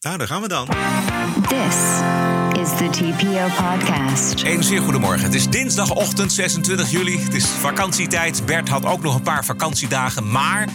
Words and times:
Nou, 0.00 0.18
daar 0.18 0.26
gaan 0.26 0.42
we 0.42 0.48
dan. 0.48 0.66
This 1.48 1.76
is 2.62 2.76
the 2.76 2.88
TPO 2.90 3.46
podcast. 3.64 4.42
Een 4.44 4.62
zeer 4.62 4.80
goedemorgen. 4.80 5.24
Het 5.24 5.34
is 5.34 5.48
dinsdagochtend 5.48 6.32
26 6.32 6.90
juli. 6.90 7.18
Het 7.18 7.34
is 7.34 7.46
vakantietijd. 7.46 8.46
Bert 8.46 8.68
had 8.68 8.84
ook 8.84 9.02
nog 9.02 9.14
een 9.14 9.22
paar 9.22 9.44
vakantiedagen. 9.44 10.30
Maar 10.30 10.68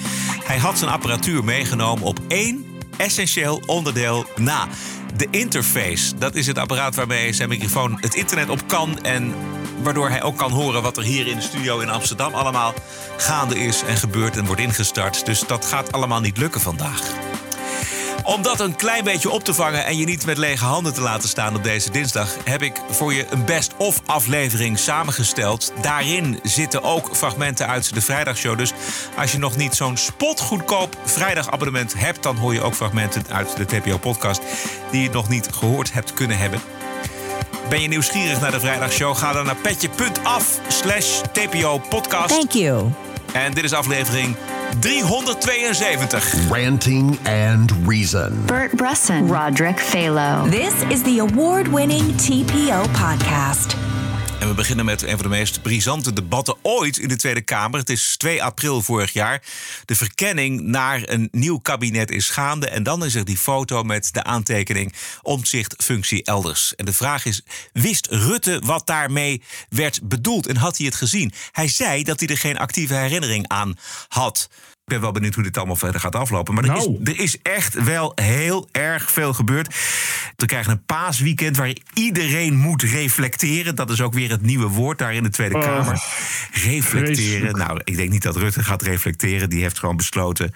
hij 0.44 0.57
had 0.57 0.78
zijn 0.78 0.91
apparatuur 0.91 1.44
meegenomen 1.44 2.04
op 2.04 2.20
één 2.28 2.65
essentieel 2.97 3.62
onderdeel 3.65 4.25
na. 4.36 4.67
De 5.18 5.28
interface. 5.32 6.18
Dat 6.18 6.36
is 6.36 6.48
het 6.48 6.58
apparaat 6.58 6.96
waarmee 6.96 7.34
zijn 7.34 7.50
microfoon 7.50 7.98
het 8.02 8.16
internet 8.16 8.50
op 8.50 8.68
kan. 8.68 9.04
En 9.04 9.34
waardoor 9.82 10.10
hij 10.10 10.24
ook 10.24 10.38
kan 10.38 10.52
horen 10.52 10.82
wat 10.82 10.98
er 10.98 11.04
hier 11.04 11.28
in 11.28 11.36
de 11.36 11.42
studio 11.42 11.80
in 11.80 11.90
Amsterdam 11.90 12.34
allemaal 12.34 12.74
gaande 13.18 13.60
is 13.60 13.84
en 13.84 13.98
gebeurt 13.98 14.38
en 14.38 14.46
wordt 14.46 14.62
ingestart. 14.62 15.26
Dus 15.26 15.40
dat 15.40 15.66
gaat 15.66 15.92
allemaal 15.92 16.21
niet 16.21 16.38
lukken 16.38 16.62
vandaag. 16.62 17.02
Om 18.24 18.42
dat 18.42 18.60
een 18.60 18.76
klein 18.76 19.04
beetje 19.04 19.30
op 19.30 19.44
te 19.44 19.54
vangen 19.54 19.86
en 19.86 19.98
je 19.98 20.05
niet 20.05 20.26
met 20.26 20.38
lege 20.38 20.66
handen 20.66 20.94
te 20.94 21.02
laten 21.02 21.30
staan 21.30 21.55
op 21.55 21.64
deze 21.64 21.91
dinsdag, 21.91 22.36
heb 22.44 22.62
ik 22.62 22.81
voor 22.90 23.14
je 23.14 23.26
een 23.30 23.45
best-of 23.45 24.02
aflevering 24.05 24.80
samengesteld. 24.80 25.73
Daarin 25.81 26.40
zitten 26.44 26.84
ook 26.84 27.16
fragmenten 27.16 27.67
uit 27.67 27.94
de 27.94 28.02
vrijdagshow. 28.02 28.58
Dus 28.58 28.72
als 29.17 29.31
je 29.31 29.38
nog 29.38 29.55
niet 29.55 29.76
zo'n 29.76 29.98
spotgoedkoop 29.98 30.98
vrijdagabonnement 31.04 31.94
hebt, 31.98 32.23
dan 32.23 32.38
hoor 32.38 32.54
je 32.54 32.62
ook 32.62 32.76
fragmenten 32.76 33.23
uit 33.30 33.58
de 33.58 33.66
TPO-podcast 33.66 34.42
die 34.92 35.02
je 35.02 35.09
nog 35.09 35.30
niet 35.30 35.50
gehoord 35.52 35.94
hebt 35.94 36.14
kunnen 36.14 36.38
hebben. 36.38 36.62
Ben 37.70 37.81
je 37.81 37.88
nieuwsgierig 37.88 38.42
naar 38.42 38.52
de 38.52 38.59
vrijdagshow? 38.59 39.16
Ga 39.16 39.34
dan 39.34 39.45
naar 39.45 39.55
petje.af 39.55 40.59
slash 40.67 41.22
TPO-podcast. 41.31 42.30
Thank 42.30 42.52
you. 42.52 42.92
En 43.34 43.53
dit 43.53 43.64
is 43.64 43.73
aflevering 43.73 44.36
372. 44.82 46.50
Ranting 46.50 47.18
and 47.26 47.72
Reason. 47.86 48.45
Bert 48.45 48.76
Bresson, 48.76 49.27
Roderick 49.27 49.77
Phalo. 49.77 50.50
This 50.50 50.84
is 50.90 51.04
the 51.04 51.20
award 51.20 51.68
winning 51.68 52.16
TPO 52.18 52.88
podcast. 52.94 53.75
En 54.44 54.50
we 54.50 54.56
beginnen 54.56 54.86
met 54.86 55.02
een 55.02 55.09
van 55.09 55.22
de 55.22 55.28
meest 55.28 55.62
brisante 55.62 56.14
debatten 56.14 56.56
ooit 56.62 56.97
in 56.97 57.08
de 57.08 57.16
Tweede 57.16 57.42
Kamer. 57.42 57.80
Het 57.80 57.89
is 57.89 58.17
2 58.17 58.44
april 58.44 58.81
vorig 58.81 59.14
jaar. 59.14 59.42
De 59.86 59.95
verkenning 59.95 60.62
naar 60.62 61.02
een 61.09 61.28
nieuw 61.31 61.58
kabinet 61.58 62.12
is 62.12 62.30
gaande. 62.30 62.67
En 62.67 62.84
dan 62.84 63.06
is 63.06 63.16
er 63.16 63.25
die 63.25 63.38
foto 63.38 63.84
met 63.84 64.14
de 64.14 64.23
aantekening 64.23 64.94
omzicht 65.22 65.84
functie 65.84 66.23
elders. 66.23 66.75
En 66.75 66.86
de 66.86 66.94
vraag 66.94 67.25
is, 67.25 67.42
wist 67.73 68.08
Rutte 68.08 68.62
wat 68.66 68.88
daarmee 68.88 69.42
werd 69.69 70.00
bedoeld? 70.03 70.47
En 70.47 70.58
had 70.58 70.78
hij 70.78 70.86
het 70.86 70.95
gezien? 70.95 71.34
Hij 71.52 71.67
zei 71.67 72.03
dat 72.03 72.19
hij 72.19 72.30
er 72.30 72.38
geen 72.38 72.58
actieve 72.58 72.94
herinnering 72.94 73.47
aan 73.47 73.78
had. 74.08 74.50
Ik 74.86 74.89
ben 74.89 75.02
wel 75.02 75.12
benieuwd 75.12 75.34
hoe 75.36 75.44
dit 75.44 75.58
allemaal 75.58 75.76
verder 75.76 76.00
gaat 76.02 76.16
aflopen. 76.16 76.53
Maar 76.53 76.64
er, 76.64 76.70
Nou. 76.70 76.98
is, 77.03 77.09
er 77.14 77.20
is 77.20 77.42
echt 77.42 77.84
wel 77.84 78.12
heel 78.16 78.67
erg 78.72 79.12
veel 79.12 79.34
gebeurd. 79.34 79.75
We 80.36 80.45
krijgen 80.45 80.72
een 80.72 80.84
paasweekend 80.86 81.58
waar 81.58 81.73
iedereen 81.94 82.56
moet 82.56 82.81
reflecteren. 82.81 83.75
Dat 83.75 83.90
is 83.90 84.02
ook 84.02 84.14
weer 84.14 84.30
het 84.30 84.42
nieuwe 84.42 84.67
woord 84.67 84.98
daar 84.98 85.14
in 85.14 85.23
de 85.23 85.30
Tweede 85.30 85.56
Oh, 85.56 85.62
Kamer. 85.62 86.03
Reflecteren. 86.52 87.16
vreselijk. 87.16 87.58
Nou, 87.58 87.81
ik 87.84 87.95
denk 87.95 88.09
niet 88.09 88.23
dat 88.23 88.36
Rutte 88.36 88.64
gaat 88.64 88.81
reflecteren. 88.81 89.50
Die 89.50 89.62
heeft 89.62 89.80
gewoon 89.80 89.98
besloten 89.98 90.53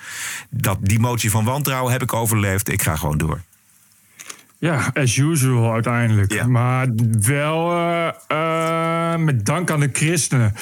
dat 0.49 0.77
die 0.81 0.99
motie 0.99 1.31
van 1.31 1.43
wantrouwen 1.45 1.91
heb 1.91 2.01
ik 2.01 2.13
overleefd. 2.13 2.69
Ik 2.71 2.81
ga 2.81 2.95
gewoon 2.95 3.17
door. 3.17 3.41
Ja, 4.59 4.91
as 4.93 5.15
usual 5.17 5.73
uiteindelijk. 5.73 6.33
Ja. 6.33 6.47
Maar 6.47 6.87
wel 7.21 7.71
eh, 7.71 8.07
eh, 8.27 9.19
met 9.19 9.45
dank 9.45 9.71
aan 9.71 9.79
de 9.79 9.89
christenen. 9.93 10.53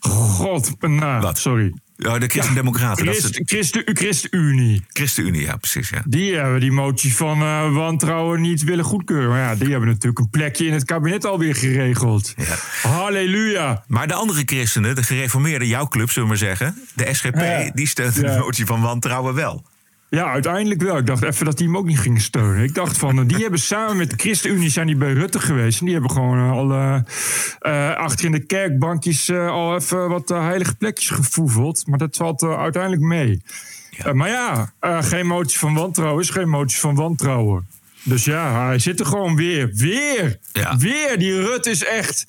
God, 0.00 0.72
nou, 0.80 1.20
Wat? 1.22 1.38
sorry. 1.38 1.72
Ja, 2.02 2.18
de 2.18 2.26
Christen-Democraten. 2.26 3.04
dat 3.04 3.14
is 3.14 3.20
Christ, 3.20 3.38
het. 3.38 3.48
Christen, 3.50 3.82
ChristenUnie. 3.96 4.84
ChristenUnie, 4.88 5.40
ja, 5.42 5.56
precies. 5.56 5.88
Ja. 5.88 6.02
Die 6.06 6.34
hebben 6.34 6.60
die 6.60 6.72
motie 6.72 7.14
van 7.14 7.40
eh, 7.42 7.72
wantrouwen 7.74 8.40
niet 8.40 8.62
willen 8.62 8.84
goedkeuren. 8.84 9.28
Maar 9.28 9.38
ja, 9.40 9.54
die 9.54 9.70
hebben 9.70 9.88
natuurlijk 9.88 10.18
een 10.18 10.30
plekje 10.30 10.66
in 10.66 10.72
het 10.72 10.84
kabinet 10.84 11.24
alweer 11.26 11.54
geregeld. 11.54 12.34
Ja. 12.36 12.88
Halleluja. 12.88 13.84
Maar 13.86 14.06
de 14.08 14.14
andere 14.14 14.42
christenen, 14.44 14.94
de 14.94 15.02
gereformeerden, 15.02 15.68
jouw 15.68 15.86
club, 15.88 16.10
zullen 16.10 16.22
we 16.28 16.34
maar 16.34 16.44
zeggen. 16.48 16.76
De 16.94 17.14
SGP, 17.14 17.34
Ja. 17.36 17.70
die 17.74 17.86
steunt 17.86 18.14
Ja. 18.14 18.20
de 18.34 18.38
motie 18.38 18.66
van 18.66 18.80
wantrouwen 18.80 19.34
wel. 19.34 19.64
Ja, 20.14 20.32
uiteindelijk 20.32 20.82
wel. 20.82 20.98
Ik 20.98 21.06
dacht 21.06 21.22
even 21.22 21.44
dat 21.44 21.58
die 21.58 21.66
hem 21.66 21.76
ook 21.76 21.86
niet 21.86 21.98
gingen 21.98 22.20
steunen. 22.20 22.62
Ik 22.62 22.74
dacht 22.74 22.98
van, 22.98 23.18
eh, 23.18 23.28
die 23.28 23.42
hebben 23.42 23.60
samen 23.60 23.96
met 23.96 24.10
de 24.10 24.16
ChristenUnie 24.16 24.70
zijn 24.70 24.86
die 24.86 24.96
bij 24.96 25.12
Rutte 25.12 25.40
geweest. 25.40 25.78
En 25.78 25.84
die 25.84 25.94
hebben 25.94 26.12
gewoon 26.12 26.38
eh, 26.38 26.50
al 26.50 26.72
eh, 26.72 27.00
eh, 27.58 27.96
achter 27.96 28.24
in 28.24 28.32
de 28.32 28.46
kerkbankjes 28.46 29.30
al 29.30 29.74
even 29.74 30.08
wat 30.08 30.28
heilige 30.28 30.74
plekjes 30.74 31.10
gevoeveld. 31.10 31.86
Maar 31.86 31.98
dat 31.98 32.16
valt 32.16 32.42
uiteindelijk 32.42 33.02
mee. 33.02 33.42
Maar 34.12 34.28
ja, 34.28 34.72
geen 35.02 35.26
motie 35.26 35.58
van 35.58 35.74
wantrouwen 35.74 36.22
is 36.22 36.30
geen 36.30 36.48
motie 36.48 36.78
van 36.78 36.94
wantrouwen. 36.94 37.66
Dus 38.02 38.24
ja, 38.24 38.66
hij 38.66 38.78
zit 38.78 39.00
er 39.00 39.06
gewoon 39.06 39.36
weer. 39.36 39.70
Weer! 39.74 40.38
Ja. 40.52 40.76
Weer! 40.76 41.18
Die 41.18 41.40
Rutte 41.40 41.70
is 41.70 41.84
echt... 41.84 42.26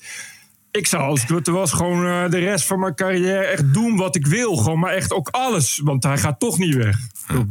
Ik 0.76 0.86
zou 0.86 1.02
als 1.02 1.26
Rutte 1.26 1.50
was 1.50 1.72
gewoon 1.72 2.06
eh, 2.06 2.30
de 2.30 2.38
rest 2.38 2.66
van 2.66 2.78
mijn 2.78 2.94
carrière 2.94 3.44
echt 3.44 3.74
doen 3.74 3.96
wat 3.96 4.16
ik 4.16 4.26
wil. 4.26 4.56
Gewoon, 4.56 4.78
maar 4.78 4.92
echt 4.92 5.12
ook 5.12 5.28
alles. 5.28 5.80
Want 5.84 6.02
hij 6.02 6.18
gaat 6.18 6.40
toch 6.40 6.58
niet 6.58 6.74
weg. 6.74 6.96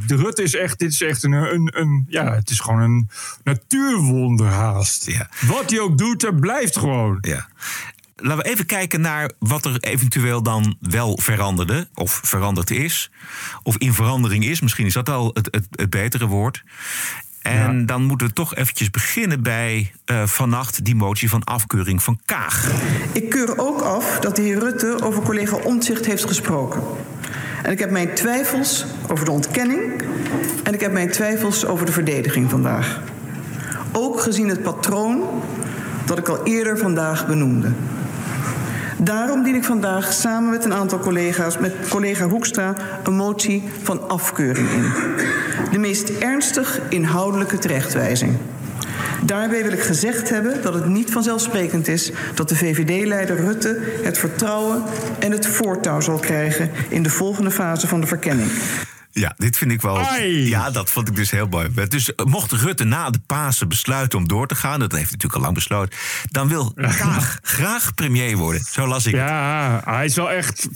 De 0.07 0.15
Rutte 0.15 0.43
is 0.43 0.55
echt, 0.55 0.79
dit 0.79 0.91
is 0.91 1.01
echt 1.01 1.23
een, 1.23 1.31
een, 1.31 1.71
een 1.73 2.05
ja, 2.09 2.33
het 2.33 2.49
is 2.49 2.59
gewoon 2.59 2.81
een 2.81 3.09
natuurwonder 3.43 4.47
haast. 4.47 5.05
Ja. 5.05 5.29
Wat 5.47 5.69
hij 5.69 5.79
ook 5.79 5.97
doet, 5.97 6.21
hij 6.21 6.31
blijft 6.33 6.77
gewoon. 6.77 7.17
Ja. 7.21 7.47
Laten 8.15 8.43
we 8.43 8.49
even 8.49 8.65
kijken 8.65 9.01
naar 9.01 9.31
wat 9.39 9.65
er 9.65 9.77
eventueel 9.79 10.43
dan 10.43 10.77
wel 10.79 11.17
veranderde. 11.21 11.87
Of 11.93 12.19
veranderd 12.23 12.71
is. 12.71 13.11
Of 13.63 13.77
in 13.77 13.93
verandering 13.93 14.45
is. 14.45 14.61
Misschien 14.61 14.85
is 14.85 14.93
dat 14.93 15.09
al 15.09 15.31
het, 15.33 15.47
het, 15.51 15.67
het 15.71 15.89
betere 15.89 16.25
woord. 16.25 16.63
En 17.43 17.79
Ja. 17.79 17.85
dan 17.85 18.03
moeten 18.03 18.27
we 18.27 18.33
toch 18.33 18.55
eventjes 18.55 18.89
beginnen 18.91 19.43
bij 19.43 19.91
eh, 20.05 20.23
vannacht 20.25 20.85
die 20.85 20.95
motie 20.95 21.29
van 21.29 21.43
afkeuring 21.43 22.03
van 22.03 22.19
Kaag. 22.25 22.71
Ik 23.11 23.29
keur 23.29 23.57
ook 23.57 23.81
af 23.81 24.19
dat 24.19 24.35
de 24.35 24.41
heer 24.41 24.59
Rutte 24.59 24.97
over 25.03 25.21
collega 25.23 25.55
Omtzigt 25.55 26.05
heeft 26.05 26.25
gesproken. 26.25 26.81
En 27.63 27.71
ik 27.71 27.79
heb 27.79 27.91
mijn 27.91 28.13
twijfels 28.13 28.85
over 29.07 29.25
de 29.25 29.31
ontkenning 29.31 30.03
en 30.63 30.73
ik 30.73 30.79
heb 30.79 30.91
mijn 30.91 31.11
twijfels 31.11 31.65
over 31.65 31.85
de 31.85 31.91
verdediging 31.91 32.49
vandaag. 32.49 33.01
Ook 33.91 34.21
gezien 34.21 34.49
het 34.49 34.61
patroon 34.63 35.23
dat 36.05 36.17
ik 36.17 36.27
al 36.27 36.43
eerder 36.43 36.77
vandaag 36.77 37.27
benoemde. 37.27 37.71
Daarom 39.03 39.43
dien 39.43 39.55
ik 39.55 39.63
vandaag 39.63 40.13
samen 40.13 40.49
met 40.49 40.65
een 40.65 40.73
aantal 40.73 40.99
collega's, 40.99 41.57
met 41.57 41.73
collega 41.89 42.27
Hoekstra, 42.27 42.75
een 43.03 43.15
motie 43.15 43.63
van 43.81 44.09
afkeuring 44.09 44.69
in. 44.69 44.91
De 45.71 45.77
meest 45.77 46.09
ernstig 46.09 46.79
inhoudelijke 46.89 47.57
terechtwijzing. 47.57 48.37
Daarbij 49.23 49.63
wil 49.63 49.71
ik 49.71 49.81
gezegd 49.81 50.29
hebben 50.29 50.61
dat 50.61 50.73
het 50.73 50.85
niet 50.85 51.11
vanzelfsprekend 51.11 51.87
is 51.87 52.11
dat 52.33 52.49
de 52.49 52.55
VVD-leider 52.55 53.35
Rutte 53.35 53.79
het 54.03 54.17
vertrouwen 54.17 54.83
en 55.19 55.31
het 55.31 55.47
voortouw 55.47 55.99
zal 55.99 56.19
krijgen 56.19 56.71
in 56.89 57.03
de 57.03 57.09
volgende 57.09 57.51
fase 57.51 57.87
van 57.87 58.01
de 58.01 58.07
verkenning. 58.07 58.49
Ja, 59.13 59.33
dit 59.37 59.57
vind 59.57 59.71
ik 59.71 59.81
wel. 59.81 59.99
Ai. 59.99 60.47
Ja, 60.49 60.71
dat 60.71 60.91
vond 60.91 61.07
ik 61.07 61.15
dus 61.15 61.31
heel 61.31 61.47
mooi. 61.47 61.69
Dus 61.87 62.15
eh, 62.15 62.25
mocht 62.25 62.51
Rutte 62.51 62.83
na 62.83 63.09
de 63.09 63.19
Pasen 63.25 63.67
besluiten 63.69 64.19
om 64.19 64.27
door 64.27 64.47
te 64.47 64.55
gaan, 64.55 64.79
dat 64.79 64.91
heeft 64.91 65.03
hij 65.03 65.11
natuurlijk 65.11 65.35
al 65.35 65.41
lang 65.41 65.53
besloten, 65.53 65.97
dan 66.31 66.47
wil 66.47 66.73
Kaag 66.75 67.39
graag 67.41 67.93
premier 67.93 68.37
worden. 68.37 68.61
Zo 68.71 68.87
las 68.87 69.05
ik 69.05 69.13
het. 69.13 69.21
Ja, 69.21 69.81
hij 69.85 70.05
is 70.05 70.15
wel 70.15 70.31
echt... 70.31 70.67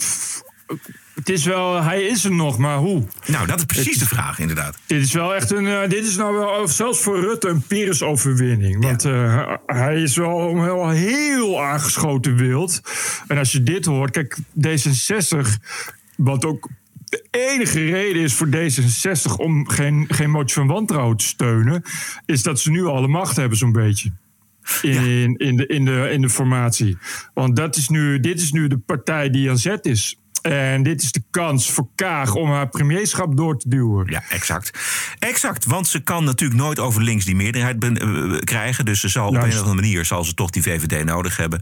Het 1.15 1.29
is 1.29 1.45
wel, 1.45 1.83
hij 1.83 2.03
is 2.03 2.23
er 2.25 2.31
nog, 2.31 2.57
maar 2.57 2.77
hoe? 2.77 3.03
Nou, 3.25 3.47
dat 3.47 3.57
is 3.57 3.65
precies 3.65 3.97
de 3.97 4.05
vraag, 4.05 4.39
inderdaad. 4.39 4.77
Dit 4.85 5.01
is 5.01 5.13
wel 5.13 5.35
echt 5.35 5.51
een. 5.51 5.67
eh, 5.67 5.89
dit 5.89 6.05
is 6.05 6.15
nou 6.15 6.37
wel 6.37 6.67
zelfs 6.67 6.99
voor 6.99 7.19
Rutte 7.19 7.47
een 7.47 7.61
Pyrrhus-overwinning. 7.61 8.83
Want 8.83 9.05
eh, 9.05 9.53
hij 9.65 10.01
is 10.01 10.15
wel 10.15 10.63
heel, 10.63 10.89
heel 10.89 11.63
aangeschoten 11.63 12.35
wild. 12.35 12.81
En 13.27 13.37
als 13.37 13.51
je 13.51 13.63
dit 13.63 13.85
hoort, 13.85 14.11
kijk, 14.11 14.37
D66, 14.67 15.37
wat 16.17 16.45
ook 16.45 16.67
de 17.09 17.27
enige 17.31 17.85
reden 17.85 18.21
is 18.21 18.33
voor 18.33 18.47
D66 18.47 19.35
om 19.37 19.69
geen, 19.69 20.05
geen 20.07 20.29
motie 20.29 20.55
van 20.55 20.67
wantrouwen 20.67 21.17
te 21.17 21.25
steunen, 21.25 21.81
is 22.25 22.43
dat 22.43 22.59
ze 22.59 22.71
nu 22.71 22.85
alle 22.85 23.07
macht 23.07 23.35
hebben, 23.35 23.57
zo'n 23.57 23.71
beetje. 23.71 24.11
In, 24.81 25.35
in, 25.37 25.55
de, 25.55 25.67
in, 25.67 25.85
de, 25.85 26.09
in 26.11 26.21
de 26.21 26.29
formatie. 26.29 26.97
Want 27.33 27.55
dat 27.55 27.75
is 27.75 27.89
nu, 27.89 28.19
dit 28.19 28.41
is 28.41 28.51
nu 28.51 28.67
de 28.67 28.77
partij 28.77 29.29
die 29.29 29.49
aan 29.49 29.57
zet 29.57 29.85
is. 29.85 30.19
En 30.41 30.83
dit 30.83 31.01
is 31.01 31.11
de 31.11 31.23
kans 31.31 31.71
voor 31.71 31.87
Kaag 31.95 32.35
om 32.35 32.49
haar 32.49 32.69
premierschap 32.69 33.37
door 33.37 33.57
te 33.57 33.69
duwen. 33.69 34.05
Ja, 34.09 34.23
exact. 34.29 34.79
Exact, 35.19 35.65
want 35.65 35.87
ze 35.87 35.99
kan 35.99 36.23
natuurlijk 36.23 36.59
nooit 36.59 36.79
over 36.79 37.03
links 37.03 37.25
die 37.25 37.35
meerderheid 37.35 37.79
ben- 37.79 37.97
eh, 37.97 38.39
krijgen. 38.39 38.85
Dus 38.85 38.99
ze 38.99 39.07
zal 39.07 39.27
op 39.27 39.33
een 39.33 39.41
of 39.41 39.57
andere 39.57 39.75
manier 39.75 40.05
zal 40.05 40.23
ze 40.23 40.33
toch 40.33 40.49
die 40.49 40.61
VVD 40.61 41.05
nodig 41.05 41.37
hebben. 41.37 41.61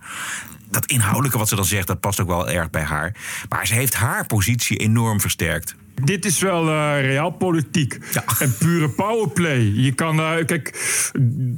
Dat 0.76 0.86
inhoudelijke 0.86 1.38
wat 1.38 1.48
ze 1.48 1.56
dan 1.56 1.66
zegt, 1.66 1.88
dat 1.88 2.00
past 2.00 2.20
ook 2.20 2.28
wel 2.28 2.50
erg 2.50 2.70
bij 2.70 2.84
haar. 2.84 3.16
Maar 3.50 3.68
ze 3.68 3.74
heeft 3.74 3.94
haar 3.94 4.26
positie 4.26 4.78
enorm 4.78 5.22
versterkt. 5.22 5.76
Dit 6.04 6.26
is 6.26 6.40
wel 6.40 6.68
uh, 6.68 7.02
realpolitiek. 7.02 8.00
En 8.40 8.58
pure 8.58 8.90
powerplay. 8.90 9.60
Je 9.60 9.92
kan, 9.92 10.20
uh, 10.20 10.34
kijk, 10.46 10.74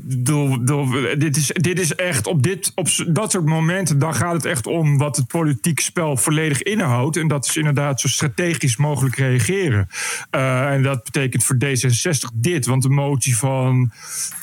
do, 0.03 0.63
do, 0.63 0.87
dit, 1.17 1.37
is, 1.37 1.47
dit 1.47 1.79
is 1.79 1.95
echt 1.95 2.27
op, 2.27 2.43
dit, 2.43 2.71
op 2.75 2.87
dat 3.07 3.31
soort 3.31 3.45
momenten, 3.45 3.99
dan 3.99 4.15
gaat 4.15 4.33
het 4.33 4.45
echt 4.45 4.67
om 4.67 4.97
wat 4.97 5.15
het 5.15 5.27
politiek 5.27 5.79
spel 5.79 6.17
volledig 6.17 6.63
inhoudt. 6.63 7.17
En 7.17 7.27
dat 7.27 7.45
is 7.45 7.57
inderdaad 7.57 8.01
zo 8.01 8.07
strategisch 8.07 8.77
mogelijk 8.77 9.15
reageren. 9.15 9.87
Uh, 10.31 10.71
en 10.71 10.83
dat 10.83 11.03
betekent 11.03 11.43
voor 11.43 11.57
D66 11.65 12.33
dit, 12.33 12.65
want 12.65 12.83
de 12.83 12.89
motie 12.89 13.37
van 13.37 13.91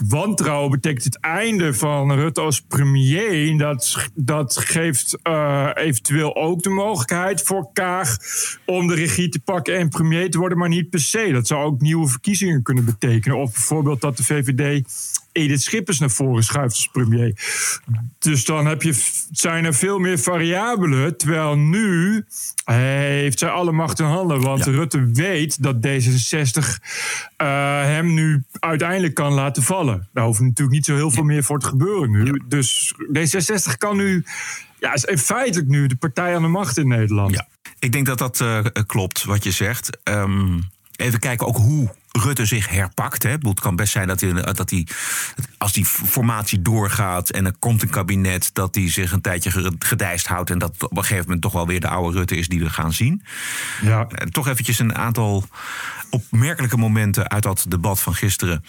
wantrouwen 0.08 0.70
betekent 0.70 1.04
het 1.04 1.20
einde 1.20 1.74
van 1.74 2.12
Rutte 2.12 2.40
als 2.40 2.60
premier. 2.60 3.58
Dat, 3.58 4.08
dat 4.14 4.56
geeft 4.56 5.18
eventueel 5.74 6.36
ook 6.36 6.62
de 6.62 6.70
mogelijkheid 6.70 7.42
voor 7.42 7.68
Kaag 7.72 8.16
om 8.66 8.86
de 8.86 8.94
regie 8.94 9.28
te 9.28 9.40
pakken 9.40 9.78
en 9.78 9.83
premier 9.88 10.30
te 10.30 10.38
worden, 10.38 10.58
maar 10.58 10.68
niet 10.68 10.90
per 10.90 11.00
se. 11.00 11.32
Dat 11.32 11.46
zou 11.46 11.64
ook 11.64 11.80
nieuwe 11.80 12.08
verkiezingen 12.08 12.62
kunnen 12.62 12.84
betekenen. 12.84 13.38
Of 13.38 13.52
bijvoorbeeld 13.52 14.00
dat 14.00 14.16
de 14.16 14.24
VVD 14.24 14.84
Edith 15.34 15.62
Schippers 15.62 15.98
naar 15.98 16.10
voren 16.10 16.42
schuift 16.42 16.74
als 16.74 16.88
premier. 16.92 17.32
Dus 18.18 18.44
dan 18.44 18.66
heb 18.66 18.82
je, 18.82 18.94
zijn 19.30 19.64
er 19.64 19.74
veel 19.74 19.98
meer 19.98 20.18
variabelen. 20.18 21.16
Terwijl 21.16 21.56
nu 21.56 22.24
heeft 22.64 23.38
zij 23.38 23.48
alle 23.48 23.72
macht 23.72 23.98
in 23.98 24.04
handen. 24.04 24.40
Want 24.40 24.64
Rutte 24.64 25.10
weet 25.12 25.62
dat 25.62 25.76
D66 25.76 26.58
uh, 27.42 27.82
hem 27.82 28.14
nu 28.14 28.44
uiteindelijk 28.58 29.14
kan 29.14 29.32
laten 29.32 29.62
vallen. 29.62 30.08
Daar 30.12 30.24
hoeft 30.24 30.40
natuurlijk 30.40 30.76
niet 30.76 30.84
zo 30.84 30.94
heel 30.94 31.10
veel 31.10 31.24
meer 31.24 31.44
voor 31.44 31.58
te 31.58 31.66
gebeuren 31.66 32.10
nu. 32.10 32.42
Dus 32.48 32.94
D66 33.18 33.78
kan 33.78 33.96
nu, 33.96 34.24
ja, 34.80 34.92
is 34.92 35.20
feitelijk 35.20 35.68
nu 35.68 35.86
de 35.86 35.96
partij 35.96 36.36
aan 36.36 36.42
de 36.42 36.48
macht 36.48 36.78
in 36.78 36.88
Nederland. 36.88 37.34
Ja. 37.34 37.46
Ik 37.84 37.92
denk 37.92 38.06
dat 38.06 38.18
dat 38.18 38.40
uh, 38.40 38.58
klopt 38.86 39.24
wat 39.24 39.44
je 39.44 39.50
zegt. 39.50 39.98
Um, 40.04 40.68
even 40.96 41.18
kijken 41.18 41.46
ook 41.46 41.56
hoe 41.56 41.94
Rutte 42.10 42.44
zich 42.44 42.68
herpakt. 42.68 43.22
Hè. 43.22 43.30
Het 43.30 43.60
kan 43.60 43.76
best 43.76 43.92
zijn 43.92 44.08
dat 44.08 44.20
hij, 44.20 44.32
dat 44.32 44.70
hij, 44.70 44.86
als 45.58 45.72
die 45.72 45.84
formatie 45.84 46.62
doorgaat 46.62 47.30
en 47.30 47.46
er 47.46 47.54
komt 47.58 47.82
een 47.82 47.90
kabinet, 47.90 48.50
dat 48.52 48.74
hij 48.74 48.90
zich 48.90 49.12
een 49.12 49.20
tijdje 49.20 49.74
gedijst 49.78 50.26
houdt 50.26 50.50
en 50.50 50.58
dat 50.58 50.74
op 50.78 50.96
een 50.96 51.02
gegeven 51.02 51.24
moment 51.24 51.42
toch 51.42 51.52
wel 51.52 51.66
weer 51.66 51.80
de 51.80 51.88
oude 51.88 52.18
Rutte 52.18 52.36
is 52.36 52.48
die 52.48 52.60
we 52.60 52.70
gaan 52.70 52.92
zien. 52.92 53.22
Ja. 53.82 54.06
Toch 54.30 54.48
eventjes 54.48 54.78
een 54.78 54.94
aantal 54.94 55.44
opmerkelijke 56.10 56.76
momenten 56.76 57.28
uit 57.30 57.42
dat 57.42 57.66
debat 57.68 58.00
van 58.00 58.14
gisteren 58.14 58.64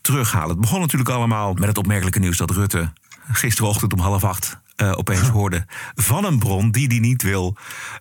terughalen. 0.00 0.50
Het 0.50 0.60
begon 0.60 0.80
natuurlijk 0.80 1.10
allemaal 1.10 1.54
met 1.54 1.68
het 1.68 1.78
opmerkelijke 1.78 2.18
nieuws 2.18 2.36
dat 2.36 2.50
Rutte 2.50 2.92
gisterochtend 3.32 3.92
om 3.92 4.00
half 4.00 4.24
acht 4.24 4.58
uh, 4.82 4.92
opeens 4.96 5.28
hoorde 5.28 5.64
van 5.94 6.24
een 6.24 6.38
bron 6.38 6.70
die 6.70 6.86
hij 6.86 6.98
niet 6.98 7.22
wil 7.22 7.56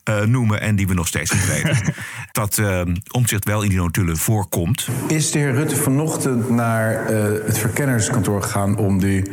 uh, 0.09 0.21
noemen 0.21 0.62
en 0.62 0.75
die 0.75 0.88
we 0.88 0.94
nog 0.94 1.07
steeds 1.07 1.31
niet 1.31 1.47
weten. 1.53 1.94
dat 2.31 2.57
uh, 2.57 2.81
omzicht 3.12 3.45
wel 3.45 3.62
in 3.62 3.69
die 3.69 3.77
notulen 3.77 4.18
voorkomt. 4.18 4.88
Is 5.07 5.31
de 5.31 5.39
heer 5.39 5.53
Rutte 5.53 5.75
vanochtend 5.75 6.50
naar 6.50 7.06
het 7.45 7.57
verkennerskantoor 7.57 8.44
gegaan 8.44 8.77
om 8.77 9.00
die 9.00 9.31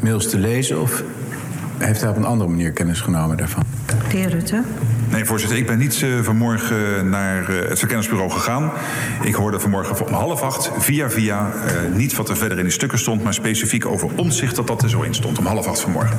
mails 0.00 0.30
te 0.30 0.38
lezen? 0.38 0.80
Of 0.80 1.02
heeft 1.86 2.00
hij 2.00 2.10
op 2.10 2.16
een 2.16 2.24
andere 2.24 2.50
manier 2.50 2.70
kennis 2.72 3.00
genomen 3.00 3.36
daarvan? 3.36 3.62
De 3.86 4.16
heer 4.16 4.28
Rutte. 4.28 4.62
Nee, 5.10 5.24
voorzitter, 5.24 5.58
ik 5.58 5.66
ben 5.66 5.78
niet 5.78 6.00
uh, 6.00 6.20
vanmorgen 6.22 7.08
naar 7.08 7.50
uh, 7.50 7.68
het 7.68 7.78
verkenningsbureau 7.78 8.30
gegaan. 8.30 8.70
Ik 9.22 9.34
hoorde 9.34 9.60
vanmorgen 9.60 10.06
om 10.06 10.12
half 10.12 10.42
acht 10.42 10.70
via 10.78 11.10
via 11.10 11.46
uh, 11.46 11.96
niet 11.96 12.16
wat 12.16 12.28
er 12.28 12.36
verder 12.36 12.58
in 12.58 12.64
de 12.64 12.70
stukken 12.70 12.98
stond, 12.98 13.22
maar 13.22 13.34
specifiek 13.34 13.86
over 13.86 14.08
omzicht 14.16 14.56
dat 14.56 14.66
dat 14.66 14.82
er 14.82 14.90
zo 14.90 15.02
in 15.02 15.14
stond. 15.14 15.38
Om 15.38 15.46
half 15.46 15.66
acht 15.66 15.80
vanmorgen. 15.80 16.18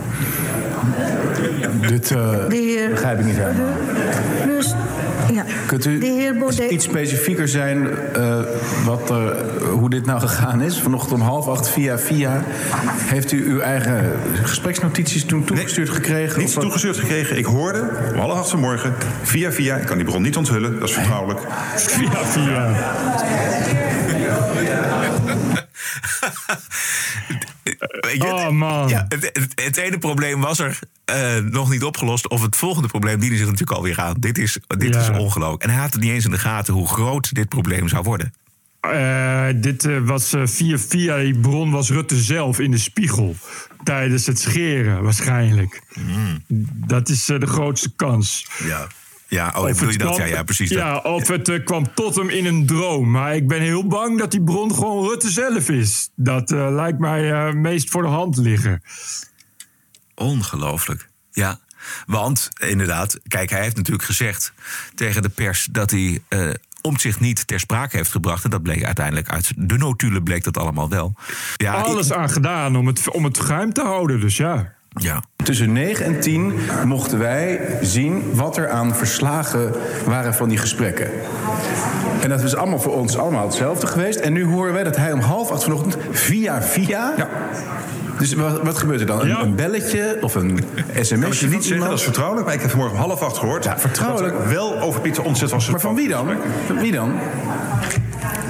Dit 1.87 2.09
heer, 2.49 2.89
begrijp 2.89 3.19
ik 3.19 3.25
niet 3.25 3.35
helemaal. 3.35 3.73
Dus, 4.45 4.75
ja. 5.33 5.45
Kunt 5.65 5.85
u 5.85 5.99
de 5.99 6.05
heer 6.05 6.37
Baudet, 6.37 6.71
iets 6.71 6.85
specifieker 6.85 7.47
zijn 7.47 7.87
wat 8.85 9.09
er, 9.09 9.35
hoe 9.69 9.89
dit 9.89 10.05
nou 10.05 10.19
gegaan 10.19 10.61
is? 10.61 10.79
Vanochtend 10.79 11.13
om 11.13 11.21
half 11.21 11.47
acht 11.47 11.69
via 11.69 11.97
via. 11.97 12.43
Heeft 12.97 13.31
u 13.31 13.45
uw 13.45 13.59
eigen 13.59 14.11
gespreksnotities 14.43 15.25
toen 15.25 15.43
toegestuurd 15.55 15.87
nee, 15.87 15.95
gekregen? 15.95 16.39
Niets 16.39 16.53
toegestuurd 16.53 16.97
gekregen. 16.97 17.37
Ik 17.37 17.45
hoorde 17.45 18.11
om 18.13 18.19
half 18.19 18.31
acht 18.37 18.49
vanmorgen 18.49 18.95
via 19.23 19.51
via. 19.51 19.75
Ik 19.75 19.85
kan 19.85 19.97
die 19.97 20.05
bron 20.05 20.21
niet 20.21 20.37
onthullen, 20.37 20.79
dat 20.79 20.89
is 20.89 20.95
vertrouwelijk. 20.95 21.39
Via 21.75 22.25
via. 22.25 22.75
oh 28.19 28.49
man. 28.49 28.89
Ja, 28.89 29.05
het, 29.07 29.31
het, 29.33 29.61
het, 29.63 29.77
ene 29.77 29.97
probleem 29.97 30.41
was 30.41 30.59
er 30.59 30.79
uh, 31.11 31.37
nog 31.37 31.69
niet 31.69 31.83
opgelost. 31.83 32.29
Of 32.29 32.41
het 32.41 32.55
volgende 32.55 32.87
probleem 32.87 33.19
diende 33.19 33.37
zich 33.37 33.45
natuurlijk 33.45 33.77
alweer 33.77 33.99
aan. 33.99 34.15
Dit 34.19 34.37
is, 34.37 34.59
dit 34.67 34.93
Ja. 34.93 35.01
is 35.01 35.09
ongelooflijk. 35.09 35.63
En 35.63 35.69
hij 35.69 35.79
had 35.79 35.93
het 35.93 36.01
niet 36.01 36.11
eens 36.11 36.25
in 36.25 36.31
de 36.31 36.37
gaten 36.37 36.73
hoe 36.73 36.87
groot 36.87 37.33
dit 37.33 37.49
probleem 37.49 37.87
zou 37.87 38.03
worden. 38.03 38.33
Eh, 38.81 39.47
dit 39.55 39.85
eh, 39.85 39.97
was 40.05 40.33
eh, 40.33 40.41
via 40.45 40.77
via 40.77 41.17
die 41.17 41.39
bron 41.39 41.71
was 41.71 41.89
Rutte 41.89 42.15
zelf 42.21 42.59
in 42.59 42.71
de 42.71 42.77
spiegel. 42.77 43.35
Tijdens 43.83 44.25
het 44.25 44.39
scheren 44.39 45.03
waarschijnlijk. 45.03 45.81
Dat 46.87 47.09
is 47.09 47.25
de 47.25 47.47
grootste 47.47 47.91
kans. 47.95 48.47
Ja. 48.63 48.87
Ja, 49.27 49.53
oh, 49.55 49.63
Of 49.69 49.79
je 49.79 49.85
dat? 49.85 49.95
kwam- 49.95 50.19
Ja, 50.19 50.25
ja, 50.25 50.43
precies. 50.43 50.69
Ja, 50.69 50.93
dat. 50.93 51.03
of 51.05 51.27
het 51.27 51.63
kwam 51.63 51.93
tot 51.93 52.15
hem 52.15 52.29
in 52.29 52.45
een 52.45 52.65
droom. 52.65 53.11
Maar 53.11 53.35
ik 53.35 53.47
ben 53.47 53.61
heel 53.61 53.87
bang 53.87 54.19
dat 54.19 54.31
die 54.31 54.43
bron 54.43 54.73
gewoon 54.75 55.07
Rutte 55.09 55.29
zelf 55.29 55.69
is. 55.69 56.09
Dat 56.15 56.49
lijkt 56.49 56.99
mij 56.99 57.31
eh, 57.31 57.53
meest 57.53 57.89
voor 57.89 58.01
de 58.01 58.07
hand 58.07 58.37
liggen. 58.37 58.83
Ongelooflijk. 60.15 61.09
Ja. 61.31 61.59
Want 62.05 62.49
inderdaad, 62.59 63.19
kijk, 63.27 63.49
hij 63.49 63.61
heeft 63.61 63.75
natuurlijk 63.75 64.05
gezegd 64.05 64.53
tegen 64.95 65.21
de 65.21 65.29
pers 65.29 65.67
dat 65.71 65.91
hij 65.91 66.21
omzicht 66.81 67.19
niet 67.19 67.47
ter 67.47 67.59
sprake 67.59 67.97
heeft 67.97 68.11
gebracht. 68.11 68.43
En 68.43 68.49
dat 68.49 68.63
bleek 68.63 68.83
uiteindelijk 68.85 69.29
uit 69.29 69.51
de 69.55 69.77
notulen 69.77 70.23
bleek 70.23 70.43
dat 70.43 70.57
allemaal 70.57 70.89
wel. 70.89 71.13
Ja, 71.55 71.77
ik- 71.79 71.85
Alles 71.85 72.13
aan 72.13 72.29
gedaan 72.29 72.75
om 72.75 72.87
het, 72.87 73.09
om 73.09 73.23
het 73.23 73.39
geheim 73.39 73.73
te 73.73 73.81
houden. 73.81 74.19
Dus 74.19 74.37
ja. 74.37 74.73
ja. 74.89 75.23
Tussen 75.43 75.71
9 75.71 76.05
en 76.05 76.19
10 76.19 76.53
mochten 76.85 77.19
wij 77.19 77.77
zien 77.81 78.35
wat 78.35 78.57
er 78.57 78.69
aan 78.69 78.95
verslagen 78.95 79.73
waren 80.05 80.33
van 80.33 80.49
die 80.49 80.57
gesprekken. 80.57 81.09
En 82.21 82.29
dat 82.29 82.43
is 82.43 82.55
allemaal 82.55 82.79
voor 82.79 82.93
ons 82.97 83.17
allemaal 83.17 83.45
hetzelfde 83.45 83.87
geweest. 83.87 84.19
En 84.19 84.33
nu 84.33 84.45
horen 84.45 84.73
wij 84.73 84.83
dat 84.83 84.95
hij 84.95 85.11
om 85.11 85.19
half 85.19 85.51
acht 85.51 85.63
vanochtend 85.63 85.97
via 86.11 86.61
via. 86.61 87.13
Ja. 87.17 87.27
Dus 88.17 88.33
wat, 88.33 88.61
wat 88.63 88.77
gebeurt 88.77 88.99
er 88.99 89.05
dan? 89.05 89.21
Een, 89.21 89.27
Ja. 89.27 89.39
een 89.41 89.55
belletje 89.55 90.17
of 90.21 90.35
een 90.35 90.59
sms'je? 91.01 91.45
Je 91.45 91.51
niet 91.55 91.65
zeggen, 91.65 91.87
dat 91.89 91.97
is 91.97 92.03
vertrouwelijk. 92.03 92.45
Maar 92.45 92.55
ik 92.55 92.61
heb 92.61 92.69
vanmorgen 92.69 92.97
om 92.97 93.03
half 93.03 93.21
acht 93.21 93.37
gehoord. 93.37 93.63
Ja, 93.63 93.79
vertrouwelijk. 93.79 94.33
Dat 94.33 94.43
er 94.43 94.49
wel 94.49 94.79
over 94.79 95.01
Pieter 95.01 95.23
Omtzigt 95.23 95.51
was 95.51 95.69
Maar 95.69 95.79
van 95.79 95.95
wie 95.95 96.07
dan? 96.07 96.27
Van 96.67 96.77
wie 96.79 96.91
dan? 96.91 97.11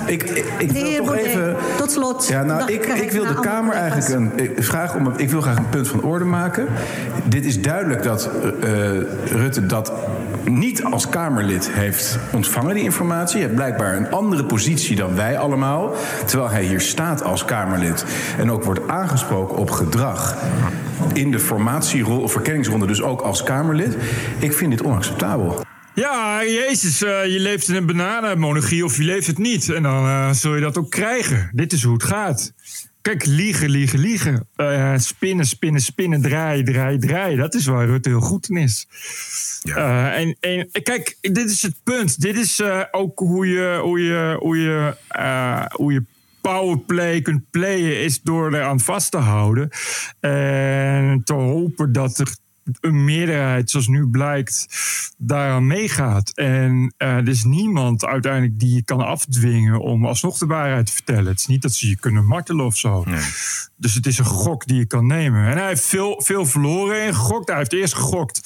Ik, 0.05 0.23
ik, 0.57 0.71
wil 0.71 0.83
heer 0.83 0.97
toch 0.97 1.05
Baudet, 1.05 1.25
even. 1.25 1.55
tot 1.77 1.91
slot. 1.91 2.27
Ja, 2.27 2.43
nou, 2.43 2.59
Dag, 2.59 2.69
ik, 2.69 2.85
ik 2.85 3.11
wil 3.11 3.25
de 3.25 3.39
Kamer 3.39 3.73
eigenlijk 3.73 4.09
een 4.09 4.31
ik 4.35 4.63
vraag 4.63 4.95
om. 4.95 5.05
een- 5.05 5.13
Ik 5.17 5.29
wil 5.29 5.41
graag 5.41 5.57
een 5.57 5.69
punt 5.69 5.87
van 5.87 6.03
orde 6.03 6.25
maken. 6.25 6.67
Dit 7.25 7.45
is 7.45 7.61
duidelijk 7.61 8.03
dat 8.03 8.29
eh, 8.61 8.97
eh, 8.97 9.03
Rutte 9.25 9.65
dat 9.65 9.91
niet 10.43 10.83
als 10.83 11.09
Kamerlid 11.09 11.71
heeft 11.71 12.19
ontvangen, 12.31 12.75
die 12.75 12.83
informatie. 12.83 13.37
Hij 13.37 13.43
heeft 13.43 13.55
blijkbaar 13.55 13.97
een 13.97 14.11
andere 14.11 14.45
positie 14.45 14.95
dan 14.95 15.15
wij 15.15 15.37
allemaal. 15.37 15.93
Terwijl 16.25 16.49
hij 16.49 16.63
hier 16.63 16.81
staat 16.81 17.23
als 17.23 17.45
Kamerlid. 17.45 18.05
En 18.37 18.51
ook 18.51 18.63
wordt 18.63 18.87
aangesproken 18.87 19.57
op 19.57 19.69
gedrag. 19.69 20.37
In 21.13 21.31
de 21.31 21.39
formatierol 21.39 22.21
of 22.21 22.31
verkenningsronde, 22.31 22.87
dus 22.87 23.01
ook 23.01 23.21
als 23.21 23.43
Kamerlid. 23.43 23.97
Ik 24.39 24.53
vind 24.53 24.71
dit 24.71 24.83
onacceptabel. 24.83 25.61
Ja, 25.93 26.43
Jezus, 26.43 27.03
eh, 27.03 27.25
je 27.25 27.39
leeft 27.39 27.67
in 27.67 27.75
een 27.75 27.85
bananenmonarchie 27.85 28.85
of 28.85 28.97
je 28.97 29.03
leeft 29.03 29.27
het 29.27 29.37
niet. 29.37 29.69
En 29.69 29.83
dan 29.83 30.05
eh, 30.05 30.31
zul 30.31 30.55
je 30.55 30.61
dat 30.61 30.77
ook 30.77 30.89
krijgen. 30.89 31.49
Dit 31.53 31.73
is 31.73 31.83
hoe 31.83 31.93
het 31.93 32.03
gaat. 32.03 32.53
Kijk, 33.01 33.25
liegen, 33.25 33.69
liegen, 33.69 33.99
liegen. 33.99 34.47
Eh, 34.55 34.97
spinnen, 34.97 35.45
spinnen, 35.45 35.81
spinnen, 35.81 36.21
draaien, 36.21 36.65
draaien, 36.65 36.99
draaien. 36.99 37.37
Dat 37.37 37.53
is 37.53 37.65
waar 37.65 37.85
Rutte 37.85 38.09
heel 38.09 38.19
goed 38.19 38.49
in 38.49 38.57
is. 38.57 38.87
Eh, 39.63 40.19
en, 40.19 40.37
en 40.39 40.69
kijk, 40.83 41.17
dit 41.21 41.49
is 41.49 41.61
het 41.61 41.75
punt. 41.83 42.21
Dit 42.21 42.35
is 42.35 42.59
eh, 42.59 42.83
ook 42.91 43.19
hoe 43.19 43.47
je, 43.47 43.79
hoe 43.81 43.99
je, 43.99 44.35
hoe 44.39 44.57
je, 44.57 44.95
hoe 45.75 45.93
je 45.93 46.03
powerplay 46.41 47.21
kunt 47.21 47.49
playen, 47.49 48.03
is 48.03 48.21
door 48.21 48.53
eraan 48.53 48.79
vast 48.79 49.11
te 49.11 49.17
houden. 49.17 49.69
En 50.19 51.21
te 51.23 51.33
hopen 51.33 51.91
dat 51.91 52.17
er 52.17 52.35
een 52.79 53.03
meerderheid, 53.03 53.69
zoals 53.69 53.87
nu 53.87 54.07
blijkt, 54.07 54.67
daaraan 55.17 55.67
meegaat. 55.67 56.29
En 56.29 56.93
eh, 56.97 57.15
er 57.15 57.27
is 57.27 57.43
niemand 57.43 58.05
uiteindelijk 58.05 58.59
die 58.59 58.75
je 58.75 58.83
kan 58.83 59.01
afdwingen 59.05 59.79
om 59.79 60.05
alsnog 60.05 60.37
de 60.37 60.45
waarheid 60.45 60.85
te 60.85 60.91
vertellen. 60.91 61.25
Het 61.25 61.39
is 61.39 61.47
niet 61.47 61.61
dat 61.61 61.73
ze 61.73 61.87
je 61.87 61.99
kunnen 61.99 62.25
martelen 62.25 62.65
of 62.65 62.77
zo. 62.77 63.05
Dus 63.77 63.93
het 63.93 64.05
is 64.05 64.17
een 64.17 64.25
gok 64.25 64.67
die 64.67 64.77
je 64.77 64.85
kan 64.85 65.07
nemen. 65.07 65.47
En 65.47 65.57
hij 65.57 65.67
heeft 65.67 65.85
veel, 65.85 66.21
veel 66.23 66.45
verloren 66.45 67.05
in 67.05 67.15
gegokt. 67.15 67.47
Hij 67.47 67.57
heeft 67.57 67.73
eerst 67.73 67.93
gegokt 67.93 68.41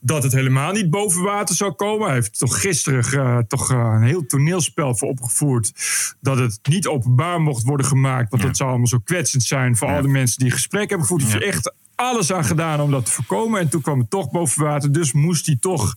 dat 0.00 0.22
het 0.22 0.32
helemaal 0.32 0.72
niet 0.72 0.90
boven 0.90 1.22
water 1.22 1.54
zou 1.54 1.72
komen. 1.72 2.06
Hij 2.06 2.14
heeft 2.14 2.38
toch 2.38 2.60
gisteren 2.60 3.04
eh, 3.04 3.38
toch, 3.38 3.70
eh, 3.70 3.92
een 3.94 4.02
heel 4.02 4.26
toneelspel 4.26 4.96
voor 4.96 5.08
opgevoerd. 5.08 5.72
Dat 6.20 6.38
het 6.38 6.58
niet 6.62 6.86
openbaar 6.86 7.40
mocht 7.40 7.62
worden 7.62 7.86
gemaakt. 7.86 8.30
Want 8.30 8.42
dat 8.42 8.56
zou 8.56 8.68
allemaal 8.68 8.86
zo 8.86 8.98
kwetsend 8.98 9.42
zijn 9.42 9.76
voor 9.76 9.88
al 9.88 10.02
de 10.02 10.08
mensen 10.08 10.38
die 10.38 10.50
gesprek 10.50 10.88
hebben 10.88 11.06
gevoerd. 11.06 11.32
Heeft 11.32 11.44
echt 11.44 11.74
alles 12.00 12.32
aan 12.32 12.44
gedaan 12.44 12.80
om 12.80 12.90
dat 12.90 13.04
te 13.04 13.12
voorkomen. 13.12 13.60
En 13.60 13.68
toen 13.68 13.80
kwam 13.80 13.98
het 13.98 14.10
toch 14.10 14.30
boven 14.30 14.64
water. 14.64 14.92
Dus 14.92 15.12
moest 15.12 15.46
hij 15.46 15.56
toch 15.60 15.94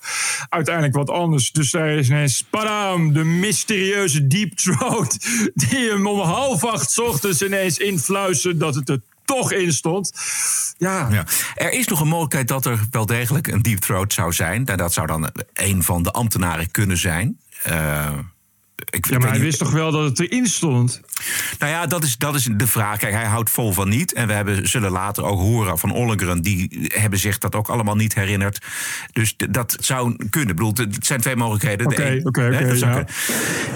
uiteindelijk 0.50 0.96
wat 0.96 1.10
anders. 1.10 1.52
Dus 1.52 1.72
daar 1.72 1.90
is 1.90 2.10
ineens, 2.10 2.44
padam, 2.50 3.14
de 3.14 3.24
mysterieuze 3.24 4.28
deep 4.28 4.54
throat. 4.58 5.18
Die 5.54 5.90
hem 5.90 6.08
om 6.08 6.20
half 6.20 6.66
acht 6.66 7.00
ochtends 7.00 7.42
ineens 7.42 7.78
influisterde 7.78 8.58
dat 8.60 8.76
het 8.76 8.90
er 8.90 9.02
toch 9.26 9.52
in 9.52 9.74
stond. 9.74 10.12
Ja, 10.78 11.08
Ja. 11.12 11.26
Er 11.56 11.72
is 11.72 11.88
nog 11.88 12.00
een 12.00 12.08
mogelijkheid 12.08 12.48
dat 12.48 12.66
er 12.66 12.80
wel 12.92 13.06
degelijk 13.06 13.48
een 13.48 13.62
deep 13.62 13.80
throat 13.80 14.14
zou 14.14 14.34
zijn. 14.34 14.64
Nou, 14.64 14.78
dat 14.78 14.94
zou 14.94 15.08
dan 15.08 15.30
een 15.54 15.84
van 15.84 16.04
de 16.04 16.12
ambtenaren 16.12 16.72
kunnen 16.72 16.98
zijn. 16.98 17.38
Eh, 17.64 18.18
ik, 18.90 19.06
ja 19.06 19.18
maar 19.18 19.28
hij 19.28 19.38
niet- 19.38 19.46
wist 19.46 19.60
toch 19.60 19.72
wel 19.72 19.92
dat 19.92 20.04
het 20.04 20.20
erin 20.20 20.46
stond? 20.46 21.02
Nou 21.60 21.72
ja, 21.72 21.86
dat 21.86 22.04
is, 22.04 22.18
dat 22.18 22.36
is 22.36 22.50
de 22.56 22.68
vraag. 22.68 22.98
Kijk, 22.98 23.14
hij 23.14 23.26
houdt 23.26 23.50
vol 23.50 23.72
van 23.72 23.90
niet. 23.90 24.14
En 24.14 24.28
we 24.28 24.34
hebben, 24.34 24.68
zullen 24.68 24.92
later 24.92 25.24
ook 25.24 25.40
horen 25.40 25.78
van 25.80 25.92
Ollengren. 25.92 26.42
Die 26.42 26.90
hebben 26.94 27.20
zich 27.20 27.38
dat 27.38 27.56
ook 27.56 27.68
allemaal 27.68 27.96
niet 27.96 28.14
herinnerd. 28.14 28.66
Dus 29.12 29.36
dat 29.50 29.78
zou 29.80 30.16
kunnen. 30.30 30.50
Ik 30.50 30.56
bedoel, 30.56 30.74
het 30.74 31.06
zijn 31.06 31.22
twee 31.22 31.36
mogelijkheden. 31.36 31.88
De 31.90 31.94
Oké, 31.94 32.20
oké, 32.24 32.64
oké, 32.64 32.74
ja. 32.74 33.06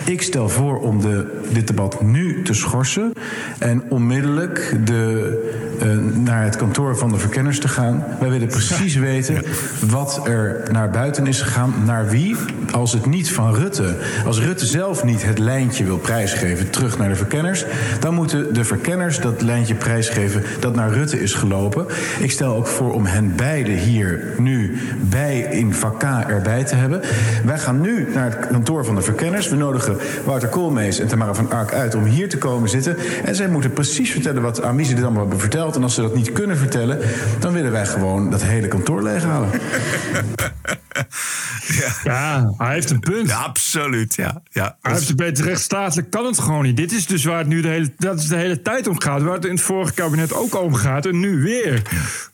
Ik 0.06 0.22
stel 0.22 0.50
voor 0.50 0.80
om 0.80 1.02
de, 1.02 1.42
dit 1.54 1.68
debat 1.68 2.02
nu 2.02 2.44
te 2.44 2.54
schorsen 2.54 3.14
en 3.60 3.84
onmiddellijk 3.90 4.80
de, 4.86 5.76
eh, 5.80 5.88
naar 6.24 6.44
het 6.44 6.56
kantoor 6.56 6.98
van 6.98 7.10
de 7.10 7.18
verkenners 7.18 7.60
te 7.60 7.68
gaan. 7.68 8.06
Wij 8.20 8.30
willen 8.30 8.48
precies 8.48 8.96
weten 8.96 9.44
wat 9.86 10.28
er 10.28 10.72
naar 10.72 10.90
buiten 10.90 11.28
is 11.28 11.42
gegaan, 11.42 11.74
naar 11.86 12.10
wie. 12.10 12.36
Als 12.72 12.94
het 12.94 13.06
niet 13.06 13.32
van 13.32 13.56
Rutte, 13.56 13.98
als 14.26 14.40
Rutte 14.40 14.66
zelf 14.66 14.97
niet 15.04 15.24
het 15.24 15.40
lijntje 15.40 15.84
wil 15.84 15.98
prijsgeven 15.98 16.70
terug 16.70 16.98
naar 16.98 17.10
de 17.10 17.16
verkenners, 17.16 17.66
dan 18.00 18.14
moeten 18.14 18.54
de 18.54 18.64
verkenners 18.64 19.20
dat 19.20 19.42
lijntje 19.42 19.76
prijsgeven 19.76 20.44
dat 20.60 20.76
naar 20.76 20.92
Rutte 20.94 21.22
is 21.22 21.34
gelopen. 21.34 21.86
Ik 22.20 22.32
stel 22.32 22.56
ook 22.56 22.68
voor 22.68 22.94
om 22.94 23.06
hen 23.06 23.36
beiden 23.36 23.78
hier 23.78 24.34
nu 24.38 24.78
bij 25.02 25.40
in 25.40 25.74
vak 25.74 26.00
K 26.00 26.04
erbij 26.04 26.64
te 26.64 26.76
hebben. 26.76 27.02
Wij 27.46 27.60
gaan 27.60 27.82
nu 27.82 28.08
naar 28.14 28.26
het 28.26 28.48
kantoor 28.48 28.86
van 28.86 28.96
de 28.96 29.02
verkenners. 29.02 29.50
We 29.50 29.56
nodigen 29.56 29.98
Wouter 30.26 30.50
Koolmees 30.50 31.00
en 31.00 31.08
Tamara 31.08 31.34
van 31.34 31.52
Ark 31.52 31.74
uit 31.74 31.96
om 31.96 32.04
hier 32.04 32.30
te 32.30 32.38
komen 32.38 32.70
zitten. 32.70 32.98
En 33.26 33.36
zij 33.36 33.48
moeten 33.48 33.74
precies 33.74 34.12
vertellen 34.12 34.42
wat, 34.42 34.56
ze 34.56 34.94
dit 34.94 35.04
allemaal 35.04 35.22
hebben 35.22 35.40
verteld. 35.40 35.76
En 35.76 35.84
als 35.84 35.94
ze 35.94 36.02
dat 36.02 36.16
niet 36.16 36.32
kunnen 36.32 36.58
vertellen, 36.58 37.00
dan 37.40 37.54
willen 37.54 37.72
wij 37.72 37.86
gewoon 37.86 38.30
dat 38.30 38.44
hele 38.44 38.68
kantoor 38.68 39.04
leeghalen. 39.04 39.50
Ja, 42.04 42.54
hij 42.58 42.74
heeft 42.74 42.90
een 42.90 43.00
punt. 43.00 43.30
Ja, 43.30 43.38
absoluut. 43.38 44.16
Ja, 44.16 44.42
ja. 44.50 44.78
Hij 44.82 44.94
heeft 44.94 45.08
het 45.08 45.18
beter 45.18 45.46
rechtsstatelijk 45.46 46.10
kan 46.10 46.26
het 46.26 46.40
gewoon 46.40 46.64
niet. 46.64 46.78
Dit 46.78 46.92
is 46.92 47.06
dus 47.06 47.24
waar 47.24 47.38
het 47.38 47.48
nu 47.48 47.62
de 47.62 47.68
hele, 47.68 47.94
dat 47.98 48.20
is 48.20 48.28
de 48.28 48.36
hele 48.36 48.62
tijd 48.62 48.88
om 48.88 49.02
gaat. 49.02 49.22
Waar 49.22 49.34
het 49.34 49.46
in 49.46 49.52
het 49.52 49.62
vorige 49.62 49.94
kabinet 49.94 50.34
ook 50.34 50.62
om 50.62 50.74
gaat. 50.74 51.06
En 51.06 51.20
nu 51.20 51.42
weer. 51.42 51.82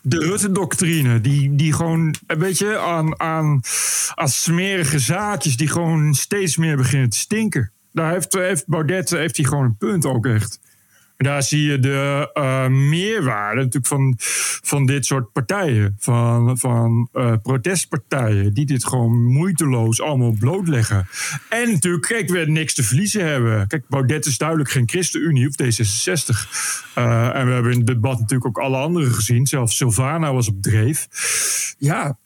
De 0.00 0.18
Rutte-doctrine. 0.18 1.20
Die, 1.20 1.54
die 1.54 1.72
gewoon, 1.72 2.14
weet 2.26 2.58
je, 2.58 2.78
aan, 2.78 3.20
aan, 3.20 3.60
aan 4.14 4.28
smerige 4.28 4.98
zaadjes... 4.98 5.56
die 5.56 5.68
gewoon 5.68 6.14
steeds 6.14 6.56
meer 6.56 6.76
beginnen 6.76 7.08
te 7.08 7.18
stinken. 7.18 7.72
Daar 7.92 8.12
heeft, 8.12 8.32
heeft 8.32 8.66
Baudet 8.66 9.10
heeft 9.10 9.36
hij 9.36 9.46
gewoon 9.46 9.64
een 9.64 9.76
punt 9.76 10.06
ook 10.06 10.26
echt. 10.26 10.60
Daar 11.24 11.42
zie 11.42 11.62
je 11.62 11.78
de 11.78 12.30
eh, 12.32 12.66
meerwaarde 12.66 13.56
natuurlijk 13.56 13.86
van, 13.86 14.14
van 14.62 14.86
dit 14.86 15.06
soort 15.06 15.32
partijen. 15.32 15.96
Van, 15.98 16.58
van 16.58 17.08
eh, 17.12 17.32
protestpartijen 17.42 18.54
die 18.54 18.66
dit 18.66 18.86
gewoon 18.86 19.24
moeiteloos 19.24 20.00
allemaal 20.00 20.36
blootleggen. 20.38 21.08
En 21.48 21.72
natuurlijk, 21.72 22.06
kijk, 22.06 22.30
we 22.30 22.38
niks 22.38 22.74
te 22.74 22.82
verliezen 22.82 23.26
hebben. 23.26 23.66
Kijk, 23.66 23.88
Baudet 23.88 24.26
is 24.26 24.38
duidelijk 24.38 24.70
geen 24.70 24.88
ChristenUnie 24.88 25.48
of 25.48 25.54
D66. 25.62 26.48
Eh, 26.94 27.36
en 27.36 27.46
we 27.46 27.52
hebben 27.52 27.72
in 27.72 27.78
het 27.78 27.86
debat 27.86 28.18
natuurlijk 28.18 28.46
ook 28.46 28.64
alle 28.64 28.76
anderen 28.76 29.12
gezien. 29.12 29.46
Zelfs 29.46 29.76
Silvana 29.76 30.32
was 30.32 30.48
op 30.48 30.62
dreef. 30.62 31.06
Ja, 31.78 32.16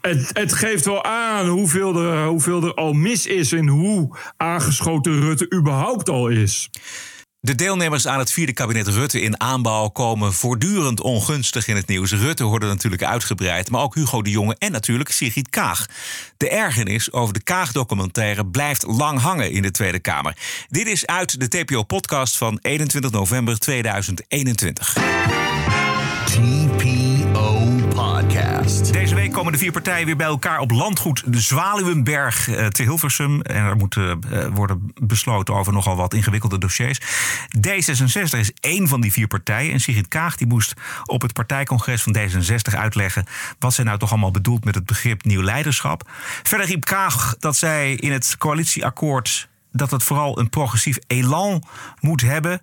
het, 0.00 0.30
het 0.32 0.52
geeft 0.52 0.84
wel 0.84 1.04
aan 1.04 1.46
hoeveel 1.46 2.02
er, 2.02 2.26
hoeveel 2.26 2.64
er 2.64 2.74
al 2.74 2.92
mis 2.92 3.26
is... 3.26 3.52
en 3.52 3.68
hoe 3.68 4.16
aangeschoten 4.36 5.20
Rutte 5.20 5.52
überhaupt 5.54 6.08
al 6.08 6.28
is. 6.28 6.70
De 7.44 7.54
deelnemers 7.54 8.06
aan 8.06 8.18
het 8.18 8.32
vierde 8.32 8.52
kabinet 8.52 8.88
Rutte 8.88 9.20
in 9.20 9.40
aanbouw 9.40 9.88
komen 9.88 10.32
voortdurend 10.32 11.00
ongunstig 11.00 11.68
in 11.68 11.76
het 11.76 11.86
nieuws. 11.86 12.12
Rutte 12.12 12.42
hoorde 12.42 12.66
natuurlijk 12.66 13.02
uitgebreid, 13.02 13.70
maar 13.70 13.82
ook 13.82 13.94
Hugo 13.94 14.22
de 14.22 14.30
Jonge 14.30 14.56
en 14.58 14.72
natuurlijk 14.72 15.10
Sigrid 15.10 15.50
Kaag. 15.50 15.86
De 16.36 16.48
ergernis 16.48 17.12
over 17.12 17.34
de 17.34 17.42
Kaag-documentaire 17.42 18.46
blijft 18.46 18.82
lang 18.86 19.20
hangen 19.20 19.50
in 19.50 19.62
de 19.62 19.70
Tweede 19.70 19.98
Kamer. 19.98 20.36
Dit 20.68 20.86
is 20.86 21.06
uit 21.06 21.40
de 21.40 21.48
TPO-podcast 21.48 22.36
van 22.36 22.58
21 22.62 23.10
november 23.10 23.58
2021. 23.58 24.92
TPO 26.24 27.70
Podcast. 27.88 28.92
Komen 29.34 29.52
de 29.52 29.58
vier 29.58 29.72
partijen 29.72 30.06
weer 30.06 30.16
bij 30.16 30.26
elkaar 30.26 30.58
op 30.58 30.70
landgoed 30.70 31.22
de 31.32 31.40
Zwaluwenberg 31.40 32.48
eh, 32.48 32.66
te 32.66 32.82
Hilversum. 32.82 33.40
En 33.40 33.64
er 33.64 33.76
moet 33.76 33.96
eh, 33.96 34.12
worden 34.52 34.92
besloten 35.02 35.54
over 35.54 35.72
nogal 35.72 35.96
wat 35.96 36.14
ingewikkelde 36.14 36.58
dossiers. 36.58 37.00
D66 37.56 38.38
is 38.38 38.52
één 38.60 38.88
van 38.88 39.00
die 39.00 39.12
vier 39.12 39.26
partijen. 39.26 39.72
En 39.72 39.80
Sigrid 39.80 40.08
Kaag 40.08 40.36
die 40.36 40.46
moest 40.46 40.74
op 41.04 41.22
het 41.22 41.32
partijcongres 41.32 42.02
van 42.02 42.16
D66 42.18 42.76
uitleggen... 42.76 43.26
wat 43.58 43.74
zij 43.74 43.84
nou 43.84 43.98
toch 43.98 44.10
allemaal 44.10 44.30
bedoelt 44.30 44.64
met 44.64 44.74
het 44.74 44.86
begrip 44.86 45.24
nieuw 45.24 45.42
leiderschap. 45.42 46.10
Verder 46.42 46.66
riep 46.66 46.84
Kaag 46.84 47.36
dat 47.38 47.56
zij 47.56 47.94
in 47.94 48.12
het 48.12 48.36
coalitieakkoord 48.38 49.48
dat 49.72 49.90
het 49.90 50.02
vooral 50.02 50.38
een 50.38 50.50
progressief 50.50 50.98
elan 51.06 51.62
moet 52.00 52.20
hebben. 52.20 52.62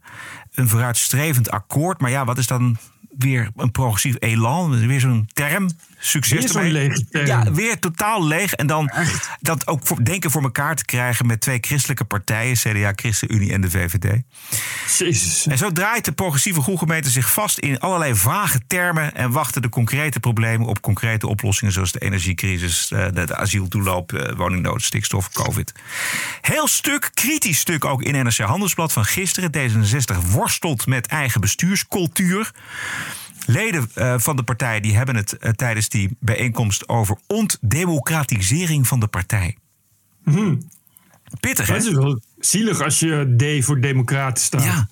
Een 0.54 0.68
vooruitstrevend 0.68 1.51
akkoord. 1.51 2.01
Maar 2.01 2.12
ja, 2.12 2.25
wat 2.25 2.38
is 2.38 2.48
dan 2.48 2.78
weer 3.18 3.51
een 3.56 3.72
progressief 3.72 4.16
elan? 4.20 4.88
Weer 4.88 5.00
zo'n 5.00 5.30
term. 5.34 5.70
Succes 6.03 6.51
Weer 6.51 7.05
term. 7.10 7.25
Ja, 7.25 7.51
weer 7.51 7.79
totaal 7.79 8.27
leeg. 8.27 8.53
En 8.53 8.67
dan 8.67 8.91
dat 9.39 9.67
ook 9.67 9.79
voor, 9.84 10.03
denken 10.03 10.31
voor 10.31 10.43
elkaar 10.43 10.75
te 10.75 10.86
krijgen 10.86 11.25
met 11.25 11.41
twee 11.41 11.58
christelijke 11.62 12.03
partijen, 12.03 12.55
CDA, 12.55 12.91
ChristenUnie 12.96 13.51
en 13.51 13.62
de 13.62 13.70
VVD. 13.70 14.22
Jezus. 14.98 15.48
En 15.48 15.58
zo 15.58 15.72
draait 15.72 16.05
de 16.05 16.12
progressieve 16.12 16.62
groegemeente 16.62 17.10
zich 17.10 17.31
vast 17.34 17.58
in 17.58 17.79
allerlei 17.79 18.15
vage 18.15 18.60
termen 18.67 19.15
en 19.15 19.31
wachten 19.31 19.62
de 19.62 19.70
concrete 19.70 20.20
problemen 20.20 20.67
op 20.67 20.81
concrete 20.81 21.27
oplossingen, 21.27 21.74
zoals 21.74 21.91
de 21.91 22.00
energiecrisis, 22.00 22.91
eh, 22.91 23.05
de, 23.13 23.25
de 23.25 23.36
asieltoeloop, 23.36 24.13
eh, 24.13 24.36
woningnood, 24.36 24.81
stikstof, 24.81 25.31
COVID. 25.31 25.74
Heel 26.41 26.67
stuk, 26.67 27.10
kritisch 27.13 27.60
stuk 27.60 27.86
ook 27.86 28.03
in 28.03 28.24
NRC 28.25 28.38
Handelsblad 28.38 28.93
van 28.93 29.05
gisteren. 29.05 29.51
D66 29.51 30.31
worstelt 30.31 30.88
met 30.88 31.08
eigen 31.08 31.41
bestuurscultuur. 31.41 32.51
Leden 33.51 33.89
eh, 33.93 34.15
van 34.17 34.36
de 34.36 34.43
partij 34.43 34.79
die 34.79 34.96
hebben 34.96 35.15
het 35.15 35.38
eh, 35.38 35.51
tijdens 35.51 35.89
die 35.89 36.17
bijeenkomst 36.20 36.89
over 36.89 37.17
ontdemocratisering 37.27 38.88
van 38.88 39.00
de 39.00 39.08
partij. 39.08 39.58
Pittig, 41.39 41.67
hè? 41.67 41.74
Het 41.74 41.84
is 41.86 41.93
wel 41.93 42.22
zielig 42.39 42.81
als 42.81 43.00
je 43.00 43.36
D 43.60 43.65
voor 43.65 43.79
democraten 43.81 44.43
staat. 44.43 44.63
Ja. 44.63 44.88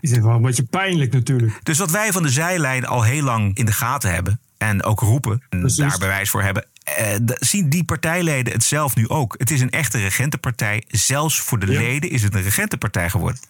Zijn 0.00 0.22
wel 0.22 0.34
een 0.34 0.42
beetje 0.42 0.62
pijnlijk 0.62 1.12
natuurlijk. 1.12 1.60
Dus 1.62 1.78
wat 1.78 1.90
wij 1.90 2.12
van 2.12 2.22
de 2.22 2.28
zijlijn 2.28 2.86
al 2.86 3.02
heel 3.02 3.22
lang 3.22 3.56
in 3.56 3.64
de 3.64 3.72
gaten 3.72 4.12
hebben 4.14 4.40
en 4.58 4.82
ook 4.82 5.00
roepen, 5.00 5.42
en 5.48 5.72
daar 5.76 5.98
bewijs 5.98 6.30
voor 6.30 6.42
hebben, 6.42 6.66
eh, 6.84 7.14
zien 7.24 7.68
die 7.68 7.84
partijleden 7.84 8.52
het 8.52 8.64
zelf 8.64 8.96
nu 8.96 9.08
ook. 9.08 9.34
Het 9.38 9.50
is 9.50 9.60
een 9.60 9.70
echte 9.70 9.98
regentenpartij. 9.98 10.84
Zelfs 10.88 11.40
voor 11.40 11.58
de 11.58 11.72
Ja. 11.72 11.78
leden 11.80 12.10
is 12.10 12.22
het 12.22 12.34
een 12.34 12.42
regentenpartij 12.42 13.10
geworden. 13.10 13.40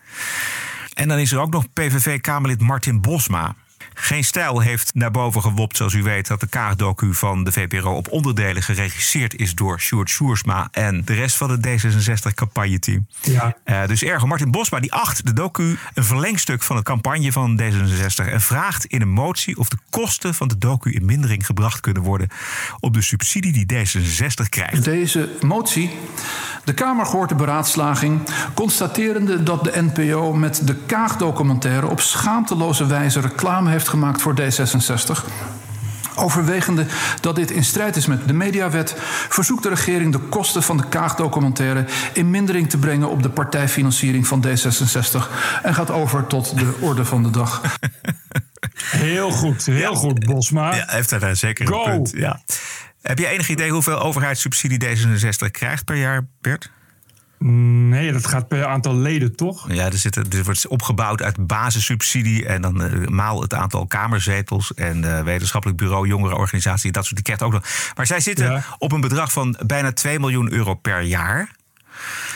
En 0.94 1.08
dan 1.08 1.18
is 1.18 1.32
er 1.32 1.38
ook 1.38 1.52
nog 1.52 1.72
PVV-Kamerlid 1.72 2.60
Martin 2.60 3.00
Bosma. 3.00 3.54
Geen 4.00 4.24
Stijl 4.24 4.60
heeft 4.60 4.94
naar 4.94 5.10
boven 5.10 5.42
gewopt, 5.42 5.76
zoals 5.76 5.94
u 5.94 6.02
weet, 6.02 6.26
dat 6.26 6.40
de 6.40 6.46
Kaag-docu 6.46 7.14
van 7.14 7.44
de 7.44 7.52
VPRO 7.52 7.94
op 7.94 8.12
onderdelen 8.12 8.62
geregisseerd 8.62 9.34
is 9.34 9.54
door 9.54 9.80
Sjoerd 9.80 10.08
Sjoersma 10.08 10.68
en 10.70 11.02
de 11.04 11.14
rest 11.14 11.36
van 11.36 11.50
het 11.50 11.66
D66-campagneteam. 11.66 13.06
Ja. 13.20 13.56
Eh, 13.64 13.86
dus 13.86 14.02
erger. 14.02 14.28
Martin 14.28 14.50
Bosma 14.50 14.80
die 14.80 14.92
acht 14.92 15.26
de 15.26 15.32
docu 15.32 15.78
een 15.94 16.04
verlengstuk 16.04 16.62
van 16.62 16.76
de 16.76 16.82
campagne 16.82 17.32
van 17.32 17.60
D66 17.62 18.32
en 18.32 18.40
vraagt 18.40 18.84
in 18.84 19.00
een 19.00 19.08
motie 19.08 19.58
of 19.58 19.68
de 19.68 19.78
kosten 19.90 20.34
van 20.34 20.48
de 20.48 20.58
docu 20.58 20.92
in 20.92 21.04
mindering 21.04 21.46
gebracht 21.46 21.80
kunnen 21.80 22.02
worden 22.02 22.28
op 22.80 22.94
de 22.94 23.02
subsidie 23.02 23.52
die 23.52 23.86
D66 23.86 24.48
krijgt. 24.48 24.84
Deze 24.84 25.28
motie. 25.40 25.90
De 26.64 26.74
Kamer 26.74 27.06
hoort 27.06 27.28
de 27.28 27.34
beraadslaging, 27.34 28.20
constaterende 28.54 29.42
dat 29.42 29.64
de 29.64 29.82
NPO 29.82 30.32
met 30.32 30.66
de 30.66 30.74
Kaag-documentaire 30.74 31.86
op 31.86 32.00
schaamteloze 32.00 32.86
wijze 32.86 33.20
reclame 33.20 33.70
heeft 33.70 33.87
gemaakt 33.88 34.22
voor 34.22 34.34
D66. 34.40 35.24
Overwegende 36.14 36.86
dat 37.20 37.36
dit 37.36 37.50
in 37.50 37.64
strijd 37.64 37.96
is 37.96 38.06
met 38.06 38.28
de 38.28 38.32
mediawet, 38.32 38.94
verzoekt 39.28 39.62
de 39.62 39.68
regering 39.68 40.12
de 40.12 40.18
kosten 40.18 40.62
van 40.62 40.76
de 40.76 40.88
Kaag-documentaire 40.88 41.84
in 42.12 42.30
mindering 42.30 42.70
te 42.70 42.78
brengen 42.78 43.08
op 43.08 43.22
de 43.22 43.30
partijfinanciering 43.30 44.26
van 44.26 44.44
D66 44.46 45.30
en 45.62 45.74
gaat 45.74 45.90
over 45.90 46.26
tot 46.26 46.58
de 46.58 46.74
orde 46.80 47.04
van 47.04 47.22
de 47.22 47.30
dag. 47.30 47.62
Heel 48.78 49.30
goed, 49.30 49.66
heel 49.66 49.94
goed, 49.94 50.26
Bosma. 50.26 50.74
Ja, 50.74 50.84
heeft 50.86 51.20
daar 51.20 51.36
zeker 51.36 51.66
Go! 51.66 51.84
een 51.84 51.90
punt. 51.90 52.12
Ja. 52.16 52.40
Heb 53.02 53.18
je 53.18 53.26
enig 53.26 53.48
idee 53.48 53.70
hoeveel 53.70 54.00
overheidssubsidie 54.00 54.84
D66 54.84 55.50
krijgt 55.50 55.84
per 55.84 55.96
jaar, 55.96 56.28
Bert? 56.40 56.70
Nee, 57.38 58.12
dat 58.12 58.26
gaat 58.26 58.48
per 58.48 58.66
aantal 58.66 58.94
leden, 58.96 59.36
toch? 59.36 59.72
Ja, 59.72 59.84
er, 59.84 59.98
zit, 59.98 60.16
er 60.16 60.44
wordt 60.44 60.66
opgebouwd 60.66 61.22
uit 61.22 61.46
basissubsidie 61.46 62.46
en 62.46 62.62
dan 62.62 62.82
eh, 62.82 63.06
maal 63.08 63.40
het 63.40 63.54
aantal 63.54 63.86
kamerzetels 63.86 64.74
en 64.74 65.16
eh, 65.16 65.22
wetenschappelijk 65.22 65.78
bureau, 65.78 66.06
jongerenorganisatie, 66.08 66.92
dat 66.92 67.02
soort. 67.04 67.14
Die 67.14 67.24
krijgt 67.24 67.42
ook 67.42 67.52
nog. 67.52 67.62
Maar 67.96 68.06
zij 68.06 68.20
zitten 68.20 68.52
Ja. 68.52 68.64
op 68.78 68.92
een 68.92 69.00
bedrag 69.00 69.32
van 69.32 69.56
bijna 69.66 69.92
2 69.92 70.18
miljoen 70.20 70.52
euro 70.52 70.74
per 70.74 71.00
jaar. 71.02 71.56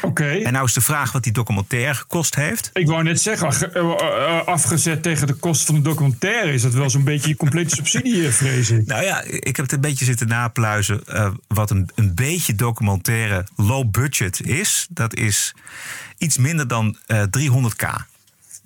Oké. 0.03 0.29
En 0.29 0.53
nou 0.53 0.65
is 0.65 0.73
de 0.73 0.81
vraag 0.81 1.13
wat 1.13 1.23
die 1.23 1.33
documentaire 1.33 1.95
gekost 1.95 2.35
heeft. 2.35 2.71
Ik 2.73 2.87
wou 2.87 3.03
net 3.03 3.21
zeggen, 3.21 3.47
ach- 3.47 3.63
eh, 3.63 3.81
eh, 3.83 4.47
afgezet 4.47 5.03
tegen 5.03 5.27
de 5.27 5.33
kost 5.35 5.65
van 5.67 5.75
de 5.75 5.81
documentaire... 5.81 6.53
is 6.53 6.63
dat 6.63 6.73
wel 6.73 6.91
zo'n 6.91 7.05
beetje 7.05 7.29
je 7.29 7.37
complete 7.37 7.75
subsidie, 7.75 8.27
eh, 8.27 8.33
vrees 8.33 8.71
ik. 8.71 8.87
Nou 8.87 9.05
ja, 9.05 9.23
ik 9.27 9.57
heb 9.57 9.65
het 9.65 9.73
een 9.73 9.81
beetje 9.81 10.05
zitten 10.05 10.29
napluizen. 10.29 11.05
eh, 11.07 11.31
wat 11.49 11.71
een, 11.71 11.91
een 11.95 12.15
beetje 12.15 12.55
documentaire 12.55 13.47
low 13.57 13.91
budget 13.91 14.41
is. 14.47 14.87
Dat 14.91 15.15
is 15.15 15.55
iets 16.19 16.37
minder 16.39 16.69
dan 16.69 16.97
eh 17.07 17.23
300k. 17.31 17.87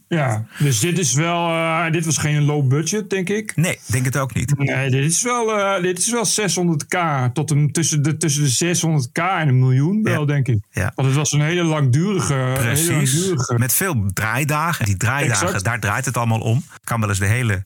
Ja, 0.09 0.45
dus 0.59 0.81
dit 0.81 0.99
is 0.99 1.13
wel... 1.15 1.49
eh, 1.49 1.91
dit 1.91 2.05
was 2.05 2.19
geen 2.19 2.43
low 2.45 2.69
budget, 2.69 3.11
denk 3.11 3.29
ik. 3.29 3.53
Nee, 3.57 3.79
denk 3.87 4.05
het 4.05 4.17
ook 4.19 4.35
niet. 4.35 4.59
Nee, 4.59 4.91
dit 4.91 5.05
is 5.05 5.23
wel, 5.23 5.59
eh, 5.59 5.83
dit 5.83 5.99
is 5.99 6.11
wel 6.11 6.25
600k. 6.27 6.99
Tot 7.33 7.51
een, 7.51 7.73
tussen, 7.73 8.03
de, 8.03 8.17
tussen 8.17 8.43
de 8.45 8.77
600k 8.77 9.13
en 9.41 9.49
een 9.49 9.59
miljoen 9.59 10.03
wel, 10.03 10.21
Ja. 10.21 10.27
denk 10.27 10.49
ik. 10.49 10.59
Ja. 10.71 10.93
Want 10.95 11.09
het 11.09 11.17
was 11.17 11.33
een 11.33 11.41
hele 11.41 11.63
langdurige... 11.63 12.35
Hele 12.35 12.55
Precies. 12.59 12.89
langdurige 12.89 13.55
Met 13.59 13.73
veel 13.73 14.07
draaidagen. 14.13 14.85
Die 14.85 14.97
draaidagen, 14.97 15.47
Exact. 15.47 15.65
daar 15.65 15.81
draait 15.81 16.05
het 16.05 16.17
allemaal 16.17 16.41
om. 16.41 16.65
Kan 16.85 17.01
wel 17.01 17.09
eens 17.09 17.19
de 17.19 17.27
hele 17.27 17.63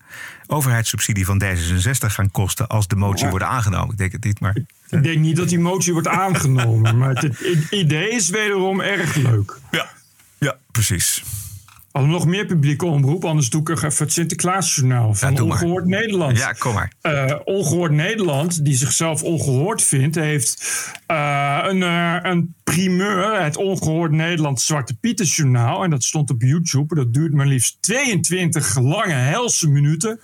overheidssubsidie 0.46 1.24
van 1.24 1.42
D66 1.44 2.06
gaan 2.06 2.30
kosten 2.30 2.66
als 2.68 2.88
de 2.88 2.96
motie 2.96 3.24
Ja. 3.24 3.30
wordt 3.30 3.44
aangenomen. 3.44 3.90
Ik 3.90 3.98
denk 3.98 4.12
het 4.12 4.24
niet, 4.24 4.40
maar. 4.40 4.56
Ik 4.90 5.02
denk 5.02 5.18
niet 5.18 5.36
dat 5.36 5.48
die 5.48 5.58
motie 5.58 5.92
wordt 5.92 6.08
aangenomen. 6.08 6.98
maar 6.98 7.08
het, 7.14 7.22
het 7.38 7.66
idee 7.70 8.10
is 8.10 8.28
wederom 8.28 8.80
erg 8.80 9.14
leuk. 9.14 9.58
Ja, 9.70 9.86
ja 10.38 10.56
precies. 10.70 11.22
We 11.92 12.00
nog 12.00 12.26
meer 12.26 12.46
publieke 12.46 12.86
omroep, 12.86 13.24
anders 13.24 13.50
doe 13.50 13.60
ik 13.60 13.68
er 13.68 13.84
even 13.84 14.04
het 14.04 14.12
Sinterklaasjournaal 14.12 15.14
van 15.14 15.30
Ja, 15.30 15.36
doe 15.36 15.46
maar. 15.46 15.62
Ongehoord 15.62 15.86
Nederland. 15.86 16.36
Ja, 16.38 16.52
kom 16.52 16.74
maar. 16.74 16.92
Eh, 17.00 17.34
ongehoord 17.44 17.92
Nederland, 17.92 18.64
die 18.64 18.74
zichzelf 18.74 19.22
ongehoord 19.22 19.82
vindt, 19.82 20.16
heeft 20.16 20.62
eh, 21.06 21.58
een, 21.62 21.82
eh, 21.82 22.16
een 22.22 22.54
primeur, 22.70 23.42
het 23.42 23.56
Ongehoord 23.56 24.12
Nederland 24.12 24.60
Zwarte 24.60 24.94
Pieter 24.94 25.26
Journaal. 25.26 25.84
En 25.84 25.90
dat 25.90 26.04
stond 26.04 26.30
op 26.30 26.42
YouTube. 26.42 26.94
Dat 26.94 27.14
duurt 27.14 27.32
maar 27.32 27.46
liefst 27.46 27.76
22 27.80 28.78
lange 28.78 29.12
helse 29.12 29.68
minuten. 29.68 30.20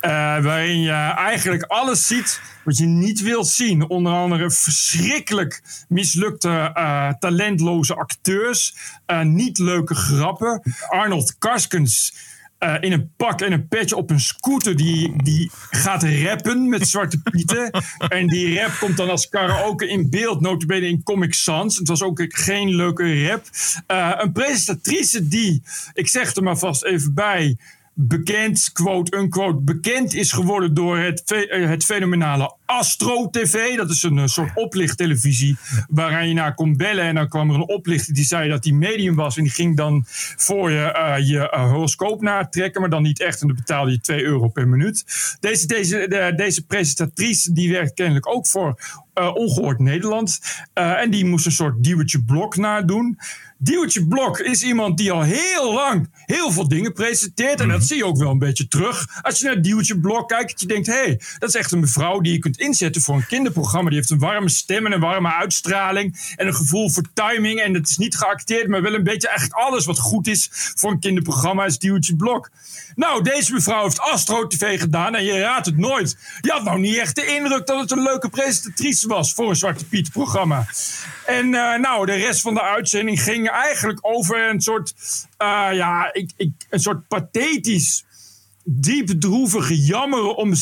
eh, 0.00 0.10
waarin 0.42 0.80
je 0.80 0.92
eigenlijk 1.16 1.62
alles 1.62 2.06
ziet 2.06 2.40
wat 2.64 2.76
je 2.76 2.86
niet 2.86 3.22
wilt 3.22 3.46
zien. 3.48 3.88
Onder 3.88 4.12
andere 4.12 4.50
verschrikkelijk 4.50 5.62
mislukte, 5.88 6.70
eh, 6.74 7.12
talentloze 7.18 7.94
acteurs. 7.94 8.74
eh, 9.06 9.22
niet 9.22 9.58
leuke 9.58 9.94
grappen. 9.94 10.62
Arnold 10.88 11.38
Karskens 11.38 12.14
eh, 12.60 12.76
in 12.80 12.92
een 12.92 13.12
pak 13.16 13.40
en 13.40 13.52
een 13.52 13.68
petje 13.68 13.96
op 13.96 14.10
een 14.10 14.20
scooter. 14.20 14.76
Die, 14.76 15.22
die 15.22 15.50
gaat 15.70 16.02
rappen 16.02 16.68
met 16.68 16.88
Zwarte 16.88 17.18
Pieten. 17.22 17.70
en 18.08 18.26
die 18.26 18.60
rap 18.60 18.76
komt 18.78 18.96
dan 18.96 19.10
als 19.10 19.28
karaoke 19.28 19.88
in 19.88 20.10
beeld. 20.10 20.40
Notabene 20.40 20.86
in 20.86 21.02
Comic 21.02 21.34
Sans. 21.34 21.78
Het 21.78 21.88
was 21.88 22.02
ook 22.02 22.24
geen 22.28 22.74
leuke 22.74 23.26
rap. 23.26 23.44
Eh, 23.86 24.12
een 24.16 24.32
presentatrice 24.32 25.28
die, 25.28 25.62
ik 25.92 26.08
zeg 26.08 26.34
er 26.34 26.42
maar 26.42 26.58
vast 26.58 26.84
even 26.84 27.14
bij... 27.14 27.56
bekend, 27.94 28.70
quote 28.72 29.16
unquote, 29.16 29.60
bekend 29.60 30.14
is 30.14 30.32
geworden 30.32 30.74
door 30.74 30.98
het, 30.98 31.32
eh, 31.32 31.68
het 31.68 31.84
fenomenale 31.84 32.54
Astro 32.66 33.30
TV. 33.30 33.76
Dat 33.76 33.90
is 33.90 34.02
een 34.02 34.18
eh, 34.18 34.26
soort 34.26 34.50
oplichttelevisie 34.54 35.56
waaraan 35.88 36.28
je 36.28 36.34
naar 36.34 36.54
kon 36.54 36.76
bellen. 36.76 37.04
En 37.04 37.14
dan 37.14 37.28
kwam 37.28 37.48
er 37.48 37.54
een 37.54 37.68
oplichter 37.68 38.14
die 38.14 38.24
zei 38.24 38.48
dat 38.48 38.64
hij 38.64 38.72
medium 38.72 39.14
was. 39.14 39.36
En 39.36 39.42
die 39.42 39.52
ging 39.52 39.76
dan 39.76 40.04
voor 40.36 40.70
je 40.70 40.92
eh, 40.92 41.28
je 41.28 41.48
horoscoop 41.50 42.20
natrekken, 42.22 42.80
maar 42.80 42.90
dan 42.90 43.02
niet 43.02 43.20
echt. 43.20 43.40
En 43.40 43.46
dan 43.46 43.56
betaalde 43.56 43.90
je 43.90 44.00
2 44.00 44.22
euro 44.24 44.48
per 44.48 44.68
minuut. 44.68 45.04
Deze, 45.40 45.66
deze, 45.66 46.06
de- 46.08 46.32
deze 46.36 46.66
presentatrice 46.66 47.52
die 47.52 47.72
werkt 47.72 47.94
kennelijk 47.94 48.28
ook 48.28 48.46
voor 48.46 48.80
eh, 49.14 49.34
Ongehoord 49.34 49.78
Nederland. 49.78 50.40
En 50.72 51.10
die 51.10 51.24
moest 51.24 51.46
een 51.46 51.52
soort 51.52 51.82
Diewertje 51.84 52.22
Blok 52.24 52.56
nadoen. 52.56 53.18
Diewertje 53.62 54.06
Blok 54.06 54.38
is 54.38 54.62
iemand 54.62 54.98
die 54.98 55.12
al 55.12 55.22
heel 55.22 55.72
lang 55.72 56.10
heel 56.26 56.52
veel 56.52 56.68
dingen 56.68 56.92
presenteert. 56.92 57.60
En 57.60 57.68
dat 57.68 57.84
zie 57.84 57.96
je 57.96 58.04
ook 58.04 58.18
wel 58.18 58.30
een 58.30 58.38
beetje 58.38 58.68
terug. 58.68 59.06
Als 59.22 59.38
je 59.38 59.46
naar 59.46 59.62
Diewertje 59.62 59.98
Blok 60.00 60.28
kijkt, 60.28 60.50
dat 60.50 60.60
je 60.60 60.66
denkt... 60.66 60.86
hé, 60.86 60.92
hey, 60.92 61.20
dat 61.38 61.48
is 61.48 61.54
echt 61.54 61.72
een 61.72 61.80
mevrouw 61.80 62.20
die 62.20 62.32
je 62.32 62.38
kunt 62.38 62.58
inzetten 62.58 63.02
voor 63.02 63.14
een 63.14 63.26
kinderprogramma. 63.26 63.88
Die 63.88 63.98
heeft 63.98 64.10
een 64.10 64.18
warme 64.18 64.48
stem 64.48 64.86
en 64.86 64.92
een 64.92 65.00
warme 65.00 65.32
uitstraling. 65.32 66.34
En 66.36 66.46
een 66.46 66.54
gevoel 66.54 66.90
voor 66.90 67.04
timing. 67.14 67.60
En 67.60 67.74
het 67.74 67.88
is 67.88 67.96
niet 67.96 68.16
geacteerd, 68.16 68.68
maar 68.68 68.82
wel 68.82 68.94
een 68.94 69.04
beetje 69.04 69.28
eigenlijk 69.28 69.58
alles 69.60 69.84
wat 69.84 69.98
goed 69.98 70.26
is... 70.26 70.48
voor 70.52 70.90
een 70.90 71.00
kinderprogramma 71.00 71.64
is 71.64 71.78
Diewertje 71.78 72.16
Blok. 72.16 72.50
Nou, 73.00 73.22
deze 73.22 73.52
mevrouw 73.52 73.82
heeft 73.82 74.00
Astro 74.00 74.46
TV 74.46 74.80
gedaan 74.80 75.14
en 75.14 75.24
je 75.24 75.38
raadt 75.38 75.66
het 75.66 75.76
nooit. 75.76 76.16
Je 76.40 76.50
had 76.50 76.64
nou 76.64 76.80
niet 76.80 76.96
echt 76.96 77.16
de 77.16 77.26
indruk 77.26 77.66
dat 77.66 77.80
het 77.80 77.90
een 77.90 78.02
leuke 78.02 78.28
presentatrice 78.28 79.08
was 79.08 79.34
voor 79.34 79.48
een 79.48 79.56
Zwarte 79.56 79.84
Piet 79.84 80.10
programma. 80.10 80.66
En 81.26 81.54
eh, 81.54 81.78
nou, 81.78 82.06
de 82.06 82.14
rest 82.14 82.40
van 82.40 82.54
de 82.54 82.62
uitzending 82.62 83.22
ging 83.22 83.48
eigenlijk 83.48 83.98
over 84.02 84.48
een 84.48 84.60
soort, 84.60 84.94
eh, 85.36 85.68
ja, 85.72 86.12
ik, 86.12 86.30
ik, 86.36 86.52
een 86.70 86.80
soort 86.80 87.08
pathetisch, 87.08 88.04
diep 88.64 89.20
droevige, 89.20 89.80
jammeren 89.80 90.36
om. 90.36 90.54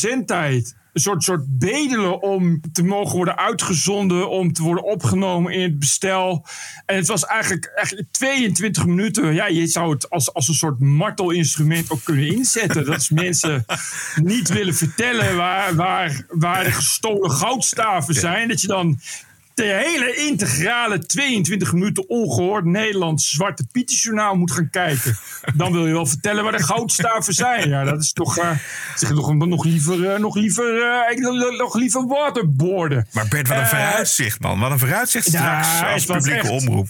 Een 0.99 1.05
soort, 1.05 1.23
soort 1.23 1.59
bedelen 1.59 2.21
om 2.21 2.61
te 2.71 2.83
mogen 2.83 3.15
worden 3.15 3.37
uitgezonden, 3.37 4.29
om 4.29 4.53
te 4.53 4.63
worden 4.63 4.83
opgenomen 4.83 5.53
in 5.53 5.61
het 5.61 5.79
bestel. 5.79 6.45
En 6.85 6.95
het 6.95 7.07
was 7.07 7.25
eigenlijk, 7.25 7.65
eigenlijk 7.65 8.11
22 8.11 8.85
minuten. 8.85 9.33
Ja, 9.33 9.47
je 9.47 9.67
zou 9.67 9.91
het 9.91 10.09
als, 10.09 10.33
als 10.33 10.47
een 10.47 10.53
soort 10.53 10.79
martelinstrument 10.79 11.91
ook 11.91 12.03
kunnen 12.03 12.27
inzetten. 12.27 12.85
Dat 12.85 12.99
is 12.99 13.09
mensen 13.25 13.65
niet 14.15 14.49
willen 14.49 14.75
vertellen 14.75 15.35
waar, 15.35 15.75
waar, 15.75 16.25
waar 16.29 16.63
de 16.63 16.71
gestolen 16.71 17.31
goudstaven 17.31 18.13
zijn. 18.13 18.47
Dat 18.47 18.61
je 18.61 18.67
dan 18.67 18.99
de 19.59 19.81
hele 19.85 20.15
integrale 20.15 21.05
22 21.05 21.73
minuten 21.73 22.09
ongehoord 22.09 22.65
Nederlands 22.65 23.29
Zwarte 23.29 23.65
Pieterjournaal 23.71 24.35
moet 24.35 24.51
gaan 24.51 24.69
kijken. 24.69 25.17
Dan 25.55 25.71
wil 25.71 25.87
je 25.87 25.93
wel 25.93 26.05
vertellen 26.05 26.43
waar 26.43 26.57
de 26.57 26.63
goudstaven 26.63 27.33
zijn. 27.33 27.69
Ja, 27.69 27.83
dat 27.83 28.01
is 28.01 28.13
toch, 28.13 28.37
eh, 28.37 28.51
zeg, 28.95 29.09
nog, 29.09 29.35
nog 29.35 29.63
liever, 29.63 30.11
eh, 30.13 30.19
nog 30.19 30.35
liever, 30.35 30.81
eh, 30.81 31.57
nog 31.57 31.75
liever 31.75 32.07
waterboarden. 32.07 33.07
Maar 33.11 33.27
Bert, 33.27 33.47
wat 33.47 33.57
een 33.57 33.67
vooruitzicht, 33.67 34.39
man. 34.39 34.59
Wat 34.59 34.71
een 34.71 34.79
vooruitzicht 34.79 35.31
Ja, 35.31 35.63
straks 35.63 35.91
als 35.93 36.01
het 36.01 36.09
was 36.09 36.23
publieke 36.23 36.51
omroep. 36.51 36.89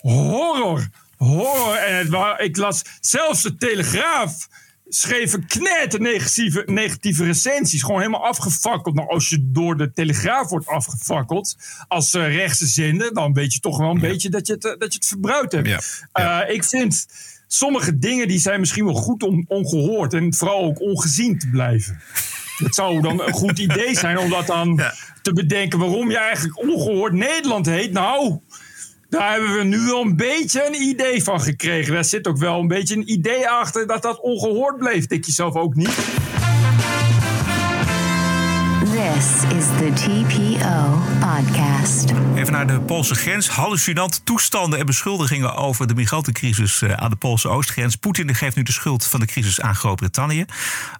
horror. 0.00 0.88
Horror. 1.16 1.74
En 1.74 2.10
het 2.10 2.40
ik 2.40 2.56
las 2.56 2.82
zelfs 3.00 3.42
de 3.42 3.56
Telegraaf 3.56 4.48
schreven 4.88 5.46
knetter 5.46 6.00
negatieve, 6.00 6.62
negatieve 6.66 7.24
recensies. 7.24 7.82
Gewoon 7.82 8.00
helemaal 8.00 8.26
afgefakkeld. 8.26 8.94
Nou, 8.94 9.08
als 9.08 9.28
je 9.28 9.38
door 9.42 9.76
de 9.76 9.92
Telegraaf 9.92 10.48
wordt 10.48 10.66
afgefakkeld 10.66 11.56
als 11.88 12.14
eh, 12.14 12.34
rechtse 12.36 12.66
zender... 12.66 13.14
dan 13.14 13.32
weet 13.32 13.52
je 13.52 13.60
toch 13.60 13.78
wel 13.78 13.90
een 13.90 14.00
beetje 14.00 14.28
dat 14.28 14.46
je 14.46 14.52
het, 14.52 14.64
eh, 14.64 14.78
dat 14.78 14.92
je 14.92 14.98
het 14.98 15.06
verbruikt 15.06 15.52
hebt. 15.52 15.68
Ja. 16.12 16.44
Eh, 16.46 16.54
ik 16.54 16.64
vind 16.64 17.06
sommige 17.46 17.98
dingen 17.98 18.28
die 18.28 18.38
zijn 18.38 18.60
misschien 18.60 18.84
wel 18.84 18.94
goed 18.94 19.22
om 19.22 19.44
ongehoord... 19.48 20.14
en 20.14 20.34
vooral 20.34 20.64
ook 20.64 20.80
ongezien 20.80 21.38
te 21.38 21.48
blijven. 21.48 22.00
Het 22.56 22.74
zou 22.74 23.00
dan 23.00 23.22
een 23.22 23.32
goed 23.32 23.58
idee 23.58 23.96
zijn 23.96 24.18
om 24.18 24.30
dat 24.30 24.46
dan 24.46 24.82
te 25.22 25.32
bedenken... 25.32 25.78
waarom 25.78 26.10
je 26.10 26.18
eigenlijk 26.18 26.58
ongehoord 26.58 27.12
Nederland 27.12 27.66
heet. 27.66 27.92
Nou... 27.92 28.40
Daar 29.08 29.32
hebben 29.32 29.56
we 29.56 29.64
nu 29.64 29.78
wel 29.78 30.00
een 30.00 30.16
beetje 30.16 30.66
een 30.66 30.82
idee 30.82 31.22
van 31.22 31.40
gekregen. 31.40 31.94
Daar 31.94 32.04
zit 32.04 32.26
ook 32.26 32.38
wel 32.38 32.60
een 32.60 32.68
beetje 32.68 32.96
een 32.96 33.12
idee 33.12 33.48
achter 33.48 33.86
dat 33.86 34.02
dat 34.02 34.20
ongehoord 34.20 34.76
bleef. 34.76 35.06
Denk 35.06 35.24
je 35.24 35.32
zelf 35.32 35.54
ook 35.54 35.74
niet? 35.74 36.17
This 39.18 39.42
is 39.42 39.66
the 39.66 39.92
TPO 39.94 40.98
podcast. 41.20 42.10
Even 42.34 42.52
naar 42.52 42.66
de 42.66 42.80
Poolse 42.80 43.14
grens. 43.14 43.48
Hallucinant 43.48 44.26
toestanden 44.26 44.78
en 44.78 44.86
beschuldigingen 44.86 45.54
over 45.54 45.86
de 45.86 45.94
migrantencrisis 45.94 46.82
eh, 46.82 46.92
aan 46.92 47.10
de 47.10 47.16
Poolse 47.16 47.48
oostgrens. 47.48 47.96
Poetin 47.96 48.34
geeft 48.34 48.56
nu 48.56 48.62
de 48.62 48.72
schuld 48.72 49.06
van 49.06 49.20
de 49.20 49.26
crisis 49.26 49.60
aan 49.60 49.74
Groot-Brittannië. 49.74 50.44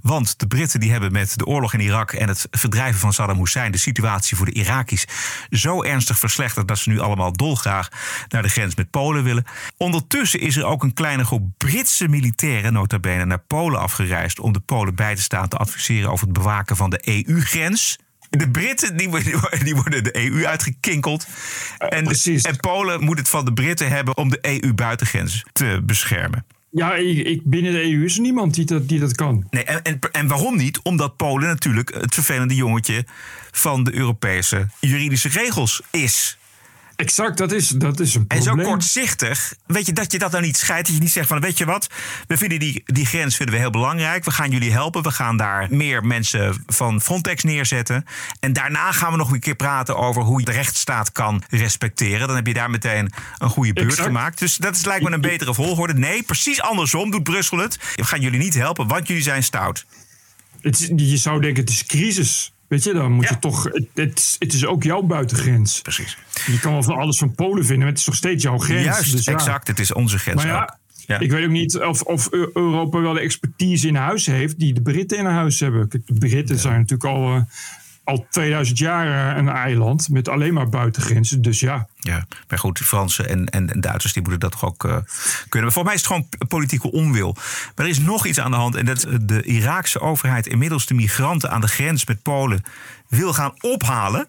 Want 0.03 0.39
de 0.39 0.47
Britten 0.47 0.81
die 0.81 0.91
hebben 0.91 1.13
met 1.13 1.39
de 1.39 1.47
oorlog 1.47 1.75
in 1.75 1.81
Irak 1.81 2.13
en 2.13 2.29
het 2.29 2.47
verdrijven 2.51 3.01
van 3.01 3.13
Saddam 3.13 3.39
Hussein 3.39 3.73
de 3.73 3.79
situatie 3.79 4.37
voor 4.37 4.47
de 4.47 4.53
Iraki's 4.53 5.05
zo 5.51 5.83
ernstig 5.83 6.19
verslechterd 6.19 6.69
dat 6.69 6.79
ze 6.79 6.91
nu 6.91 7.01
allemaal 7.01 7.33
dolgraag 7.33 7.89
naar 8.29 8.43
de 8.43 8.49
grens 8.49 8.75
met 8.75 8.91
Polen 8.91 9.25
willen. 9.25 9.45
Ondertussen 9.77 10.41
is 10.41 10.57
er 10.57 10.65
ook 10.65 10.83
een 10.83 10.95
kleine 10.95 11.25
groep 11.25 11.49
Britse 11.57 12.09
militairen 12.09 12.73
nota 12.73 12.99
bene 12.99 13.25
naar 13.25 13.43
Polen 13.47 13.81
afgereisd 13.81 14.41
om 14.41 14.53
de 14.53 14.61
Polen 14.61 14.95
bij 14.95 15.15
te 15.15 15.23
staan 15.23 15.49
te 15.49 15.57
adviseren 15.57 16.11
over 16.11 16.25
het 16.25 16.35
bewaken 16.35 16.77
van 16.77 16.91
de 16.91 17.01
EU-grens. 17.27 17.99
De 18.31 18.51
Britten 18.51 18.97
die, 18.97 19.09
worden- 19.09 19.41
die 19.65 19.75
worden 19.75 20.05
de 20.05 20.17
EU 20.31 20.45
uitgekinkeld. 20.47 21.27
En, 21.79 22.07
en 22.43 22.57
Polen 22.57 23.05
moet 23.05 23.19
het 23.19 23.29
van 23.29 23.45
de 23.45 23.53
Britten 23.53 23.89
hebben 23.89 24.17
om 24.17 24.29
de 24.31 24.39
EU-buitengrens 24.41 25.45
te 25.53 25.81
beschermen. 25.85 26.45
Ja, 26.71 26.95
ik, 26.95 27.27
ik- 27.27 27.41
binnen 27.45 27.73
de 27.73 27.83
EU 27.83 28.05
is 28.05 28.15
er 28.15 28.21
niemand 28.21 28.55
die 28.55 28.65
dat, 28.65 28.89
die 28.89 29.01
dat 29.01 29.15
kan. 29.15 29.47
Nee, 29.51 29.65
en, 29.65 29.83
en, 29.83 29.99
en 30.13 30.27
waarom 30.27 30.57
niet? 30.57 30.81
Omdat 30.83 31.17
Polen 31.17 31.49
natuurlijk 31.49 31.95
het 31.95 32.15
vervelende 32.15 32.55
jongetje 32.55 33.05
van 33.51 33.85
de 33.85 33.95
Europese 33.95 34.69
juridische 34.81 35.29
regels 35.29 35.83
is. 35.91 36.39
Exact, 36.99 37.37
dat 37.39 37.53
is, 37.53 37.69
dat 37.69 38.01
is 38.01 38.15
een 38.15 38.25
En 38.29 38.39
probleem. 38.43 38.65
zo 38.65 38.71
kortzichtig, 38.71 39.55
weet 39.67 39.87
je, 39.87 39.93
dat 39.93 40.13
je 40.13 40.19
dat 40.19 40.31
nou 40.31 40.45
niet 40.45 40.57
scheidt. 40.57 40.87
Dat 40.87 40.97
je 40.97 41.03
niet 41.03 41.11
zegt 41.13 41.29
van, 41.29 41.41
weet 41.41 41.59
je 41.59 41.65
wat, 41.65 41.87
we 42.27 42.37
vinden 42.37 42.59
die, 42.59 42.83
die 42.85 43.07
grens 43.07 43.37
vinden 43.37 43.55
we 43.55 43.61
heel 43.61 43.71
belangrijk. 43.71 44.25
We 44.25 44.31
gaan 44.31 44.51
jullie 44.51 44.73
helpen. 44.73 45.03
We 45.03 45.11
gaan 45.11 45.37
daar 45.37 45.67
meer 45.71 46.05
mensen 46.05 46.63
van 46.67 47.01
Frontex 47.01 47.43
neerzetten. 47.43 48.05
En 48.41 48.53
daarna 48.53 48.93
gaan 48.93 49.11
we 49.11 49.17
nog 49.17 49.33
een 49.33 49.41
keer 49.41 49.55
praten 49.55 49.97
over 49.97 50.23
hoe 50.23 50.39
je 50.39 50.45
de 50.45 50.53
rechtsstaat 50.53 51.13
kan 51.13 51.43
respecteren. 51.51 52.27
Dan 52.27 52.37
heb 52.37 52.47
je 52.47 52.55
daar 52.55 52.71
meteen 52.71 53.13
een 53.39 53.49
goede 53.51 53.73
beurt 53.73 53.89
Exact. 53.89 54.07
gemaakt. 54.07 54.39
Dus 54.39 54.57
dat 54.57 54.77
is, 54.77 54.85
lijkt 54.85 55.05
me 55.05 55.11
een 55.13 55.21
betere 55.21 55.55
volgorde. 55.55 55.95
Nee, 55.95 56.23
precies 56.23 56.61
andersom 56.61 57.11
doet 57.11 57.23
Brussel 57.23 57.59
het. 57.59 57.79
We 57.97 58.05
gaan 58.05 58.21
jullie 58.21 58.39
niet 58.41 58.55
helpen, 58.55 58.87
want 58.89 59.07
jullie 59.09 59.23
zijn 59.23 59.43
stout. 59.43 59.87
Het 60.61 60.93
je 60.97 61.17
zou 61.17 61.41
denken, 61.41 61.61
het 61.63 61.73
is 61.73 61.85
crisis. 61.87 62.53
Weet 62.69 62.85
je, 62.85 62.93
dan 62.93 63.13
moet 63.13 63.25
Ja. 63.25 63.31
je 63.31 63.39
toch. 63.39 63.65
Het, 63.65 63.87
het, 63.95 64.19
is- 64.19 64.37
het 64.39 64.53
is 64.53 64.67
ook 64.67 64.83
jouw 64.83 65.03
buitengrens. 65.03 65.81
Precies. 65.83 66.19
Je 66.47 66.61
kan 66.61 66.73
wel 66.73 66.83
van 66.83 66.97
alles 66.97 67.19
van 67.19 67.35
Polen 67.35 67.61
vinden, 67.65 67.79
maar 67.79 67.89
het 67.89 67.99
is 67.99 68.07
nog 68.07 68.15
steeds 68.15 68.43
jouw 68.43 68.59
grens. 68.59 68.85
Juist, 68.85 69.13
Dus 69.13 69.25
ja. 69.25 69.33
exact. 69.33 69.67
Het 69.69 69.79
is 69.79 69.93
onze 69.93 70.19
grens 70.19 70.37
Maar 70.45 70.53
ja, 70.53 70.63
ook. 70.63 70.77
Ja. 71.07 71.19
ik 71.19 71.31
weet 71.31 71.45
ook 71.45 71.51
niet 71.51 71.79
of, 71.79 72.03
of 72.03 72.33
Eu- 72.33 72.51
Europa 72.55 73.01
wel 73.01 73.13
de 73.13 73.21
expertise 73.21 73.89
in 73.89 73.95
huis 73.95 74.27
heeft 74.27 74.59
die 74.59 74.73
de 74.73 74.83
Britten 74.83 75.19
in 75.19 75.25
huis 75.25 75.61
hebben. 75.61 75.89
De 75.89 76.03
Britten 76.19 76.59
zijn 76.59 76.75
natuurlijk 76.75 77.05
al, 77.05 77.35
eh, 77.35 77.43
al 78.09 78.27
2000 78.31 78.79
jaar 78.79 79.37
een 79.37 79.49
eiland 79.49 80.09
met 80.09 80.29
alleen 80.29 80.55
maar 80.55 80.69
buitengrenzen. 80.69 81.43
Dus 81.43 81.61
ja, 81.61 81.87
Ja, 81.97 82.27
maar 82.49 82.59
goed, 82.59 82.79
de 82.79 82.85
Fransen 82.85 83.29
en, 83.29 83.47
en, 83.47 83.73
en 83.73 83.81
Duitsers 83.81 84.13
die 84.13 84.23
moeten 84.23 84.41
dat 84.41 84.53
toch 84.53 84.65
ook 84.65 84.85
eh, 84.85 84.97
kunnen. 85.49 85.73
Volgens 85.73 85.85
mij 85.85 85.95
is 85.95 86.01
het 86.01 86.07
gewoon 86.07 86.49
politieke 86.49 86.93
onwil. 86.93 87.37
Maar 87.75 87.85
er 87.85 87.91
is 87.91 87.99
nog 87.99 88.27
iets 88.27 88.41
aan 88.41 88.51
de 88.51 88.57
hand. 88.57 88.75
En 88.75 88.85
dat 88.85 89.03
eh, 89.03 89.15
de 89.21 89.43
Iraakse 89.43 90.01
overheid 90.01 90.47
inmiddels 90.47 90.87
de 90.87 90.95
migranten 90.95 91.51
aan 91.51 91.61
de 91.61 91.69
grens 91.69 92.07
met 92.07 92.23
Polen 92.23 92.63
wil 93.09 93.33
gaan 93.33 93.53
ophalen. 93.61 94.29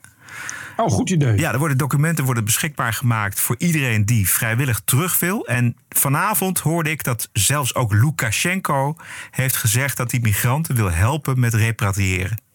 oh, 0.77 0.91
goed 0.91 1.09
idee. 1.09 1.37
Ja, 1.37 1.51
er 1.51 1.59
worden 1.59 1.77
documenten 1.77 2.25
worden 2.25 2.45
beschikbaar 2.45 2.93
gemaakt 2.93 3.39
voor 3.39 3.55
iedereen 3.57 4.05
die 4.05 4.29
vrijwillig 4.29 4.81
terug 4.85 5.19
wil. 5.19 5.45
En 5.45 5.75
vanavond 5.89 6.59
hoorde 6.59 6.89
ik 6.91 7.03
dat 7.03 7.29
zelfs 7.33 7.75
ook 7.75 7.93
Lukashenko 7.93 8.95
heeft 9.31 9.55
gezegd 9.55 9.97
dat 9.97 10.11
hij 10.11 10.19
migranten 10.19 10.75
wil 10.75 10.91
helpen 10.91 11.39
met 11.39 11.53
repatriëren. 11.53 12.47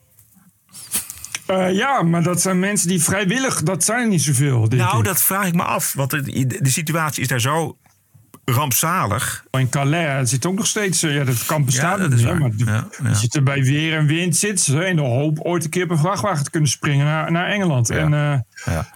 Eh, 1.47 1.73
ja, 1.73 2.03
maar 2.03 2.23
dat 2.23 2.41
zijn 2.41 2.59
mensen 2.59 2.89
die 2.89 3.03
vrijwillig, 3.03 3.63
dat 3.63 3.85
zijn 3.85 4.01
er 4.01 4.09
niet 4.09 4.23
zoveel. 4.23 4.67
Nou, 4.67 4.99
ik. 4.99 5.05
dat 5.05 5.23
vraag 5.23 5.47
ik 5.47 5.55
me 5.55 5.63
af. 5.63 5.93
Want 5.93 6.11
de, 6.11 6.59
de 6.61 6.71
situatie 6.71 7.23
is 7.23 7.29
daar 7.29 7.41
zo 7.41 7.79
rampzalig. 8.45 9.45
In 9.51 9.69
Calais 9.69 10.31
zit 10.31 10.47
ook 10.47 10.55
nog 10.55 10.67
steeds, 10.67 11.03
eh, 11.03 11.15
ja, 11.15 11.25
dat 11.25 11.47
kan 11.47 11.65
bestaan 11.65 11.91
Ja, 11.91 11.97
dat 11.97 12.09
niet 12.09 12.19
is 12.19 12.25
meer, 12.25 12.33
waar. 12.33 12.41
maar 12.41 12.51
die, 12.57 12.67
Ja, 12.67 12.87
ja. 13.03 13.05
die 13.09 13.15
zitten 13.15 13.45
bij 13.45 13.63
weer 13.63 13.97
en 13.99 14.07
wind 14.07 14.37
zitten 14.37 14.65
ze 14.65 14.85
in 14.87 14.97
de 14.97 15.03
hoop 15.03 15.39
ooit 15.41 15.65
een 15.65 15.71
keer 15.71 15.85
op 15.85 15.91
een 15.91 15.99
vrachtwagen 15.99 16.45
te 16.45 16.51
kunnen 16.51 16.71
springen 16.71 17.07
naar, 17.07 17.31
naar 17.33 17.47
Engeland. 17.47 17.91
En 17.91 18.15
eh, 18.15 18.39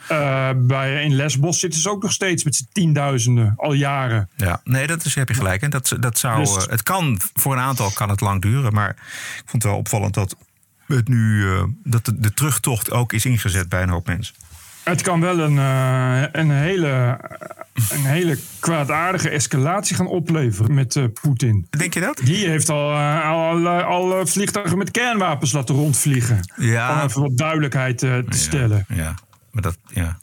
Ja. 0.08 0.54
bij, 0.54 1.04
in 1.04 1.14
Lesbos 1.14 1.58
zitten 1.60 1.80
ze 1.80 1.90
ook 1.90 2.02
nog 2.02 2.12
steeds 2.12 2.44
met 2.44 2.54
z'n 2.54 2.68
tienduizenden, 2.72 3.54
al 3.56 3.72
jaren. 3.72 4.28
Ja, 4.36 4.60
nee, 4.64 4.86
dat 4.86 5.04
is, 5.04 5.14
heb 5.14 5.28
je 5.28 5.34
gelijk. 5.34 5.62
En 5.62 5.70
dat, 5.70 5.96
dat 6.00 6.18
zou, 6.18 6.38
Dus- 6.44 6.66
het 6.70 6.82
kan, 6.82 7.20
voor 7.34 7.52
een 7.52 7.62
aantal 7.62 7.90
kan 7.90 8.08
het 8.08 8.20
lang 8.20 8.42
duren. 8.42 8.72
Maar 8.72 8.90
ik 8.90 9.42
vond 9.46 9.62
het 9.62 9.72
wel 9.72 9.76
opvallend 9.80 10.14
dat, 10.14 10.36
het 10.96 11.08
nu, 11.08 11.52
eh, 11.52 11.64
dat 11.84 12.04
de, 12.04 12.20
de 12.20 12.34
terugtocht 12.34 12.90
ook 12.90 13.12
is 13.12 13.24
ingezet 13.24 13.68
bij 13.68 13.82
een 13.82 13.88
hoop 13.88 14.06
mensen. 14.06 14.34
Het 14.88 15.02
kan 15.02 15.20
wel 15.20 15.38
een, 15.38 15.58
eh, 15.58 16.22
een, 16.32 16.50
hele, 16.50 17.20
een 17.90 18.04
hele 18.04 18.38
kwaadaardige 18.58 19.28
escalatie 19.28 19.96
gaan 19.96 20.06
opleveren 20.06 20.74
met 20.74 20.96
eh, 20.96 21.04
Poetin. 21.20 21.66
Denk 21.70 21.94
je 21.94 22.00
dat? 22.00 22.20
Die 22.24 22.48
heeft 22.48 22.68
al, 22.68 22.92
eh, 22.92 23.30
al, 23.30 23.68
al, 23.68 24.26
vliegtuigen 24.26 24.78
met 24.78 24.90
kernwapens 24.90 25.52
laten 25.52 25.74
rondvliegen. 25.74 26.40
Ja. 26.56 26.94
Om 26.94 27.06
even 27.06 27.22
wat 27.22 27.36
duidelijkheid 27.36 27.98
te 27.98 28.24
stellen. 28.28 28.84
Ja, 28.88 29.14
maar 29.50 29.62
dat, 29.62 29.76
ja. 29.86 30.18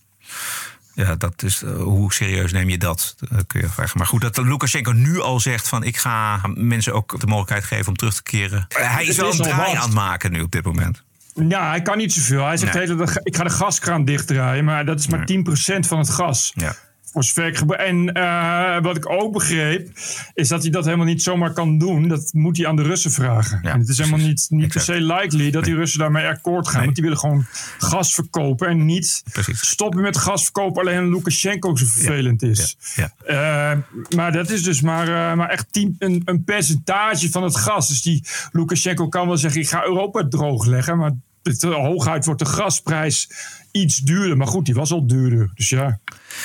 Ja, 0.95 1.15
dat 1.15 1.43
is, 1.43 1.63
eh, 1.63 1.75
hoe 1.75 2.13
serieus 2.13 2.51
neem 2.51 2.69
je 2.69 2.77
dat? 2.77 3.15
eh, 3.31 3.37
kun 3.47 3.61
je 3.61 3.69
vragen. 3.69 3.97
Maar 3.97 4.07
goed, 4.07 4.21
dat 4.21 4.37
Lukashenko 4.37 4.91
nu 4.91 5.19
al 5.21 5.39
zegt 5.39 5.67
van... 5.67 5.83
ik 5.83 5.97
ga 5.97 6.41
mensen 6.53 6.93
ook 6.93 7.19
de 7.19 7.25
mogelijkheid 7.27 7.63
geven 7.63 7.87
om 7.87 7.95
terug 7.95 8.13
te 8.15 8.23
keren. 8.23 8.65
Eh, 8.69 8.93
Hij 8.93 9.01
is 9.01 9.07
Het 9.07 9.17
wel 9.17 9.29
is 9.29 9.37
een 9.37 9.43
draai 9.43 9.75
aan 9.75 9.81
het 9.83 9.93
maken 9.93 10.31
nu 10.31 10.41
op 10.41 10.51
dit 10.51 10.63
moment. 10.65 11.03
Ja, 11.49 11.69
hij 11.69 11.81
kan 11.81 11.97
niet 11.97 12.13
zoveel. 12.13 12.45
Hij 12.45 12.57
zegt 12.57 12.73
Nee. 12.73 12.87
hele 12.87 13.19
ik 13.23 13.35
ga 13.35 13.43
de 13.43 13.49
gaskraan 13.49 14.05
dichtdraaien. 14.05 14.63
Maar 14.65 14.85
dat 14.85 14.99
is 14.99 15.07
maar 15.07 15.25
10% 15.25 15.87
van 15.87 15.99
het 15.99 16.09
gas. 16.09 16.51
Ja. 16.55 16.75
En 17.15 18.13
eh, 18.13 18.81
wat 18.81 18.97
ik 18.97 19.09
ook 19.09 19.33
begreep, 19.33 19.89
is 20.33 20.47
dat 20.47 20.61
hij 20.61 20.71
dat 20.71 20.85
helemaal 20.85 21.05
niet 21.05 21.23
zomaar 21.23 21.53
kan 21.53 21.77
doen. 21.77 22.07
Dat 22.07 22.29
moet 22.33 22.57
hij 22.57 22.67
aan 22.67 22.75
de 22.75 22.81
Russen 22.83 23.11
vragen. 23.11 23.59
Ja, 23.63 23.71
en 23.73 23.79
het 23.79 23.89
is 23.89 23.97
helemaal 23.97 24.19
niet, 24.19 24.45
niet 24.49 24.71
per 24.71 24.81
se 24.81 24.93
likely 25.01 25.51
dat 25.51 25.63
die 25.63 25.75
Russen 25.75 25.99
daarmee 25.99 26.27
akkoord 26.27 26.65
gaan. 26.67 26.75
Nee. 26.75 26.83
Want 26.83 26.95
die 26.95 27.03
willen 27.03 27.19
gewoon 27.19 27.45
gas 27.77 28.13
verkopen 28.13 28.67
en 28.67 28.85
niet 28.85 29.23
Precies. 29.31 29.69
stoppen 29.69 30.01
met 30.01 30.17
gas 30.17 30.43
verkopen. 30.43 30.81
Alleen 30.81 31.09
Lukashenko 31.09 31.75
zo 31.75 31.85
vervelend 31.85 32.41
is. 32.43 32.77
Ja, 32.95 33.13
Eh, 33.25 33.77
maar 34.15 34.31
dat 34.31 34.49
is 34.49 34.63
dus 34.63 34.81
maar, 34.81 35.07
eh, 35.07 35.37
maar 35.37 35.49
echt 35.49 35.65
tien, 35.71 35.95
een, 35.99 36.21
een 36.25 36.43
percentage 36.43 37.29
van 37.31 37.43
het 37.43 37.55
gas. 37.55 37.87
Dus 37.87 38.01
die 38.01 38.23
Lukashenko 38.51 39.07
kan 39.07 39.27
wel 39.27 39.37
zeggen: 39.37 39.61
ik 39.61 39.69
ga 39.69 39.83
Europa 39.85 40.27
droogleggen. 40.27 40.97
Maar 40.97 41.11
het, 41.43 41.63
eh, 41.63 41.73
hooguit 41.73 42.25
wordt 42.25 42.39
de 42.39 42.47
gasprijs 42.47 43.29
iets 43.71 43.97
duurder. 43.97 44.37
Maar 44.37 44.47
goed, 44.47 44.65
die 44.65 44.73
was 44.73 44.91
al 44.91 45.07
duurder. 45.07 45.51
Dus 45.55 45.69
ja. 45.69 45.99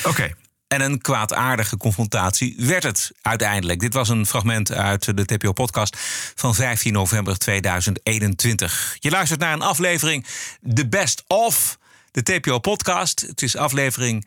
Oké. 0.05 0.31
En 0.71 0.81
een 0.81 1.01
kwaadaardige 1.01 1.77
confrontatie 1.77 2.55
werd 2.59 2.83
het 2.83 3.13
uiteindelijk. 3.23 3.81
Dit 3.81 3.95
was 3.95 4.09
een 4.09 4.27
fragment 4.27 4.73
uit 4.73 5.17
de 5.17 5.25
TPO-podcast 5.25 5.97
van 6.35 6.55
15 6.55 6.93
november 6.93 7.39
2021. 7.39 8.97
Je 8.99 9.11
luistert 9.11 9.41
naar 9.41 9.53
een 9.53 9.63
aflevering 9.63 10.27
The 10.75 10.89
Best 10.89 11.25
of 11.27 11.79
de 12.11 12.23
TPO-podcast. 12.23 13.21
Het 13.21 13.43
is 13.43 13.57
aflevering 13.57 14.27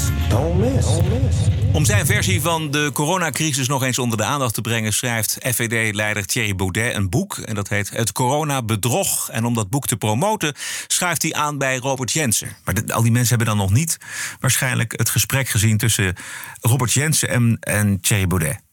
Om 1.71 1.85
zijn 1.85 2.05
versie 2.05 2.41
van 2.41 2.71
de 2.71 2.89
coronacrisis 2.93 3.67
nog 3.67 3.83
eens 3.83 3.99
onder 3.99 4.17
de 4.17 4.23
aandacht 4.23 4.53
te 4.53 4.61
brengen, 4.61 4.93
schrijft 4.93 5.37
FVD-leider 5.41 6.25
Thierry 6.25 6.55
Baudet 6.55 6.95
een 6.95 7.09
boek. 7.09 7.37
En 7.37 7.55
dat 7.55 7.69
heet 7.69 7.89
Het 7.89 8.11
Corona-bedrog. 8.11 9.29
En 9.29 9.45
om 9.45 9.53
dat 9.53 9.69
boek 9.69 9.87
te 9.87 9.97
promoten, 9.97 10.53
schuift 10.87 11.21
hij 11.21 11.33
aan 11.33 11.57
bij 11.57 11.77
Robert 11.77 12.11
Jensen. 12.11 12.55
Maar 12.65 12.75
al 12.87 13.01
die 13.01 13.11
mensen 13.11 13.37
hebben 13.37 13.55
dan 13.55 13.65
nog 13.65 13.71
niet 13.71 13.97
waarschijnlijk 14.39 14.93
het 14.97 15.09
gesprek 15.09 15.49
gezien 15.49 15.77
tussen 15.77 16.15
Robert 16.61 16.93
Jensen 16.93 17.29
en, 17.29 17.57
en 17.59 17.99
Thierry 18.01 18.27
Baudet. 18.27 18.70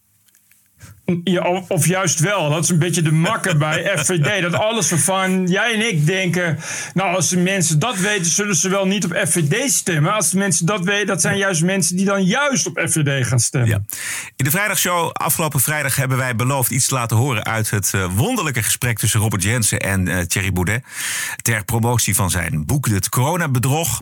Ja, 1.25 1.43
of, 1.43 1.71
of 1.71 1.87
juist 1.87 2.21
wel. 2.21 2.51
Dat 2.51 2.63
is 2.63 2.69
een 2.69 2.79
beetje 2.79 3.03
de 3.03 3.13
makker 3.13 3.57
bij 3.57 3.83
FVD. 3.99 4.43
Dat 4.43 4.55
alles 4.55 4.91
waarvan 4.91 5.47
jij 5.47 5.75
en 5.75 5.89
ik 5.89 6.07
denken. 6.07 6.59
Nou, 6.95 7.15
als 7.15 7.29
de 7.29 7.37
mensen 7.37 7.79
dat 7.79 7.99
weten, 7.99 8.27
zullen 8.27 8.57
ze 8.57 8.69
wel 8.69 8.87
niet 8.87 9.05
op 9.05 9.13
FVD 9.27 9.71
stemmen. 9.71 10.15
Als 10.15 10.31
de 10.31 10.39
mensen 10.39 10.67
dat 10.67 10.85
weten, 10.85 11.07
dat 11.07 11.21
zijn 11.21 11.37
juist 11.37 11.63
mensen 11.63 11.97
die 11.97 12.05
dan 12.05 12.25
juist 12.25 12.67
op 12.67 12.83
FVD 12.89 13.27
gaan 13.27 13.41
stemmen. 13.41 13.71
Ja. 13.71 13.83
In 14.37 14.45
de 14.45 14.51
vrijdagshow 14.51 15.11
afgelopen 15.13 15.61
vrijdag 15.61 15.97
hebben 15.97 16.19
wij 16.19 16.37
beloofd 16.37 16.71
iets 16.71 16.87
te 16.87 16.95
laten 16.95 17.17
horen 17.17 17.45
uit 17.45 17.71
het 17.71 17.95
eh, 17.95 18.07
wonderlijke 18.15 18.63
gesprek 18.63 18.99
tussen 18.99 19.21
Robert 19.21 19.43
Jensen 19.43 19.81
en 19.81 20.09
eh, 20.09 20.21
Thierry 20.21 20.53
Baudet. 20.53 20.85
Ter 21.43 21.65
promotie 21.65 22.15
van 22.15 22.31
zijn 22.31 22.67
boek 22.67 22.89
Het 22.89 23.09
Coronabedrog. 23.09 24.01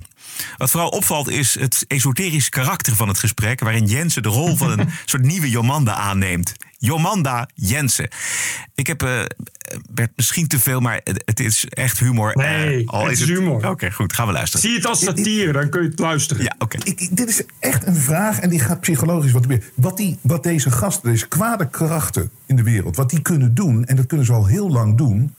Wat 0.56 0.70
vooral 0.70 0.88
opvalt 0.88 1.30
is 1.30 1.58
het 1.60 1.84
esoterische 1.88 2.50
karakter 2.50 2.96
van 2.96 3.08
het 3.08 3.18
gesprek, 3.18 3.60
waarin 3.60 3.86
Jensen 3.86 4.22
de 4.22 4.28
rol 4.28 4.56
van 4.56 4.78
een 4.78 4.88
soort 5.04 5.22
nieuwe 5.22 5.50
Jomanda 5.50 5.94
aanneemt. 5.94 6.52
Jomanda 6.78 7.48
Jensen. 7.54 8.08
Ik 8.74 8.86
heb, 8.86 9.02
eh, 9.02 9.20
Bert, 9.90 10.10
misschien 10.16 10.46
te 10.48 10.58
veel, 10.58 10.80
maar 10.80 11.00
het, 11.04 11.40
is 11.40 11.64
echt 11.64 11.98
humor. 11.98 12.36
Nee, 12.36 12.80
Eh, 12.80 12.88
al 12.88 13.04
het 13.06 13.20
is 13.20 13.24
humor. 13.28 13.68
Oké, 13.68 13.90
goed, 13.90 14.12
gaan 14.12 14.26
we 14.26 14.32
luisteren. 14.32 14.66
Zie 14.68 14.76
het 14.76 14.86
als 14.86 15.00
satire, 15.04 15.52
dan 15.52 15.68
kun 15.68 15.82
je 15.82 15.88
het 15.88 15.98
luisteren. 15.98 16.42
Ja, 16.42 16.54
oké. 16.58 16.78
Dit 17.10 17.28
is 17.28 17.42
echt 17.60 17.86
een 17.86 17.96
vraag 17.96 18.40
en 18.40 18.48
die 18.48 18.60
gaat 18.60 18.80
psychologisch 18.80 19.32
wat 19.32 19.46
meer. 19.46 19.62
Wat, 19.74 19.96
die, 19.96 20.18
wat 20.20 20.42
deze 20.42 20.70
gasten, 20.70 21.10
deze 21.10 21.28
kwade 21.28 21.68
krachten 21.70 22.30
in 22.46 22.56
de 22.56 22.62
wereld, 22.62 22.96
wat 22.96 23.10
die 23.10 23.22
kunnen 23.22 23.54
doen, 23.54 23.84
en 23.84 23.96
dat 23.96 24.06
kunnen 24.06 24.26
ze 24.26 24.32
al 24.32 24.46
heel 24.46 24.70
lang 24.70 24.96
doen. 24.96 25.34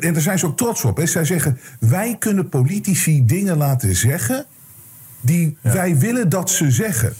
En 0.00 0.12
daar 0.12 0.22
zijn 0.22 0.38
ze 0.38 0.46
ook 0.46 0.56
trots 0.56 0.84
op. 0.84 0.96
Hè. 0.96 1.06
Zij 1.06 1.24
zeggen: 1.24 1.58
wij 1.80 2.16
kunnen 2.18 2.48
politici 2.48 3.24
dingen 3.24 3.56
laten 3.56 3.96
zeggen 3.96 4.46
die 5.20 5.56
wij 5.62 5.98
willen 5.98 6.28
dat 6.28 6.50
ze 6.50 6.70
zeggen. 6.70 7.14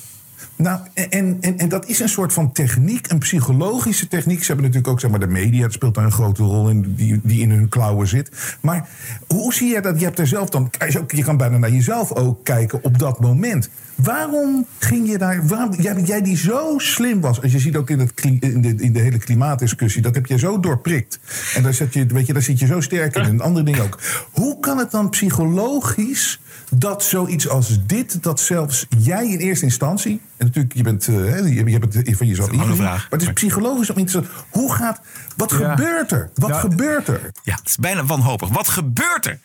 Nou, 0.56 0.80
en, 0.94 1.36
en, 1.40 1.58
en 1.58 1.68
dat 1.68 1.86
is 1.86 2.00
een 2.00 2.08
soort 2.08 2.32
van 2.32 2.52
techniek, 2.52 3.10
een 3.10 3.18
psychologische 3.18 4.08
techniek. 4.08 4.38
Ze 4.38 4.46
hebben 4.46 4.64
natuurlijk 4.64 4.92
ook 4.92 5.00
zeg 5.00 5.10
maar, 5.10 5.20
de 5.20 5.26
media, 5.26 5.62
dat 5.62 5.72
speelt 5.72 5.94
daar 5.94 6.04
een 6.04 6.12
grote 6.12 6.42
rol 6.42 6.68
in, 6.68 6.94
die, 6.94 7.20
die 7.22 7.40
in 7.40 7.50
hun 7.50 7.68
klauwen 7.68 8.08
zit. 8.08 8.56
Maar 8.60 8.88
hoe 9.26 9.54
zie 9.54 9.68
je 9.68 9.80
dat? 9.80 9.98
Je 9.98 10.04
hebt 10.04 10.18
er 10.18 10.26
zelf 10.26 10.48
dan, 10.48 10.70
je 11.08 11.22
kan 11.24 11.36
bijna 11.36 11.58
naar 11.58 11.70
jezelf 11.70 12.12
ook 12.12 12.44
kijken 12.44 12.84
op 12.84 12.98
dat 12.98 13.20
moment. 13.20 13.70
Waarom 13.94 14.66
ging 14.78 15.10
je 15.10 15.18
daar, 15.18 15.46
waarom, 15.46 15.74
jij, 15.80 16.00
jij 16.00 16.22
die 16.22 16.36
zo 16.36 16.74
slim 16.76 17.20
was, 17.20 17.42
als 17.42 17.52
je 17.52 17.58
ziet 17.58 17.76
ook 17.76 17.90
in, 17.90 17.98
het, 17.98 18.20
in, 18.20 18.60
de, 18.60 18.74
in 18.78 18.92
de 18.92 19.00
hele 19.00 19.18
klimaatdiscussie, 19.18 20.02
dat 20.02 20.14
heb 20.14 20.26
je 20.26 20.38
zo 20.38 20.60
doorprikt. 20.60 21.18
En 21.54 21.62
daar 21.62 21.74
zit 21.74 21.94
je, 21.94 22.06
weet 22.06 22.26
je, 22.26 22.32
daar 22.32 22.42
zit 22.42 22.58
je 22.58 22.66
zo 22.66 22.80
sterk 22.80 23.16
in, 23.16 23.22
en 23.22 23.40
andere 23.40 23.64
dingen 23.64 23.82
ook. 23.82 23.98
Hoe 24.30 24.60
kan 24.60 24.78
het 24.78 24.90
dan 24.90 25.10
psychologisch 25.10 26.40
dat 26.70 27.04
zoiets 27.04 27.48
als 27.48 27.78
dit, 27.86 28.22
dat 28.22 28.40
zelfs 28.40 28.86
jij 28.98 29.26
in 29.28 29.38
eerste 29.38 29.64
instantie, 29.64 30.20
en 30.36 30.46
natuurlijk, 30.46 30.74
je 30.74 30.82
bent, 30.82 31.08
eh, 31.08 31.14
hè, 31.14 31.36
je, 31.36 31.64
je 31.64 31.70
hebt 31.78 31.94
het 31.94 32.16
van 32.16 32.26
jezelf 32.26 32.48
lange 32.50 32.62
ingezien, 32.62 32.82
vraag. 32.84 33.00
maar 33.10 33.18
het 33.18 33.22
is 33.22 33.32
psychologisch 33.32 33.90
om 33.90 33.96
interessant. 33.98 34.44
Hoe 34.50 34.72
gaat, 34.74 35.00
wat 35.36 35.50
Ja. 35.58 35.70
gebeurt 35.76 36.12
er? 36.12 36.30
Wat 36.34 36.48
Ja. 36.50 36.58
gebeurt 36.60 37.08
er? 37.08 37.30
Ja, 37.42 37.54
het 37.54 37.66
is 37.68 37.76
bijna 37.76 38.04
wanhopig. 38.04 38.48
Wat 38.48 38.68
gebeurt 38.68 39.26
er? 39.26 39.38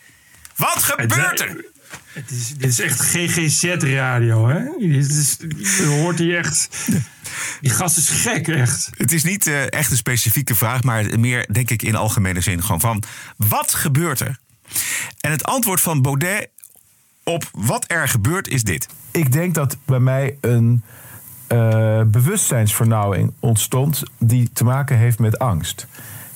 Wat 0.56 0.84
gebeurt 0.84 1.40
er? 1.40 1.66
Het 2.14 2.32
is, 2.32 2.54
dit 2.58 2.72
is 2.72 2.80
echt 2.80 3.00
GGZ-radio, 3.02 4.48
hè? 4.48 4.64
Dit 4.80 5.10
is, 5.10 5.38
je 5.78 5.86
hoort 6.02 6.20
hier 6.20 6.38
echt... 6.38 6.70
Die 7.62 7.70
gast 7.72 7.98
is 7.98 8.10
gek, 8.10 8.48
echt. 8.48 8.90
Het 8.98 9.12
is 9.12 9.24
niet 9.24 9.48
eh, 9.48 9.72
echt 9.72 9.92
een 9.92 9.98
specifieke 9.98 10.56
vraag, 10.56 10.84
maar 10.84 11.20
meer 11.20 11.48
denk 11.52 11.70
ik 11.70 11.82
in 11.82 11.96
algemene 11.96 12.42
zin 12.42 12.62
gewoon 12.64 12.80
van 12.80 13.04
wat 13.38 13.74
gebeurt 13.74 14.20
er? 14.20 14.38
En 15.20 15.32
het 15.32 15.44
antwoord 15.44 15.82
van 15.82 16.02
Baudet 16.02 16.50
op 17.24 17.50
wat 17.52 17.86
er 17.88 18.08
gebeurt 18.08 18.48
is 18.48 18.64
dit. 18.64 18.88
Ik 19.12 19.32
denk 19.32 19.54
dat 19.54 19.78
bij 19.86 20.00
mij 20.00 20.38
een 20.42 20.84
eh, 21.48 22.02
bewustzijnsvernauwing 22.06 23.34
ontstond 23.40 24.04
die 24.18 24.50
te 24.54 24.64
maken 24.64 24.98
heeft 24.98 25.20
met 25.20 25.40
angst. 25.40 25.88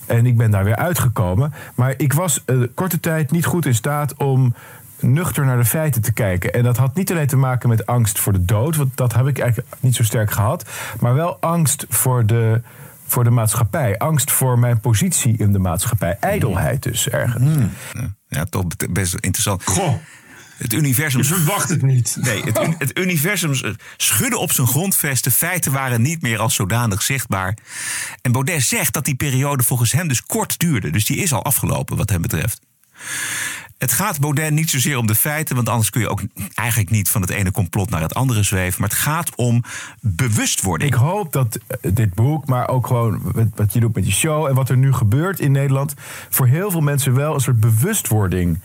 En 0.06 0.26
ik 0.26 0.36
ben 0.36 0.50
daar 0.50 0.64
weer 0.64 0.76
uitgekomen. 0.76 1.52
Maar 1.74 1.94
ik 1.96 2.12
was 2.12 2.42
eh, 2.44 2.62
korte 2.74 3.00
tijd 3.00 3.30
niet 3.30 3.44
goed 3.44 3.66
in 3.66 3.74
staat 3.74 4.14
om 4.14 4.54
nuchter 5.00 5.44
naar 5.44 5.56
de 5.56 5.64
feiten 5.64 6.02
te 6.02 6.12
kijken. 6.12 6.52
En 6.52 6.62
dat 6.62 6.76
had 6.76 6.94
niet 6.94 7.10
alleen 7.10 7.26
te 7.26 7.36
maken 7.36 7.68
met 7.68 7.86
angst 7.86 8.18
voor 8.18 8.32
de 8.32 8.44
dood, 8.44 8.76
want 8.76 8.96
dat 8.96 9.14
heb 9.14 9.26
ik 9.26 9.38
eigenlijk 9.38 9.76
niet 9.80 9.94
zo 9.94 10.02
sterk 10.02 10.30
gehad. 10.30 10.68
Maar 11.00 11.14
wel 11.14 11.40
angst 11.40 11.86
voor 11.88 12.26
de, 12.26 12.62
voor 13.06 13.24
de 13.24 13.30
maatschappij. 13.30 13.98
Angst 13.98 14.30
voor 14.30 14.58
mijn 14.58 14.80
positie 14.80 15.36
in 15.38 15.52
de 15.52 15.58
maatschappij. 15.58 16.16
Ijdelheid 16.20 16.82
dus 16.82 17.08
ergens. 17.08 17.44
Ja, 18.28 18.44
toch 18.44 18.64
best 18.90 19.14
interessant. 19.14 19.64
Goh. 19.64 19.94
Het 20.56 20.72
universum. 20.72 21.20
Je 21.20 21.26
verwacht 21.26 21.68
het 21.68 21.82
niet. 21.82 22.16
Nee, 22.20 22.42
het, 22.42 22.58
het 22.78 22.98
universum 22.98 23.76
schudde 23.96 24.38
op 24.38 24.52
zijn 24.52 24.66
grondvest. 24.66 25.24
De 25.24 25.30
feiten 25.30 25.72
waren 25.72 26.02
niet 26.02 26.22
meer 26.22 26.38
als 26.38 26.54
zodanig 26.54 27.02
zichtbaar. 27.02 27.56
En 28.22 28.32
Baudet 28.32 28.62
zegt 28.62 28.92
dat 28.92 29.04
die 29.04 29.14
periode 29.14 29.62
volgens 29.62 29.92
hem 29.92 30.08
dus 30.08 30.22
kort 30.22 30.58
duurde. 30.58 30.90
Dus 30.90 31.04
die 31.04 31.16
is 31.16 31.32
al 31.32 31.44
afgelopen, 31.44 31.96
wat 31.96 32.10
hem 32.10 32.22
betreft. 32.22 32.60
Het 33.78 33.92
gaat 33.92 34.20
Baudet 34.20 34.50
niet 34.50 34.70
zozeer 34.70 34.98
om 34.98 35.06
de 35.06 35.14
feiten, 35.14 35.56
want 35.56 35.68
anders 35.68 35.90
kun 35.90 36.00
je 36.00 36.08
ook 36.08 36.22
eigenlijk 36.54 36.90
niet 36.90 37.08
van 37.08 37.20
het 37.20 37.30
ene 37.30 37.50
complot 37.50 37.90
naar 37.90 38.00
het 38.00 38.14
andere 38.14 38.42
zweven. 38.42 38.80
Maar 38.80 38.88
het 38.88 38.98
gaat 38.98 39.34
om 39.34 39.62
bewustwording. 40.00 40.90
Ik 40.92 40.98
hoop 40.98 41.32
dat 41.32 41.58
eh, 41.66 41.90
dit 41.94 42.14
boek, 42.14 42.46
maar 42.46 42.68
ook 42.68 42.86
gewoon 42.86 43.20
wat- 43.22 43.46
wat 43.54 43.72
je 43.72 43.80
doet 43.80 43.94
met 43.94 44.06
je 44.06 44.12
show 44.12 44.46
en 44.46 44.54
wat 44.54 44.68
er 44.68 44.76
nu 44.76 44.92
gebeurt 44.92 45.40
in 45.40 45.52
Nederland, 45.52 45.94
voor 46.30 46.46
heel 46.46 46.70
veel 46.70 46.80
mensen 46.80 47.14
wel 47.14 47.34
een 47.34 47.40
soort 47.40 47.60
bewustwording 47.60 48.60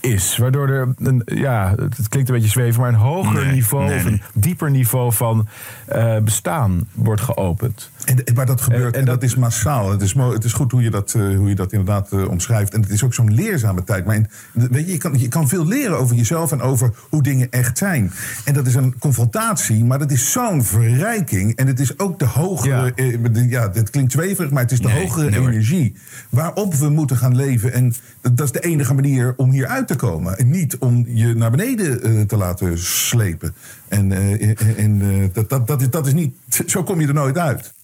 is. 0.00 0.36
Waardoor 0.36 0.68
er, 0.68 0.88
een, 0.98 1.22
ja, 1.24 1.74
het 1.78 2.08
klinkt 2.08 2.28
een 2.28 2.34
beetje 2.34 2.50
zweven, 2.50 2.80
maar 2.80 2.88
een 2.88 2.94
hoger 2.94 3.44
Nee, 3.44 3.52
niveau, 3.52 3.86
nee, 3.86 3.98
een 3.98 4.22
dieper 4.34 4.70
niveau 4.70 5.12
van 5.12 5.48
eh, 5.86 6.18
bestaan 6.18 6.88
wordt 6.92 7.20
geopend. 7.20 7.90
En, 8.08 8.34
maar 8.34 8.46
dat 8.46 8.60
gebeurt 8.60 8.96
en, 8.96 9.04
dat, 9.04 9.22
is 9.22 9.34
massaal. 9.34 9.90
Het 9.90 10.02
is, 10.02 10.14
het 10.14 10.44
is 10.44 10.52
goed 10.52 10.72
hoe 10.72 10.82
je 10.82 10.90
dat, 10.90 11.14
eh, 11.14 11.36
hoe 11.36 11.48
je 11.48 11.54
dat 11.54 11.72
inderdaad 11.72 12.12
eh, 12.12 12.28
omschrijft. 12.28 12.74
En 12.74 12.80
het 12.80 12.90
is 12.90 13.04
ook 13.04 13.14
zo'n 13.14 13.34
leerzame 13.34 13.84
tijd. 13.84 14.04
Maar 14.04 14.14
in- 14.14 14.28
weet 14.52 14.86
je, 14.86 14.92
je, 14.92 14.98
kan, 14.98 15.18
je 15.18 15.28
kan 15.28 15.48
veel 15.48 15.66
leren 15.66 15.98
over 15.98 16.16
jezelf 16.16 16.52
en 16.52 16.60
over 16.60 16.90
hoe 17.08 17.22
dingen 17.22 17.50
echt 17.50 17.78
zijn. 17.78 18.12
En 18.44 18.54
dat 18.54 18.66
is 18.66 18.74
een 18.74 18.98
confrontatie, 18.98 19.84
maar 19.84 19.98
dat 19.98 20.10
is 20.10 20.32
zo'n 20.32 20.64
verrijking. 20.64 21.56
En 21.56 21.66
het 21.66 21.80
is 21.80 21.98
ook 21.98 22.18
de 22.18 22.24
hogere. 22.24 22.92
Ja, 22.96 23.42
ja 23.48 23.68
dit 23.68 23.90
klinkt 23.90 24.12
zweverig, 24.12 24.50
maar 24.50 24.62
het 24.62 24.72
is 24.72 24.80
de 24.80 24.90
hogere 24.90 25.36
energie. 25.36 25.94
Waarop 26.28 26.74
we 26.74 26.88
moeten 26.88 27.16
gaan 27.16 27.36
leven. 27.36 27.72
En 27.72 27.94
dat, 28.20 28.36
dat 28.36 28.46
is 28.46 28.52
de 28.52 28.68
enige 28.68 28.94
manier 28.94 29.34
om 29.36 29.50
hier 29.50 29.66
uit 29.66 29.86
te 29.88 29.96
komen. 29.96 30.38
En 30.38 30.50
niet 30.50 30.78
om 30.78 31.04
je 31.08 31.34
naar 31.34 31.50
beneden 31.50 32.02
eh, 32.02 32.20
te 32.20 32.36
laten 32.36 32.78
slepen. 32.78 33.54
En, 33.88 34.12
eh, 34.12 34.78
en, 34.78 35.00
eh, 35.02 35.28
dat, 35.32 35.48
dat, 35.48 35.66
dat, 35.66 35.80
is, 35.80 35.90
dat 35.90 36.06
is 36.06 36.14
niet. 36.14 36.36
Zo 36.66 36.82
kom 36.82 37.00
je 37.00 37.06
er 37.06 37.14
nooit 37.14 37.38
uit. 37.38 37.76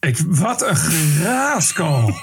Ik, 0.00 0.16
wat 0.26 0.62
een 0.62 0.76
geraaskal. 0.76 2.14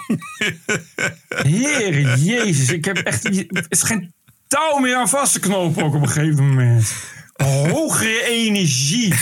Heer 1.27 2.17
Jezus, 2.17 2.69
ik 2.69 2.85
heb 2.85 2.97
echt... 2.97 3.25
Er 3.25 3.65
is 3.67 3.81
geen 3.81 4.13
touw 4.47 4.77
meer 4.77 4.95
aan 4.95 5.09
vast 5.09 5.33
te 5.33 5.39
knopen 5.39 5.83
ook 5.83 5.93
op 5.93 6.01
een 6.01 6.09
gegeven 6.09 6.47
moment. 6.47 6.93
Hogere 7.33 8.23
energie. 8.23 9.13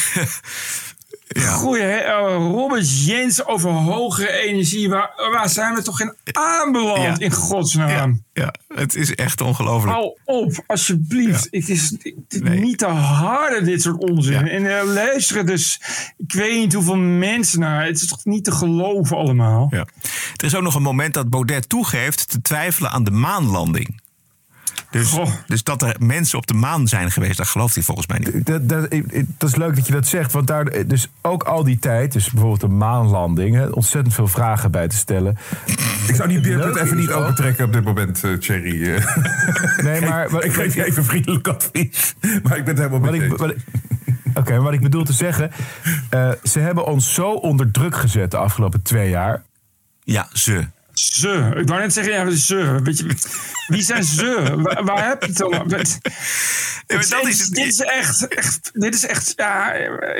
Goeie, 1.40 1.82
hè? 1.84 1.98
Eh, 1.98 2.36
Robert 2.36 3.04
Jens 3.06 3.46
over 3.46 3.70
hogere 3.70 4.32
energie. 4.32 4.90
Waar, 4.90 5.12
waar 5.32 5.50
zijn 5.50 5.74
we 5.76 5.82
toch 5.82 6.02
in 6.02 6.16
aanbeland, 6.32 7.02
Ja. 7.20 7.26
in 7.26 7.32
godsnaam? 7.32 8.24
Ja, 8.34 8.54
het 8.68 8.96
is 8.96 9.16
echt 9.16 9.42
ongelooflijk. 9.42 9.94
Hou 9.94 10.18
op, 10.26 10.64
alsjeblieft. 10.68 11.48
Het 11.52 11.70
is, 11.70 11.90
het 11.90 12.26
is 12.30 12.42
niet 12.60 12.78
te 12.78 12.86
harde, 12.86 13.62
dit 13.62 13.82
soort 13.82 13.98
onzin. 14.10 14.48
En 14.48 14.64
uh, 14.64 14.82
luisteren 14.86 15.46
dus, 15.46 15.82
ik 16.18 16.34
weet 16.34 16.58
niet 16.58 16.74
hoeveel 16.74 16.96
mensen 16.98 17.60
naar. 17.60 17.86
Het 17.86 18.02
is 18.02 18.08
toch 18.08 18.26
niet 18.26 18.44
te 18.44 18.52
geloven 18.52 19.18
allemaal? 19.18 19.68
Ja. 19.70 19.86
Er 20.36 20.46
is 20.46 20.56
ook 20.56 20.64
nog 20.64 20.76
een 20.76 20.82
moment 20.82 21.14
dat 21.14 21.30
Baudet 21.30 21.70
toegeeft 21.70 22.30
te 22.30 22.42
twijfelen 22.42 22.92
aan 22.92 23.04
de 23.04 23.12
maanlanding. 23.12 24.01
Dus, 24.92 25.18
dus 25.48 25.64
dat 25.64 25.82
er 25.82 25.96
mensen 26.00 26.38
op 26.38 26.48
de 26.48 26.54
maan 26.54 26.88
zijn 26.88 27.12
geweest, 27.12 27.38
dat 27.38 27.48
gelooft 27.48 27.76
hij 27.76 27.84
volgens 27.84 28.08
mij 28.08 28.20
niet. 28.20 28.46
Dat, 28.46 28.70
dat, 28.70 28.88
dat 29.38 29.50
is 29.50 29.56
leuk 29.56 29.76
dat 29.76 29.88
je 29.88 29.94
dat 29.94 30.08
zegt, 30.08 30.32
want 30.32 30.48
daar 30.48 30.88
dus 30.88 31.08
ook 31.22 31.44
al 31.44 31.64
die 31.64 31.80
tijd, 31.80 32.12
dus 32.12 32.30
bijvoorbeeld 32.32 32.62
de 32.62 32.68
maanlanding, 32.68 33.56
hè, 33.56 33.66
ontzettend 33.68 34.14
veel 34.16 34.28
vragen 34.28 34.72
bij 34.72 34.88
te 34.88 34.96
stellen. 34.96 35.38
Ik 36.08 36.16
zou 36.16 36.28
die 36.30 36.40
beurt 36.40 36.64
Leuke 36.64 36.82
even 36.82 36.98
niet 36.98 37.12
opentrekken 37.12 37.66
op 37.66 37.74
dit 37.74 37.84
moment, 37.84 38.24
eh, 38.24 38.34
Thierry. 38.34 38.94
eh. 38.94 39.16
Nee, 39.84 40.02
maar 40.02 40.30
wat- 40.30 40.44
ik 40.44 40.54
geef 40.54 40.76
je 40.76 40.86
even 40.86 41.04
vriendelijk 41.06 41.48
advies. 41.48 42.16
Maar 42.44 42.58
ik 42.58 42.66
ben 42.66 42.76
het 42.76 42.90
helemaal 42.90 43.14
ik- 43.14 43.56
Oké, 44.34 44.52
maar 44.52 44.62
wat 44.62 44.74
ik 44.74 44.82
bedoel 44.82 45.04
te 45.04 45.14
zeggen, 45.14 45.52
eh, 46.10 46.32
ze 46.44 46.60
hebben 46.60 46.86
ons 46.86 47.14
zo 47.14 47.32
onder 47.32 47.72
druk 47.72 47.96
gezet 47.96 48.32
de 48.32 48.38
afgelopen 48.38 48.82
twee 48.82 49.10
jaar. 49.10 49.44
Ja, 50.04 50.28
ze. 50.34 50.66
Ze. 51.02 51.52
Ik 51.58 51.68
wou 51.68 51.82
net 51.82 51.94
zeggen, 51.94 52.14
ja, 52.14 52.32
ze. 52.32 52.80
Weet 52.84 52.98
je, 52.98 53.06
wie 53.68 53.82
zijn 53.82 54.04
ze? 54.04 54.56
Waar, 54.56 54.84
waar 54.84 55.08
heb 55.08 55.22
je 55.22 55.28
het 55.28 55.38
dan? 55.38 55.68
Dit, 55.68 57.10
dat 57.10 57.28
is, 57.28 57.48
dit 57.48 57.68
is 57.68 57.80
echt, 57.80 58.28
echt, 58.28 58.72
dit 58.74 58.94
is 58.94 59.06
echt, 59.06 59.34
ja, 59.36 59.74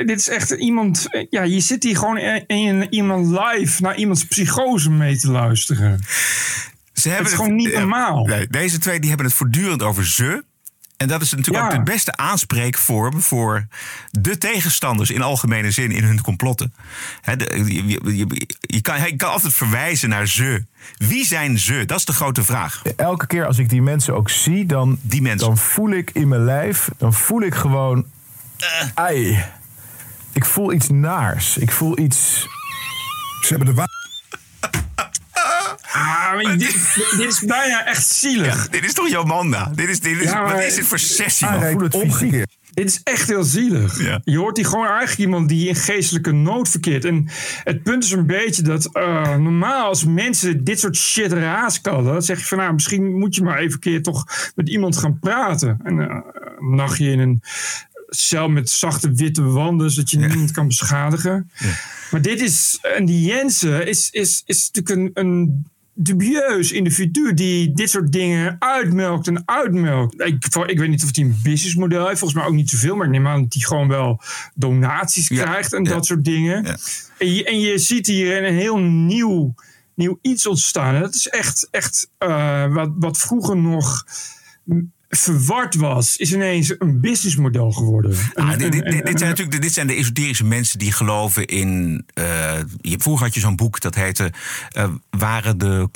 dit 0.04 0.18
is 0.18 0.28
echt 0.28 0.50
iemand, 0.50 1.06
ja, 1.30 1.42
je 1.42 1.60
zit 1.60 1.82
hier 1.82 1.96
gewoon 1.96 2.18
in, 2.18 2.46
in 2.46 2.86
iemand 2.90 3.26
live 3.26 3.82
naar 3.82 3.96
iemands 3.96 4.24
psychose 4.24 4.90
mee 4.90 5.18
te 5.18 5.30
luisteren. 5.30 6.00
Ze 6.92 7.08
hebben 7.08 7.24
het 7.24 7.32
is 7.32 7.40
gewoon 7.40 7.56
niet 7.56 7.74
normaal. 7.74 8.26
nee, 8.26 8.46
deze 8.46 8.78
twee 8.78 8.98
die 8.98 9.08
hebben 9.08 9.26
het 9.26 9.34
voortdurend 9.36 9.82
over 9.82 10.06
ze. 10.06 10.44
En 11.02 11.08
dat 11.08 11.22
is 11.22 11.30
natuurlijk 11.30 11.64
Ja. 11.70 11.70
ook 11.78 11.84
de 11.84 11.90
beste 11.92 12.16
aanspreekvorm 12.16 13.20
voor 13.22 13.66
de 14.10 14.38
tegenstanders 14.38 15.10
in 15.10 15.22
algemene 15.22 15.70
zin 15.70 15.90
in 15.90 16.04
hun 16.04 16.20
complotten. 16.20 16.74
De- 17.36 17.62
je, 17.66 17.86
je- 17.86 18.16
je- 18.16 18.46
je 18.60 18.80
kan, 18.80 19.00
je 19.02 19.16
kan 19.16 19.30
altijd 19.30 19.54
verwijzen 19.54 20.08
naar 20.08 20.28
ze. 20.28 20.64
Wie 20.96 21.26
zijn 21.26 21.58
ze? 21.58 21.84
Dat 21.86 21.98
is 21.98 22.04
de 22.04 22.12
grote 22.12 22.42
vraag. 22.44 22.82
Elke 22.96 23.26
keer 23.26 23.46
als 23.46 23.58
ik 23.58 23.68
die 23.68 23.82
mensen 23.82 24.14
ook 24.14 24.30
zie, 24.30 24.66
dan, 24.66 24.98
die 25.00 25.22
mensen. 25.22 25.46
dan 25.48 25.58
voel 25.58 25.90
ik 25.90 26.10
in 26.12 26.28
mijn 26.28 26.44
lijf, 26.44 26.88
dan 26.98 27.12
voel 27.14 27.42
ik 27.42 27.54
gewoon. 27.54 28.04
Ai. 28.94 29.44
Ik 30.32 30.44
voel 30.44 30.72
iets 30.72 30.88
naars. 30.88 31.56
Ik 31.56 31.70
voel 31.72 31.98
iets. 31.98 32.46
Ze 33.40 33.48
hebben 33.48 33.66
de 33.66 33.74
wa- 33.74 33.88
Ah, 35.92 36.38
dit, 36.58 36.58
dit 37.16 37.28
is 37.28 37.40
bijna 37.40 37.86
echt 37.86 38.06
zielig. 38.06 38.68
Dit 38.68 38.84
is 38.84 38.92
toch 38.92 39.08
Jomanda? 39.08 39.70
Dit 39.74 39.88
is, 39.88 40.00
dit 40.00 40.16
is, 40.20 40.24
Ja, 40.24 40.42
maar- 40.42 40.54
wat 40.54 40.62
is 40.62 40.74
dit 40.74 40.86
voor 40.86 40.98
sessie? 40.98 41.46
Ah, 41.46 41.60
man? 41.60 41.70
voel 41.70 41.80
het 41.80 41.94
omgekeerd. 41.94 42.56
Dit 42.74 42.86
is 42.86 43.00
echt 43.02 43.28
heel 43.28 43.42
zielig. 43.44 44.20
Je 44.24 44.38
hoort 44.38 44.56
hier 44.56 44.66
gewoon 44.66 44.86
eigenlijk 44.86 45.18
iemand 45.18 45.48
die 45.48 45.68
in 45.68 45.74
geestelijke 45.74 46.32
nood 46.32 46.68
verkeert. 46.68 47.04
En 47.04 47.28
het 47.64 47.82
punt 47.82 48.04
is 48.04 48.10
een 48.10 48.26
beetje 48.26 48.62
dat 48.62 48.86
eh, 48.92 49.36
normaal 49.36 49.86
als 49.86 50.04
mensen 50.04 50.64
dit 50.64 50.80
soort 50.80 50.96
shit 50.96 51.32
raaskallen... 51.32 52.12
dan 52.12 52.22
zeg 52.22 52.38
je 52.38 52.44
van 52.44 52.58
nou, 52.58 52.72
misschien 52.72 53.18
moet 53.18 53.34
je 53.34 53.42
maar 53.42 53.58
even 53.58 53.72
een 53.72 53.78
keer 53.78 54.02
toch 54.02 54.24
met 54.54 54.68
iemand 54.68 54.96
gaan 54.96 55.18
praten. 55.18 55.80
En 55.84 56.00
eh, 56.00 56.16
een 56.58 56.74
nachtje 56.74 57.10
in 57.10 57.18
een 57.18 57.42
cel 58.08 58.48
met 58.48 58.70
zachte 58.70 59.12
witte 59.12 59.42
wanden... 59.42 59.90
zodat 59.90 60.10
je 60.10 60.18
niemand 60.18 60.50
kan 60.50 60.66
beschadigen. 60.68 61.50
Maar 62.12 62.22
dit 62.22 62.40
is... 62.40 62.78
En 62.96 63.04
die 63.04 63.24
Jensen 63.24 63.86
is, 63.86 64.10
is, 64.10 64.42
is 64.46 64.70
natuurlijk 64.72 65.14
een... 65.16 65.26
een 65.26 65.70
dubieus 65.94 66.72
individu 66.72 67.34
die 67.34 67.72
dit 67.72 67.90
soort 67.90 68.12
dingen 68.12 68.56
uitmelkt 68.58 69.26
en 69.26 69.42
uitmelkt. 69.44 70.20
Ik, 70.20 70.46
ik 70.66 70.78
weet 70.78 70.88
niet 70.88 71.02
of 71.02 71.14
hij 71.14 71.24
een 71.24 71.38
businessmodel 71.42 72.06
heeft, 72.06 72.18
volgens 72.18 72.40
mij 72.40 72.48
ook 72.48 72.56
niet 72.56 72.70
zoveel, 72.70 72.96
maar 72.96 73.06
ik 73.06 73.12
neem 73.12 73.26
aan 73.26 73.42
dat 73.42 73.52
hij 73.52 73.62
gewoon 73.62 73.88
wel 73.88 74.20
donaties 74.54 75.28
krijgt 75.28 75.72
en 75.72 75.84
dat 75.84 76.06
soort 76.06 76.24
dingen. 76.24 76.64
En, 77.18 77.34
je, 77.34 77.44
en 77.44 77.60
je 77.60 77.78
ziet 77.78 78.06
hier 78.06 78.44
een 78.44 78.54
heel 78.54 78.78
nieuw, 78.78 79.54
nieuw 79.94 80.18
iets 80.22 80.46
ontstaan. 80.46 80.94
En 80.94 81.00
dat 81.00 81.14
is 81.14 81.28
echt, 81.28 81.68
echt 81.70 82.08
eh, 82.18 82.72
wat, 82.74 82.90
wat 82.94 83.18
vroeger 83.18 83.56
nog 83.56 84.06
verward 85.16 85.74
was, 85.74 86.16
is 86.16 86.32
ineens 86.32 86.74
een 86.78 87.00
businessmodel 87.00 87.70
geworden. 87.72 88.16
Ah, 88.34 88.50
Een- 88.52 88.58
dit, 88.58 88.72
dit- 88.72 88.82
dit 89.06 89.18
zijn 89.18 89.30
natuurlijk 89.30 89.62
dit 89.62 89.72
zijn 89.72 89.86
de 89.86 89.94
esoterische 89.94 90.44
mensen 90.44 90.78
die 90.78 90.92
geloven 90.92 91.46
in. 91.46 92.04
je, 92.80 92.94
vroeger 92.98 93.24
had 93.24 93.34
je 93.34 93.40
zo'n 93.40 93.56
boek 93.56 93.80
dat 93.80 93.94
heette. 93.94 94.32
eh, 94.70 94.88
waren 95.10 95.58
de. 95.58 95.88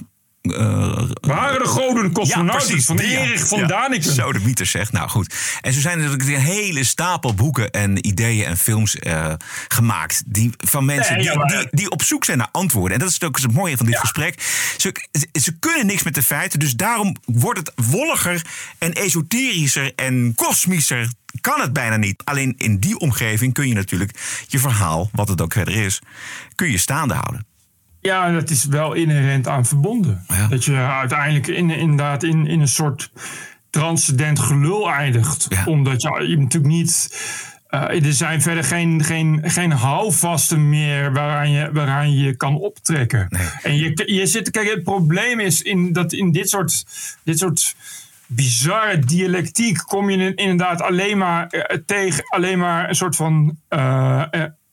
Eh, 0.55 1.09
Waren 1.21 1.59
de 1.63 1.69
goden 1.69 2.13
cosmonauten 2.13 2.83
van. 2.83 2.99
Erich 2.99 3.47
von 3.47 3.59
Ja, 3.59 3.67
Daniken. 3.67 4.13
Zo 4.15 4.33
de 4.33 4.41
mythes 4.41 4.71
zegt. 4.71 4.93
Nou 4.93 5.09
goed. 5.09 5.35
En 5.61 5.73
zo 5.73 5.81
zijn 5.81 5.99
er 5.99 6.05
natuurlijk 6.11 6.39
een 6.39 6.45
hele 6.45 6.85
stapel 6.85 7.35
boeken 7.35 7.71
en 7.71 8.07
ideeën 8.07 8.45
en 8.47 8.57
films 8.57 8.97
eh, 8.97 9.33
gemaakt. 9.69 10.23
Die, 10.27 10.51
van 10.57 10.85
mensen 10.85 11.15
Nee, 11.15 11.25
ja, 11.25 11.31
die, 11.31 11.39
maar- 11.39 11.49
die, 11.59 11.69
die 11.71 11.91
op 11.91 12.03
zoek 12.03 12.25
zijn 12.25 12.39
naar 12.39 12.49
antwoorden. 12.53 12.93
En 12.93 12.99
dat 12.99 13.09
is 13.11 13.23
ook 13.23 13.41
het 13.41 13.53
mooie 13.53 13.77
van 13.77 13.87
dit 13.87 13.99
gesprek. 13.99 14.43
Ze, 14.77 14.95
ze 15.41 15.59
kunnen 15.59 15.87
niks 15.87 16.03
met 16.03 16.15
de 16.15 16.23
feiten. 16.23 16.59
Dus 16.59 16.75
daarom 16.75 17.17
wordt 17.25 17.59
het 17.59 17.73
wolliger 17.87 18.43
en 18.79 18.93
esoterischer 18.93 19.93
en 19.97 20.33
kosmischer. 20.35 21.09
Kan 21.41 21.61
het 21.61 21.73
bijna 21.73 21.97
niet. 21.97 22.23
Alleen 22.25 22.55
in 22.57 22.79
die 22.79 22.99
omgeving 22.99 23.53
kun 23.53 23.69
je 23.69 23.75
natuurlijk 23.75 24.45
je 24.47 24.59
verhaal, 24.59 25.11
wat 25.13 25.29
het 25.29 25.41
ook 25.41 25.53
verder 25.53 25.75
is, 25.85 26.01
kun 26.55 26.71
je 26.71 26.79
staande 26.79 27.15
houden. 27.15 27.47
Ja, 28.07 28.33
dat 28.33 28.51
is 28.51 28.64
wel 28.64 28.92
inherent 28.92 29.49
aan 29.49 29.66
verbonden. 29.66 30.25
Dat 30.51 30.64
je 30.64 30.77
uiteindelijk 30.77 31.47
in, 31.47 31.71
inderdaad 31.71 32.23
in, 32.23 32.47
in 32.47 32.61
een 32.61 32.69
soort 32.69 33.11
transcendent 33.71 34.38
gelul 34.38 34.90
eindigt. 34.90 35.49
Omdat 35.64 36.03
je, 36.03 36.25
je 36.29 36.38
natuurlijk 36.38 36.73
niet. 36.75 37.11
eh, 37.69 38.05
er 38.05 38.12
zijn 38.12 38.42
verder 38.42 38.64
geen, 38.64 39.05
geen, 39.05 39.40
geen 39.45 39.71
houvasten 39.73 40.69
meer 40.69 41.12
waaraan 41.12 41.51
je, 41.51 41.73
waaraan 41.73 42.16
je 42.16 42.37
kan 42.37 42.57
optrekken. 42.59 43.29
En 43.62 43.77
je, 43.77 44.03
je 44.07 44.27
zit, 44.27 44.51
kijk, 44.51 44.69
het 44.71 44.83
probleem 44.83 45.40
is 45.40 45.62
in, 45.62 45.92
dat 45.92 46.12
in 46.12 46.33
dit 46.33 46.49
soort, 46.49 46.85
dit 47.25 47.38
soort 47.38 47.75
bizarre 48.27 48.99
dialectiek 48.99 49.79
kom 49.79 50.11
je 50.11 50.35
inderdaad 50.35 50.83
alleen 50.83 51.19
maar 51.19 51.47
eh, 51.47 51.79
tegen 51.87 52.25
alleen 52.29 52.59
maar 52.59 52.88
een 52.88 52.95
soort 52.95 53.16
van 53.16 53.59
eh, 53.69 54.23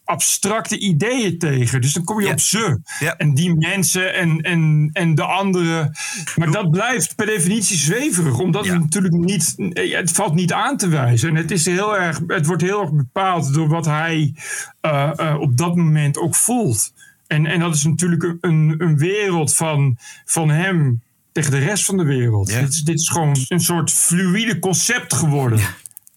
abstracte 0.05 0.77
ideeën 0.79 1.37
tegen. 1.37 1.81
Dus 1.81 1.93
dan 1.93 2.03
kom 2.03 2.21
je 2.21 2.25
op 2.31 2.39
ze. 2.39 2.79
En 3.17 3.33
die 3.33 3.55
mensen 3.55 4.13
en, 4.13 4.41
en, 4.41 4.89
en 4.93 5.15
de 5.15 5.23
anderen. 5.23 5.91
Maar 6.35 6.51
dat 6.51 6.71
blijft 6.71 7.15
per 7.15 7.25
definitie 7.25 7.77
zweverig. 7.77 8.39
Omdat 8.39 8.65
het 8.73 8.79
natuurlijk 8.81 9.13
niet. 9.13 9.55
eh, 9.57 9.95
Het 9.95 10.11
valt 10.11 10.33
niet 10.33 10.53
aan 10.53 10.77
te 10.77 10.87
wijzen. 10.87 11.29
En 11.29 11.35
het, 11.35 11.51
is 11.51 11.65
heel 11.65 11.97
erg, 11.97 12.21
het 12.27 12.45
wordt 12.45 12.61
heel 12.61 12.81
erg 12.81 12.91
bepaald 12.91 13.53
door 13.53 13.67
wat 13.67 13.85
hij 13.85 14.33
eh, 14.81 15.11
eh, 15.15 15.39
op 15.39 15.57
dat 15.57 15.75
moment 15.75 16.17
ook 16.17 16.35
voelt. 16.35 16.93
En, 17.27 17.45
en 17.45 17.59
dat 17.59 17.75
is 17.75 17.83
natuurlijk 17.83 18.23
een- 18.23 18.37
een, 18.41 18.75
een 18.77 18.97
wereld 18.97 19.55
van, 19.55 19.97
van 20.25 20.49
hem 20.49 21.01
tegen 21.31 21.51
de 21.51 21.57
rest 21.59 21.85
van 21.85 21.97
de 21.97 22.03
wereld. 22.03 22.47
Dit, 22.47 22.69
is, 22.73 22.81
dit 22.83 22.99
is 22.99 23.09
gewoon 23.09 23.35
een 23.47 23.59
soort 23.59 23.91
fluïde 23.91 24.59
concept 24.59 25.13
geworden. 25.13 25.59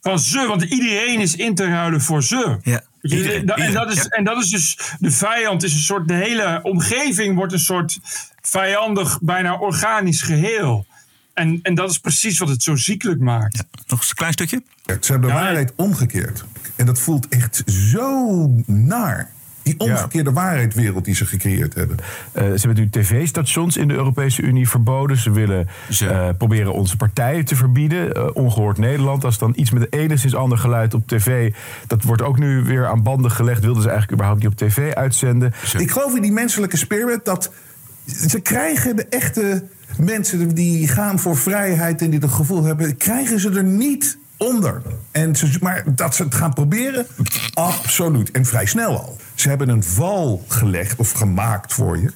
Van 0.00 0.18
ze, 0.18 0.46
want 0.48 0.62
iedereen 0.62 1.20
is 1.20 1.36
in 1.36 1.54
te 1.54 1.64
ruilen 1.66 2.00
voor 2.00 2.22
ze. 2.24 2.58
Ja. 2.62 2.82
Iedereen, 3.12 3.48
en, 3.48 3.72
dat 3.72 3.90
is, 3.90 4.02
ja. 4.02 4.08
en 4.08 4.24
dat 4.24 4.42
is 4.42 4.50
dus, 4.50 4.78
de 4.98 5.10
vijand 5.10 5.62
is 5.62 5.72
een 5.72 5.80
soort, 5.80 6.08
de 6.08 6.14
hele 6.14 6.60
omgeving 6.62 7.36
wordt 7.36 7.52
een 7.52 7.58
soort 7.58 7.98
vijandig, 8.40 9.18
bijna 9.22 9.58
organisch 9.58 10.22
geheel. 10.22 10.86
En, 11.34 11.58
en 11.62 11.74
dat 11.74 11.90
is 11.90 11.98
precies 11.98 12.38
wat 12.38 12.48
het 12.48 12.62
zo 12.62 12.76
ziekelijk 12.76 13.20
maakt. 13.20 13.64
Nog 13.86 13.98
eens 13.98 14.08
een 14.08 14.14
klein 14.14 14.32
stukje? 14.32 14.62
Ze 15.00 15.12
hebben 15.12 15.28
de 15.28 15.36
waarheid 15.36 15.72
omgekeerd. 15.76 16.44
En 16.76 16.86
dat 16.86 17.00
voelt 17.00 17.28
echt 17.28 17.62
zo 17.66 18.46
naar. 18.66 19.30
Die 19.66 19.78
omgekeerde 19.78 20.32
waarheidwereld 20.32 21.04
die 21.04 21.14
ze 21.14 21.26
gecreëerd 21.26 21.74
hebben. 21.74 21.96
Eh, 22.32 22.44
ze 22.44 22.66
hebben 22.66 22.82
nu 22.82 22.90
tv-stations 22.90 23.76
in 23.76 23.88
de 23.88 23.94
Europese 23.94 24.42
Unie 24.42 24.68
verboden. 24.68 25.16
Ze 25.16 25.30
willen 25.30 25.68
eh, 26.00 26.28
proberen 26.38 26.72
onze 26.72 26.96
partijen 26.96 27.44
te 27.44 27.56
verbieden. 27.56 28.14
Eh, 28.14 28.28
ongehoord 28.32 28.78
Nederland. 28.78 29.24
Als 29.24 29.38
dan 29.38 29.52
iets 29.56 29.70
met 29.70 29.92
enigszins 29.92 30.34
ander 30.34 30.58
geluid 30.58 30.94
op 30.94 31.08
tv... 31.08 31.52
dat 31.86 32.02
wordt 32.02 32.22
ook 32.22 32.38
nu 32.38 32.62
weer 32.62 32.86
aan 32.86 33.02
banden 33.02 33.30
gelegd. 33.30 33.60
Wilden 33.60 33.82
ze 33.82 33.88
eigenlijk 33.88 34.20
überhaupt 34.20 34.42
niet 34.42 34.52
op 34.52 34.68
tv 34.68 34.92
uitzenden. 34.94 35.52
Ik 35.78 35.90
geloof 35.90 36.16
in 36.16 36.22
die 36.22 36.32
menselijke 36.32 36.76
spirit 36.76 37.24
dat 37.24 37.52
ze 38.06 38.40
krijgen 38.40 38.96
de 38.96 39.06
echte 39.06 39.64
mensen 39.98 40.54
die 40.54 40.88
gaan 40.88 41.18
voor 41.18 41.36
vrijheid 41.36 42.02
en 42.02 42.10
die 42.10 42.20
dat 42.20 42.30
gevoel 42.30 42.64
hebben, 42.64 42.96
krijgen 42.96 43.40
ze 43.40 43.50
er 43.50 43.64
niet 43.64 44.18
onder. 44.36 44.82
En 45.10 45.36
ze, 45.36 45.56
maar 45.60 45.82
dat 45.86 46.14
ze 46.14 46.22
het 46.22 46.34
gaan 46.34 46.52
proberen, 46.54 47.06
absoluut. 47.54 48.30
En 48.30 48.44
vrij 48.44 48.66
snel 48.66 48.98
al. 48.98 49.16
Ze 49.34 49.48
hebben 49.48 49.68
een 49.68 49.84
val 49.84 50.44
gelegd 50.48 50.98
of 50.98 51.12
gemaakt 51.12 51.72
voor 51.72 51.98
je. 51.98 52.10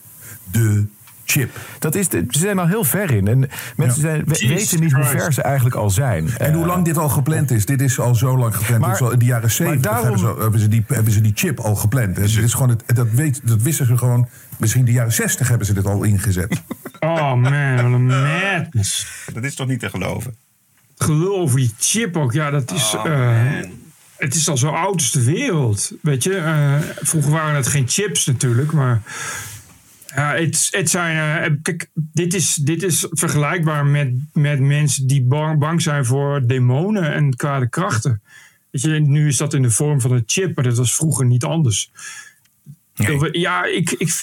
De 0.50 0.87
chip. 1.24 1.56
Dat 1.78 1.94
is 1.94 2.09
de, 2.09 2.24
ze 2.28 2.38
zijn 2.38 2.59
al 2.59 2.66
heel 2.66 2.85
ver 2.85 3.11
in. 3.11 3.28
En 3.28 3.48
mensen 3.76 4.00
zijn, 4.00 4.22
we- 4.24 4.46
weten 4.48 4.80
niet 4.80 4.92
hoe 4.92 5.04
ver 5.04 5.33
ze 5.33 5.42
eigenlijk 5.42 5.76
al 5.76 5.90
zijn. 5.90 6.30
En 6.38 6.52
hoe 6.54 6.66
lang 6.66 6.85
dit 6.85 6.96
al 6.96 7.09
gepland 7.09 7.50
is. 7.50 7.66
Dit 7.66 7.80
is 7.80 7.98
al 8.00 8.14
zo 8.14 8.37
lang 8.38 8.56
gepland. 8.56 8.80
Maar- 8.80 9.00
al 9.00 9.11
in 9.11 9.18
de 9.18 9.24
jaren 9.24 9.42
maar 9.42 9.50
70 9.50 9.90
daarom- 9.90 10.02
hebben, 10.16 10.35
ze, 10.37 10.40
hebben, 10.42 10.61
ze 10.61 10.68
die, 10.68 10.85
hebben 10.87 11.12
ze 11.12 11.20
die 11.20 11.33
chip 11.35 11.59
al 11.61 11.74
gepland. 11.74 12.16
Dit 12.16 12.37
is 12.37 12.52
gewoon 12.52 12.68
het, 12.68 12.83
dat, 12.87 13.06
weet, 13.11 13.40
dat 13.44 13.62
wisten 13.62 13.87
ze 13.87 13.96
gewoon. 13.96 14.28
Misschien 14.59 14.85
de 14.85 14.92
jaren 14.92 15.12
60 15.12 15.48
hebben 15.48 15.66
ze 15.66 15.72
dit 15.74 15.87
al 15.87 16.02
ingezet. 16.02 16.61
Oh 17.00 17.35
man, 17.35 17.74
wat 17.76 17.85
een 17.85 18.06
madness. 18.06 19.06
Dat 19.33 19.44
is 19.44 19.54
toch 19.54 19.66
niet 19.66 19.80
te 19.80 19.90
geloven? 19.90 20.35
Gelul 21.02 21.36
over 21.38 21.56
die 21.58 21.72
chip 21.78 22.16
ook, 22.16 22.32
ja, 22.32 22.50
dat 22.50 22.70
is. 22.72 22.94
Oh, 22.94 23.06
eh, 23.06 23.64
het 24.16 24.34
is 24.34 24.48
al 24.48 24.56
zo 24.56 24.68
oud 24.68 24.94
als 24.94 25.10
de 25.12 25.24
wereld. 25.24 25.92
Weet 26.02 26.22
je, 26.22 26.36
Eh, 26.36 26.78
vroeger 27.00 27.30
waren 27.30 27.54
het 27.54 27.66
geen 27.68 27.88
chips 27.88 28.26
natuurlijk, 28.26 28.72
maar. 28.72 29.02
Ja, 30.14 30.34
het, 30.34 30.68
het 30.70 30.90
zijn. 30.90 31.42
eh, 31.42 31.50
kijk, 31.62 31.90
dit 31.94 32.34
is, 32.34 32.54
dit 32.54 32.82
is 32.82 33.06
vergelijkbaar 33.10 33.86
met, 33.86 34.12
met 34.32 34.60
mensen 34.60 35.06
die 35.06 35.22
bang, 35.22 35.58
bang 35.58 35.82
zijn 35.82 36.04
voor 36.04 36.46
demonen 36.46 37.12
en 37.12 37.36
kwade 37.36 37.68
krachten. 37.68 38.22
Weet 38.70 38.82
je, 38.82 38.90
nu 38.90 39.28
is 39.28 39.36
dat 39.36 39.54
in 39.54 39.62
de 39.62 39.70
vorm 39.70 40.00
van 40.00 40.12
een 40.12 40.22
chip, 40.26 40.54
maar 40.56 40.64
dat 40.64 40.76
was 40.76 40.94
vroeger 40.94 41.26
niet 41.26 41.44
anders. 41.44 41.90
Ja, 43.32 43.64
ik, 43.64 43.90
ik, 43.90 44.22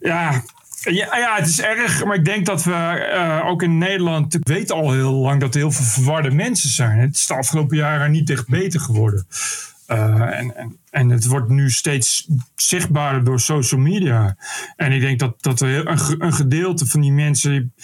ja, 0.00 0.42
ja, 0.90 1.16
ja, 1.18 1.34
het 1.36 1.46
is 1.46 1.60
erg, 1.60 2.04
maar 2.04 2.16
ik 2.16 2.24
denk 2.24 2.46
dat 2.46 2.64
we 2.64 2.72
eh, 2.74 3.46
ook 3.46 3.62
in 3.62 3.78
Nederland 3.78 4.22
natuurlijk 4.24 4.52
weten 4.58 4.76
al 4.76 4.92
heel 4.92 5.12
lang 5.12 5.40
dat 5.40 5.54
er 5.54 5.60
heel 5.60 5.70
veel 5.70 5.84
verwarde 5.84 6.30
mensen 6.30 6.68
zijn. 6.70 6.98
Het 6.98 7.14
is 7.16 7.26
de 7.26 7.34
afgelopen 7.34 7.76
jaren 7.76 8.10
niet 8.10 8.30
echt 8.30 8.48
beter 8.48 8.80
geworden. 8.80 9.26
Eh, 9.86 10.38
en, 10.38 10.56
en, 10.56 10.78
en 10.90 11.08
het 11.08 11.26
wordt 11.26 11.48
nu 11.48 11.70
steeds 11.70 12.28
zichtbaarder 12.54 13.24
door 13.24 13.40
social 13.40 13.80
media. 13.80 14.36
En 14.76 14.92
ik 14.92 15.00
denk 15.00 15.18
dat, 15.18 15.42
dat 15.42 15.60
er 15.60 15.86
een, 15.88 16.24
een 16.24 16.32
gedeelte 16.32 16.86
van 16.86 17.00
die 17.00 17.12
mensen 17.12 17.74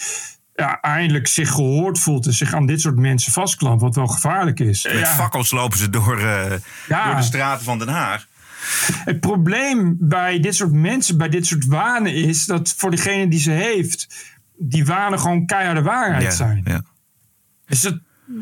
ja, 0.55 0.79
eindelijk 0.81 1.27
zich 1.27 1.49
gehoord 1.51 1.99
voelt 1.99 2.25
en 2.25 2.33
zich 2.33 2.53
aan 2.53 2.65
dit 2.65 2.81
soort 2.81 2.95
mensen 2.95 3.31
vastklampt, 3.31 3.81
wat 3.81 3.95
wel 3.95 4.07
gevaarlijk 4.07 4.59
is. 4.59 4.83
Met 4.83 4.93
Ja. 4.99 5.05
fakkels 5.05 5.51
lopen 5.51 5.77
ze 5.77 5.89
door, 5.89 6.17
eh, 6.19 6.51
Ja. 6.87 7.05
door 7.05 7.15
de 7.15 7.21
straten 7.21 7.65
van 7.65 7.79
Den 7.79 7.87
Haag. 7.87 8.27
Het 9.05 9.19
probleem 9.19 9.95
bij 9.99 10.39
dit 10.39 10.55
soort 10.55 10.71
mensen, 10.71 11.17
bij 11.17 11.29
dit 11.29 11.45
soort 11.45 11.65
wanen, 11.65 12.13
is 12.13 12.45
dat 12.45 12.73
voor 12.77 12.91
degene 12.91 13.27
die 13.27 13.39
ze 13.39 13.51
heeft, 13.51 14.07
die 14.57 14.85
wanen 14.85 15.19
gewoon 15.19 15.45
keiharde 15.45 15.81
waarheid 15.81 16.23
Ja, 16.23 16.29
zijn. 16.31 16.61
ja. 16.65 16.81
Dus 17.65 17.83
het, 17.83 17.99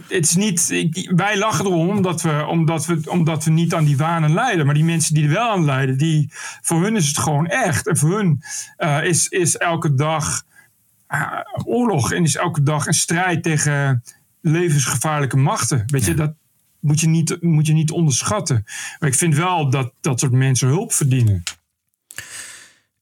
het 0.08 0.26
is 0.26 0.36
niet, 0.36 0.70
ik- 0.70 1.12
wij 1.16 1.38
lachen 1.38 1.66
erom 1.66 1.90
omdat 1.90 2.22
we, 2.22 2.46
omdat, 2.46 2.86
we, 2.86 3.02
omdat 3.10 3.44
we 3.46 3.52
niet 3.52 3.74
aan 3.74 3.86
die 3.86 3.98
wanen 3.98 4.34
lijden. 4.34 4.66
Maar 4.66 4.76
die 4.76 4.84
mensen 4.84 5.14
die 5.14 5.24
er 5.24 5.30
wel 5.34 5.50
aan 5.52 5.66
lijden, 5.66 5.98
die, 5.98 6.30
voor 6.62 6.82
hun 6.84 6.96
is 6.96 7.08
het 7.08 7.18
gewoon 7.18 7.48
echt. 7.48 7.88
En 7.88 7.98
voor 7.98 8.16
hun 8.18 8.42
eh, 8.78 9.04
is, 9.04 9.28
is 9.28 9.58
elke 9.58 9.94
dag 9.94 10.44
ah, 11.08 11.40
oorlog 11.66 12.12
en 12.12 12.24
is 12.24 12.36
elke 12.36 12.64
dag 12.64 12.88
een 12.88 12.94
strijd 12.94 13.44
tegen 13.44 14.04
levensgevaarlijke 14.42 15.38
machten. 15.38 15.84
Weet 15.88 16.06
je, 16.06 16.14
dat 16.14 16.34
moet 16.80 17.00
je 17.00 17.08
niet, 17.08 17.42
moet 17.42 17.68
je 17.68 17.74
niet 17.74 17.92
onderschatten. 17.92 18.66
Maar 19.00 19.10
ik 19.10 19.16
vind 19.16 19.36
wel 19.36 19.70
dat 19.70 19.92
dat 20.02 20.20
soort 20.20 20.32
mensen 20.32 20.68
hulp 20.68 20.94
verdienen. 20.94 21.44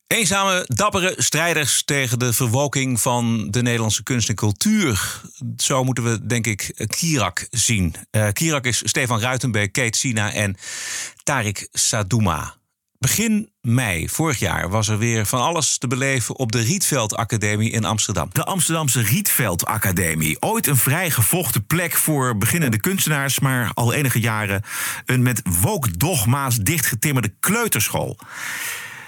Eenzame, 0.08 0.64
dappere 0.68 1.14
strijders 1.18 1.84
tegen 1.84 2.20
de 2.20 2.34
verwoking 2.34 3.02
van 3.02 3.48
de 3.52 3.62
Nederlandse 3.62 4.04
kunst 4.04 4.30
en 4.30 4.36
cultuur. 4.36 5.22
Zo 5.58 5.84
moeten 5.84 6.04
we, 6.04 6.26
denk 6.26 6.48
ik, 6.48 6.88
Kirak 6.88 7.48
zien. 7.52 7.96
Eh 8.12 8.28
Kirak 8.34 8.66
is 8.66 8.82
Stefan 8.86 9.20
Ruitenbeek, 9.20 9.72
Kate 9.72 9.98
Sina 9.98 10.34
en 10.34 10.56
Tarik 11.24 11.68
Sadouma. 11.72 12.56
Begin 13.06 13.50
mei 13.62 14.10
vorig 14.10 14.40
jaar 14.40 14.70
was 14.70 14.88
er 14.88 14.98
weer 14.98 15.26
van 15.26 15.42
alles 15.42 15.78
te 15.78 15.88
beleven 15.88 16.36
op 16.36 16.52
de 16.52 16.60
Rietveld 16.60 17.16
Academie 17.16 17.72
in 17.72 17.86
Amsterdam. 17.86 18.30
De 18.32 18.44
Amsterdamse 18.44 19.02
Rietveld 19.02 19.66
Academie. 19.66 20.42
Ooit 20.42 20.68
een 20.68 20.78
vrij 20.78 21.10
gevochten 21.10 21.66
plek 21.66 21.94
voor 21.94 22.38
beginnende 22.38 22.80
kunstenaars, 22.80 23.40
maar 23.40 23.72
al 23.74 23.94
enige 23.94 24.20
jaren 24.20 24.64
een 25.06 25.22
met 25.22 25.42
woke 25.62 25.98
dogma's 25.98 26.58
dichtgetimmerde 26.58 27.34
kleuterschool. 27.40 28.18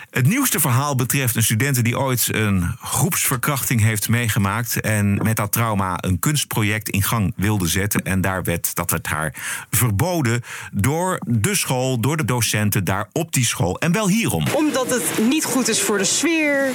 Het 0.09 0.27
nieuwste 0.27 0.59
verhaal 0.59 0.95
betreft 0.95 1.35
een 1.35 1.43
studente 1.43 1.81
die 1.81 1.99
ooit 1.99 2.27
een 2.31 2.75
groepsverkrachting 2.81 3.81
heeft 3.81 4.09
meegemaakt. 4.09 4.81
En 4.81 5.19
met 5.23 5.35
dat 5.35 5.51
trauma 5.51 5.97
een 6.01 6.19
kunstproject 6.19 6.89
in 6.89 7.03
gang 7.03 7.33
wilde 7.35 7.67
zetten. 7.67 8.03
En 8.03 8.21
daar 8.21 8.43
werd, 8.43 8.75
dat 8.75 8.99
haar 9.01 9.33
verboden 9.69 10.41
door 10.71 11.19
de 11.27 11.55
school, 11.55 11.99
door 11.99 12.17
de 12.17 12.25
docenten 12.25 12.83
daar 12.83 13.09
op 13.11 13.33
die 13.33 13.45
school. 13.45 13.79
En 13.79 13.91
wel 13.91 14.07
hierom. 14.07 14.45
Omdat 14.53 14.89
het 14.89 15.27
niet 15.29 15.45
goed 15.45 15.67
is 15.67 15.81
voor 15.81 15.97
de 15.97 16.03
sfeer 16.03 16.69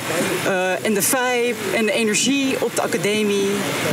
eh, 0.45 0.85
en 0.85 0.95
de 0.95 1.03
vibe 1.03 1.57
en 1.75 1.85
de 1.85 1.93
energie 1.93 2.65
op 2.65 2.75
de 2.75 2.83
academie, 2.83 3.51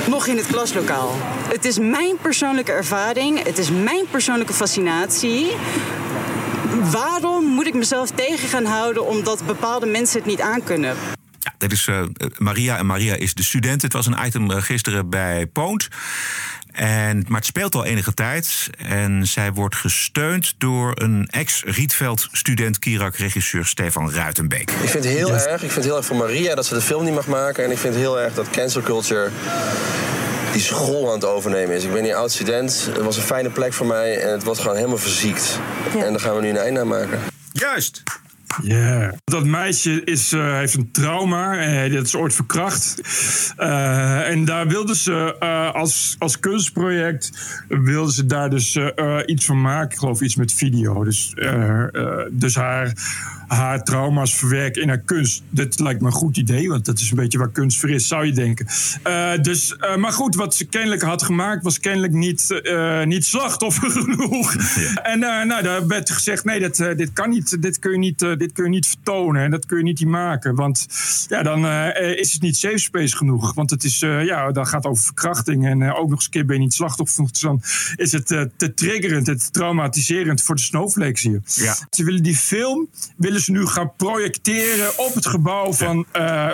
nog 0.08 0.28
in 0.28 0.38
het 0.38 0.48
klaslokaal. 0.48 1.16
Het 1.48 1.66
is 1.66 1.80
mijn 1.80 2.18
persoonlijke 2.22 2.72
ervaring, 2.72 3.44
het 3.44 3.58
is 3.58 3.72
mijn 3.72 4.06
persoonlijke 4.12 4.54
fascinatie. 4.54 5.48
Waarom 6.92 7.46
moet 7.46 7.68
ik 7.68 7.74
mezelf 7.74 8.12
tegen 8.12 8.50
gaan 8.50 8.66
houden 8.66 9.08
omdat 9.08 9.46
bepaalde 9.46 9.86
mensen 9.86 10.18
het 10.18 10.28
niet 10.28 10.42
aankunnen? 10.42 10.96
Ja, 11.40 11.54
dit 11.58 11.72
is 11.72 11.88
eh, 11.88 12.02
Maria 12.38 12.78
en 12.78 12.86
Maria 12.86 13.16
is 13.16 13.34
de 13.34 13.44
student. 13.44 13.82
Het 13.82 13.94
was 13.94 14.06
een 14.06 14.26
item 14.26 14.52
eh, 14.52 14.62
gisteren 14.62 15.10
bij 15.10 15.48
Poont. 15.48 15.88
En, 16.72 17.26
maar 17.28 17.38
het 17.38 17.46
speelt 17.46 17.76
al 17.76 17.86
enige 17.86 18.14
tijd. 18.14 18.70
En 18.78 19.28
zij 19.28 19.54
wordt 19.54 19.76
gesteund 19.76 20.54
door 20.58 20.92
een 21.02 21.28
ex-Rietveld-student, 21.32 22.80
Kirak-regisseur 22.80 23.66
Stefan 23.66 24.12
Ruitenbeek. 24.12 24.72
Ik 24.72 24.90
vind 24.90 25.04
het 25.04 25.14
heel 25.14 25.34
erg. 25.34 25.54
Ik 25.54 25.60
vind 25.60 25.76
het 25.76 25.84
heel 25.84 25.98
erg 25.98 26.06
voor 26.06 26.16
Maria 26.16 26.56
dat 26.56 26.66
ze 26.66 26.74
de 26.74 26.82
film 26.82 27.04
niet 27.04 27.14
mag 27.14 27.28
maken. 27.28 27.64
En 27.64 27.72
ik 27.72 27.78
vind 27.78 27.94
het 27.94 28.04
heel 28.04 28.20
erg 28.20 28.34
dat 28.34 28.50
cancel 28.50 28.82
culture 28.82 29.30
die 30.52 30.62
school 30.62 31.08
aan 31.08 31.14
het 31.14 31.26
overnemen 31.26 31.76
is. 31.76 31.84
Ik 31.84 31.92
ben 31.92 32.04
hier 32.04 32.16
oud 32.16 32.32
student. 32.32 32.90
Het 32.92 33.04
was 33.04 33.18
een 33.18 33.24
fijne 33.24 33.50
plek 33.50 33.74
voor 33.74 33.86
mij 33.86 34.22
en 34.22 34.32
het 34.32 34.44
wordt 34.44 34.60
gewoon 34.60 34.76
helemaal 34.76 34.98
verziekt. 34.98 35.60
En 35.94 36.12
daar 36.12 36.20
gaan 36.20 36.36
we 36.36 36.42
nu 36.42 36.50
een 36.50 36.58
einde 36.58 36.80
aan 36.80 36.88
maken. 36.88 37.20
Juist. 37.52 38.04
Ja, 38.64 39.14
dat 39.24 39.46
meisje 39.46 40.04
is, 40.04 40.32
eh, 40.32 40.54
heeft 40.54 40.74
een 40.74 40.92
trauma. 40.92 41.68
Uh, 41.86 41.94
dat 41.94 42.06
is 42.06 42.16
ooit 42.16 42.34
verkracht. 42.34 43.02
Uh, 43.60 44.30
en 44.30 44.46
daar 44.46 44.68
wilden 44.68 44.96
ze 44.96 45.40
als, 45.74 46.16
als 46.20 46.40
kunstproject... 46.40 47.32
wilden 47.68 48.14
ze 48.14 48.26
daar 48.26 48.50
dus 48.50 48.80
iets 49.26 49.46
van 49.46 49.62
maken. 49.62 49.92
Ik 49.92 49.98
geloof 49.98 50.22
iets 50.22 50.36
met 50.36 50.54
video. 50.54 51.04
Dus, 51.04 51.34
dus 52.32 52.56
haar, 52.56 52.94
haar 53.48 53.84
trauma's 53.84 54.36
verwerken 54.36 54.82
in 54.82 54.88
haar 54.88 54.98
kunst. 54.98 55.44
Dat 55.50 55.80
lijkt 55.80 56.02
me 56.02 56.08
een 56.08 56.14
goed 56.14 56.38
idee. 56.38 56.70
Want 56.70 56.86
dat 56.86 57.00
is 57.00 57.10
een 57.10 57.18
beetje 57.18 57.38
waar 57.38 57.52
kunst 57.52 57.80
voor 57.80 57.90
is, 57.90 58.08
zou 58.08 58.26
je 58.26 58.32
denken. 58.32 58.68
dus, 59.42 59.76
maar 59.98 60.12
goed, 60.12 60.36
wat 60.36 60.56
ze 60.56 60.66
kennelijk 60.66 61.02
had 61.02 61.24
gemaakt... 61.24 61.64
was 61.64 61.80
kennelijk 61.80 62.14
niet, 62.14 62.62
niet 63.04 63.26
slachtoffer 63.26 63.92
genoeg. 64.02 64.56
En 65.04 65.20
nou, 65.20 65.64
daar 65.64 65.88
werd 65.88 66.10
gezegd... 66.10 66.46
nee, 66.46 66.60
dat, 66.60 66.76
dit 66.76 67.14
kan 67.14 67.30
niet. 67.30 67.62
Dit 67.62 67.80
kun 67.80 67.92
je 67.92 67.98
niet 67.98 68.20
dit 68.40 68.52
kun 68.52 68.64
je 68.64 68.70
niet 68.70 68.88
vertonen 68.88 69.44
en 69.44 69.52
dat 69.52 69.66
kun 69.66 69.78
je 69.78 69.84
niet 69.84 70.06
maken. 70.06 70.56
Want 70.56 70.88
ja, 71.30 71.44
dan 71.44 71.66
uh, 71.66 72.18
is 72.18 72.34
het 72.34 72.42
niet 72.42 72.58
safe 72.58 72.78
space 72.78 73.16
genoeg. 73.16 73.54
Want 73.54 73.70
het 73.70 73.84
is, 73.84 74.02
uh, 74.02 74.26
ja, 74.26 74.52
dan 74.52 74.68
gaat 74.68 74.84
het 74.84 74.92
over 74.92 75.04
verkrachting. 75.04 75.68
En 75.68 75.80
uh, 75.80 76.00
ook 76.00 76.10
nog 76.10 76.12
eens 76.12 76.26
een 76.26 76.32
keer 76.32 76.46
ben 76.46 76.56
je 76.56 76.62
niet 76.62 76.74
slachtoffer. 76.74 77.28
Dus 77.32 77.40
dan 77.40 77.62
is 77.96 78.12
het 78.12 78.28
te 78.28 78.74
triggerend, 78.76 79.26
te 79.26 79.50
traumatiserend 79.52 80.42
voor 80.42 80.56
de 80.56 80.62
snowflakes 80.62 81.22
hier. 81.22 81.42
Ja. 81.44 81.76
Ze 81.90 82.04
willen 82.04 82.24
die 82.24 82.36
film 82.36 82.90
willen 83.18 83.42
ze 83.42 83.52
nu 83.52 83.66
gaan 83.66 83.96
projecteren 83.96 85.00
op 85.00 85.14
het 85.14 85.28
gebouw 85.28 85.74
van, 85.74 86.06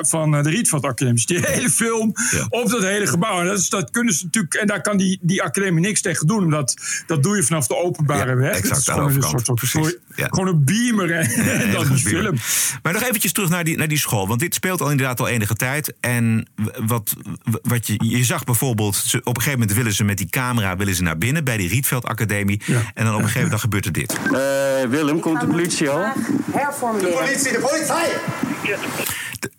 van 0.02 0.32
de 0.32 0.50
Rietveld 0.50 0.84
Academie. 0.84 1.14
Dus 1.14 1.26
die 1.26 1.40
hele 1.40 1.70
film 1.70 2.14
ja. 2.32 2.46
op 2.50 2.70
dat 2.70 2.82
hele 2.82 3.08
gebouw. 3.08 3.40
En 3.40 3.46
dat, 3.46 3.60
is, 3.60 3.70
dat 3.70 3.92
kunnen 3.92 4.14
ze 4.14 4.24
natuurlijk. 4.24 4.54
En 4.54 4.68
daar 4.68 4.82
kan 4.82 4.98
die, 4.98 5.20
die 5.22 5.44
academie 5.44 5.82
niks 5.82 6.02
tegen 6.02 6.28
doen. 6.28 6.44
Omdat 6.44 6.76
dat 7.08 7.24
doe 7.24 7.36
je 7.36 7.44
vanaf 7.44 7.68
de 7.68 7.78
openbare 7.78 8.30
ja, 8.30 8.36
weg. 8.36 8.56
Exact, 8.56 8.70
dat 8.70 8.78
is 8.78 8.86
gewoon 8.86 9.16
een 9.16 9.22
soort, 9.22 9.46
soort, 9.46 9.60
soort, 9.60 10.00
gewoon 10.10 10.48
een 10.48 10.64
beamer. 10.64 11.12
En, 11.12 11.72
dan 11.84 11.98
film. 11.98 12.38
Maar 12.82 12.94
nog 12.94 13.04
eventjes 13.04 13.32
terug 13.32 13.50
naar 13.50 13.64
die, 13.64 13.78
naar 13.78 13.88
die 13.88 13.98
school. 13.98 14.28
Want 14.28 14.40
dit 14.40 14.54
speelt 14.54 14.82
al 14.82 14.90
inderdaad 14.90 15.20
al 15.20 15.28
enige 15.28 15.56
tijd. 15.56 15.94
En 16.00 16.48
wat, 16.86 17.16
wat 17.62 17.88
je, 17.88 17.96
je 17.98 18.24
zag 18.24 18.44
bijvoorbeeld... 18.44 18.96
Ze, 18.96 19.18
op 19.18 19.28
een 19.28 19.42
gegeven 19.42 19.60
moment 19.60 19.78
willen 19.78 19.94
ze 19.94 20.04
met 20.04 20.18
die 20.18 20.30
camera 20.30 20.76
willen 20.76 20.96
ze 20.96 21.04
naar 21.04 21.18
binnen... 21.18 21.44
bij 21.44 21.58
die 21.58 21.70
Rietveld 21.70 22.06
Academie. 22.06 22.62
Ja. 22.66 22.82
En 22.94 23.06
dan 23.06 23.14
op 23.14 23.20
een 23.20 23.26
gegeven 23.26 23.42
moment 23.42 23.62
gebeurt 23.62 23.86
er 23.86 23.92
dit. 23.92 24.18
Uh, 24.26 24.90
Willem, 24.90 25.20
komt 25.20 25.40
de 25.40 25.48
politie 25.48 25.90
al? 25.90 26.14
Herformuleren. 26.52 27.12
De 27.12 27.24
politie, 27.24 27.52
de 27.52 27.60
politie! 27.60 28.84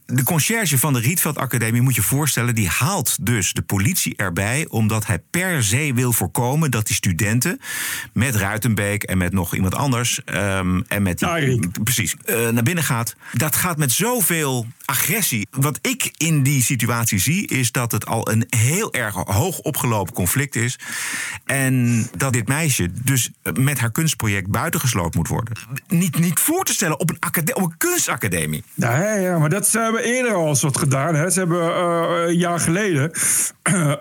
De, 0.07 0.22
conciërge 0.22 0.78
van 0.78 0.92
de 0.92 1.00
Rietveld 1.00 1.38
Academie, 1.38 1.80
moet 1.80 1.94
je 1.94 2.02
voorstellen... 2.02 2.54
die 2.54 2.68
haalt 2.68 3.16
dus 3.20 3.52
de 3.52 3.62
politie 3.62 4.16
erbij... 4.16 4.66
omdat 4.68 5.07
hij 5.07 5.18
per 5.30 5.64
se 5.64 5.92
wil 5.94 6.12
voorkomen 6.12 6.70
dat 6.70 6.86
die 6.86 6.96
studenten... 6.96 7.61
met 8.12 8.34
Ruitenbeek 8.34 9.02
en 9.02 9.18
met 9.18 9.32
nog 9.32 9.54
iemand 9.54 9.74
anders... 9.74 10.20
Um, 10.34 10.84
en 10.88 11.02
met 11.02 11.18
die, 11.18 11.70
precies, 11.82 12.14
uh, 12.26 12.48
naar 12.48 12.62
binnen 12.62 12.84
gaat. 12.84 13.16
Dat 13.32 13.57
gaat 13.57 13.78
met 13.78 13.92
zoveel 13.92 14.66
agressie. 14.84 15.48
Wat 15.50 15.78
ik 15.82 16.11
in 16.16 16.42
die 16.42 16.62
situatie 16.62 17.18
zie... 17.18 17.46
is 17.46 17.72
dat 17.72 17.92
het 17.92 18.07
al 18.07 18.30
een 18.30 18.44
heel 18.48 18.92
erg 18.92 19.14
hoog 19.14 19.59
opgelopen 19.59 20.14
conflict 20.14 20.57
is... 20.57 20.78
en 21.44 22.07
dat 22.16 22.32
dit 22.32 22.48
meisje 22.48 22.90
dus 23.02 23.30
met 23.54 23.78
haar 23.78 23.92
kunstproject 23.92 24.48
buitengesloten 24.48 25.18
moet 25.18 25.28
worden. 25.28 25.57
Niet, 25.88 26.18
niet 26.18 26.40
voor 26.40 26.64
te 26.64 26.72
stellen 26.72 27.00
op 27.00 27.11
een, 27.11 27.54
op 27.54 27.62
een 27.62 27.76
kunstacademie. 27.76 28.64
Ja, 28.74 29.14
ja, 29.14 29.38
maar 29.38 29.50
dat 29.50 29.66
hebben 29.97 30.14
eerder 30.14 30.34
al 30.34 30.49
eens 30.49 30.62
wat 30.62 30.78
gedaan. 30.78 31.14
Hè. 31.14 31.30
Ze 31.30 31.38
hebben 31.38 31.62
uh, 31.62 32.24
een 32.26 32.36
jaar 32.36 32.61
geleden 32.61 33.11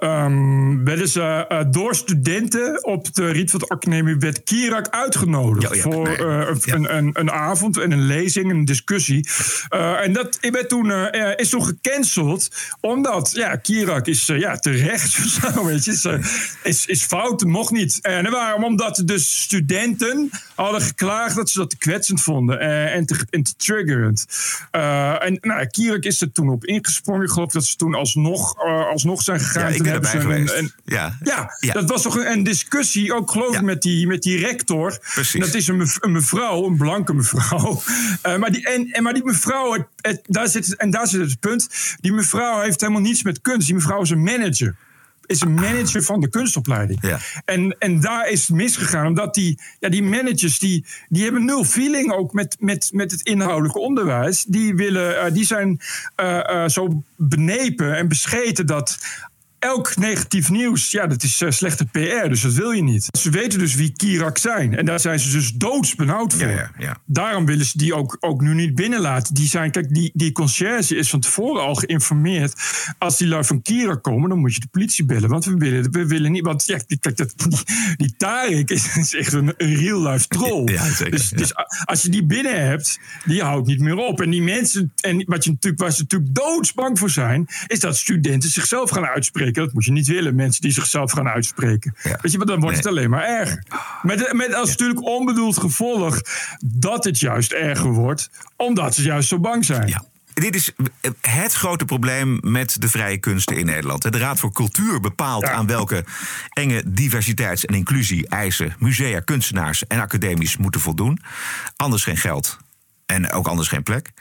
um, 0.02 0.84
werden 0.90 1.08
ze 1.08 1.46
uh, 1.50 1.60
door 1.68 1.96
studenten 1.96 2.86
op 2.86 3.14
de 3.14 3.30
Rietveld 3.30 3.70
Academie 3.70 4.16
werd 4.16 4.44
Kirak 4.44 4.90
uitgenodigd 4.90 5.70
ja, 5.70 5.76
ja, 5.76 5.82
voor 5.82 6.04
nee, 6.04 6.18
ja. 6.18 6.74
een, 6.74 6.96
een, 6.98 7.10
een 7.14 7.32
avond 7.32 7.78
en 7.78 7.92
een 7.92 8.06
lezing, 8.06 8.52
een 8.52 8.66
discussie. 8.66 9.30
en 10.02 10.14
dat 10.14 10.38
werd 10.42 10.70
toen, 10.70 10.92
is 11.36 11.50
toen 11.50 11.66
gecanceld, 11.66 12.50
omdat 12.80 13.32
ja, 13.34 13.56
Kirak 13.56 14.08
is 14.08 14.26
ja, 14.26 14.58
terecht, 14.58 15.12
zo, 15.42 15.66
weet 15.66 15.86
je, 15.86 15.92
is, 15.92 16.08
is, 16.64 16.86
is 16.86 17.04
fout, 17.04 17.44
mocht 17.44 17.72
niet. 17.72 18.00
En 18.02 18.32
waarom? 18.32 18.64
Omdat 18.64 19.02
dus 19.06 19.42
studenten 19.42 20.30
hadden 20.56 20.82
geklaagd 20.82 21.36
dat 21.36 21.50
ze 21.50 21.58
dat 21.60 21.70
te 21.70 21.78
kwetsend 21.78 22.22
vonden 22.22 22.60
en 22.92 23.06
te, 23.06 23.26
en 23.30 23.44
te 23.44 23.56
triggerend. 23.56 24.26
en 24.72 25.38
nou, 25.42 25.66
Kirak 25.68 26.04
is 26.04 26.22
er 26.22 26.32
toen 26.32 26.50
op 26.50 26.66
ingesprongen. 26.66 27.24
Ik 27.24 27.30
geloof 27.30 27.52
dat 27.52 27.66
ze 27.66 27.76
toen 27.76 27.94
alsnog, 27.96 28.66
uh, 28.66 28.86
alsnog 28.88 29.22
zijn 29.22 29.40
gegaan. 29.40 29.62
Ja, 29.70 29.76
ik 29.76 29.84
ben 29.84 29.92
hebben 29.92 30.10
erbij 30.12 30.36
een- 30.40 30.48
geweest. 30.48 30.62
een- 30.62 30.72
ja. 30.94 31.18
ja, 31.24 31.50
Ja. 31.60 31.74
dat 31.74 31.90
was 31.90 32.02
toch 32.02 32.16
een, 32.18 32.32
een 32.32 32.44
discussie, 32.44 33.14
ook 33.14 33.32
geloof 33.32 33.56
ik, 33.56 33.62
met 33.62 33.82
die, 33.82 34.08
met 34.08 34.22
die 34.22 34.38
rector. 34.40 34.98
Precies. 35.14 35.40
Dat 35.46 35.54
is 35.54 35.68
een, 35.68 35.78
mev- 35.78 35.98
een 36.00 36.12
mevrouw, 36.12 36.66
een 36.66 36.78
blanke 36.78 37.14
mevrouw. 37.14 37.82
Eh, 38.22 38.38
maar, 38.38 38.52
die, 38.52 38.70
en, 38.70 38.88
en, 38.92 39.04
maar 39.04 39.14
die 39.14 39.24
mevrouw, 39.24 39.72
het, 39.74 39.86
het- 40.02 40.22
daar 40.26 40.48
zit, 40.48 40.76
en 40.76 40.90
daar 40.90 41.08
zit 41.08 41.22
het 41.22 41.40
punt. 41.40 41.70
Die 42.02 42.12
mevrouw 42.14 42.62
heeft 42.62 42.82
helemaal 42.82 43.02
niets 43.02 43.24
met 43.24 43.42
kunst. 43.42 43.66
Die 43.66 43.76
mevrouw 43.76 44.02
is 44.02 44.10
een 44.10 44.24
manager. 44.24 44.76
Is 45.26 45.42
een 45.42 45.54
manager 45.54 46.04
van 46.04 46.20
de 46.20 46.30
kunstopleiding. 46.30 47.00
Ja. 47.02 47.20
En, 47.46 47.76
en 47.80 48.02
daar 48.02 48.30
is 48.30 48.48
het 48.48 48.56
misgegaan, 48.56 49.08
omdat 49.08 49.34
die, 49.34 49.60
ja, 49.80 49.90
die 49.90 50.04
managers 50.04 50.60
die, 50.60 50.86
die 51.10 51.24
hebben 51.24 51.46
nul 51.46 51.64
feeling 51.64 52.12
ook 52.12 52.34
met, 52.34 52.56
met, 52.60 52.90
met 52.94 53.12
het 53.12 53.22
inhoudelijke 53.22 53.80
onderwijs. 53.80 54.44
Die, 54.44 54.76
willen, 54.76 55.20
eh, 55.20 55.34
die 55.34 55.46
zijn 55.46 55.80
eh, 56.16 56.64
eh, 56.64 56.70
zo 56.70 57.04
benepen 57.16 57.96
en 57.96 58.08
bescheten 58.08 58.66
dat. 58.66 58.98
Elk 59.66 59.96
negatief 59.96 60.50
nieuws, 60.50 60.92
ja, 60.92 61.08
dat 61.08 61.24
is 61.24 61.42
eh, 61.42 61.52
slechte 61.52 61.86
PR, 61.86 62.28
dus 62.28 62.42
dat 62.42 62.54
wil 62.54 62.72
je 62.72 62.84
niet. 62.84 63.08
Ze 63.20 63.30
weten 63.30 63.60
dus 63.60 63.76
wie 63.76 63.94
Kirak 63.96 64.38
zijn. 64.38 64.78
En 64.78 64.86
daar 64.86 65.00
zijn 65.00 65.20
ze 65.20 65.32
dus 65.32 65.52
doodsbenauwd 65.52 66.34
voor. 66.34 66.48
Ja, 66.48 66.56
ja, 66.56 66.72
ja. 66.78 66.98
Daarom 67.06 67.46
willen 67.46 67.66
ze 67.66 67.78
die 67.78 67.94
ook, 67.94 68.18
ook 68.20 68.42
nu 68.42 68.54
niet 68.54 68.76
binnenlaten. 68.76 69.34
Die 69.34 69.48
zijn, 69.48 69.72
kijk, 69.72 69.94
die, 69.94 70.12
die 70.14 70.32
conciërge 70.32 70.96
is 70.96 71.10
van 71.10 71.20
tevoren 71.20 71.62
al 71.62 71.76
geïnformeerd. 71.76 72.54
Als 72.98 73.18
die 73.18 73.28
lui 73.28 73.44
van 73.44 73.62
Kirak 73.62 74.04
komen, 74.04 74.30
dan 74.30 74.40
moet 74.40 74.54
je 74.54 74.60
de 74.60 74.68
politie 74.72 75.06
bellen. 75.06 75.30
Want 75.30 75.46
we 75.46 75.56
willen, 75.58 75.92
we 75.92 76.08
willen 76.08 76.32
niet. 76.32 76.46
Want 76.46 76.66
ja, 76.66 76.78
kijk, 77.00 77.18
dat, 77.18 77.34
die, 77.50 77.60
die 77.96 78.16
Tarek 78.18 78.70
is, 78.70 78.98
is 78.98 79.16
echt 79.16 79.34
een, 79.34 79.54
een 79.58 79.76
real-life 79.76 80.28
troll. 80.28 80.72
Ja, 80.72 80.84
zeker, 80.84 81.12
dus, 81.12 81.30
dus 81.30 81.54
als 81.86 82.02
je 82.02 82.10
die 82.10 82.26
binnen 82.26 82.68
hebt, 82.68 83.00
die 83.24 83.42
houdt 83.42 83.68
niet 83.68 83.80
meer 83.80 83.98
op. 83.98 84.22
En 84.22 84.30
die 84.30 84.42
mensen, 84.42 84.94
en 85.02 85.24
wat 85.26 85.44
je 85.44 85.52
natuurlijk, 85.52 85.82
waar 85.82 85.92
ze 85.92 86.02
natuurlijk 86.02 86.36
doodsbang 86.36 87.00
voor 87.00 87.10
zijn, 87.10 87.48
is 87.68 87.80
dat 87.80 87.98
studenten 87.98 88.50
zichzelf 88.50 88.90
gaan 88.90 89.06
uitspreken. 89.06 89.54
Dat 89.64 89.74
moet 89.74 89.86
je 89.86 89.92
niet 89.92 90.08
willen, 90.08 90.36
mensen 90.36 90.62
die 90.62 90.72
zichzelf 90.72 91.12
gaan 91.12 91.28
uitspreken. 91.28 91.96
Weet 92.04 92.32
je, 92.32 92.38
maar 92.38 92.48
dan 92.48 92.60
wordt 92.60 92.78
het 92.78 92.86
alleen 92.86 93.10
maar 93.10 93.24
erger. 93.24 93.64
Met, 94.02 94.34
met 94.34 94.54
als 94.54 94.70
natuurlijk 94.70 95.04
onbedoeld 95.04 95.58
gevolg 95.58 96.22
dat 96.66 97.04
het 97.04 97.20
juist 97.20 97.52
erger 97.52 97.92
wordt, 97.92 98.30
omdat 98.56 98.96
ze 98.96 99.04
juist 99.04 99.28
zo 99.28 99.40
bang 99.40 99.66
zijn. 99.66 99.88
Ja. 99.88 100.04
Dit 100.34 100.56
is 100.56 100.72
het 101.22 101.54
grote 101.54 101.86
probleem 101.86 102.40
met 102.42 102.82
de 102.82 102.90
vrije 102.90 103.18
kunsten 103.18 103.58
in 103.58 103.66
Nederland. 103.66 104.12
De 104.12 104.18
Raad 104.18 104.40
voor 104.40 104.52
Cultuur 104.52 105.00
bepaalt 105.00 105.46
aan 105.46 105.68
welke 105.68 106.06
enge 106.50 106.84
diversiteits- 106.86 107.66
en 107.66 107.76
inclusie-eisen 107.76 108.76
musea, 108.80 109.20
kunstenaars 109.20 109.88
en 109.88 110.00
academies 110.00 110.58
moeten 110.58 110.82
voldoen. 110.82 111.20
Anders 111.76 112.04
geen 112.04 112.18
geld. 112.18 112.58
En 113.06 113.32
ook 113.32 113.48
anders 113.48 113.68
geen 113.68 113.84
plek. 113.84 114.12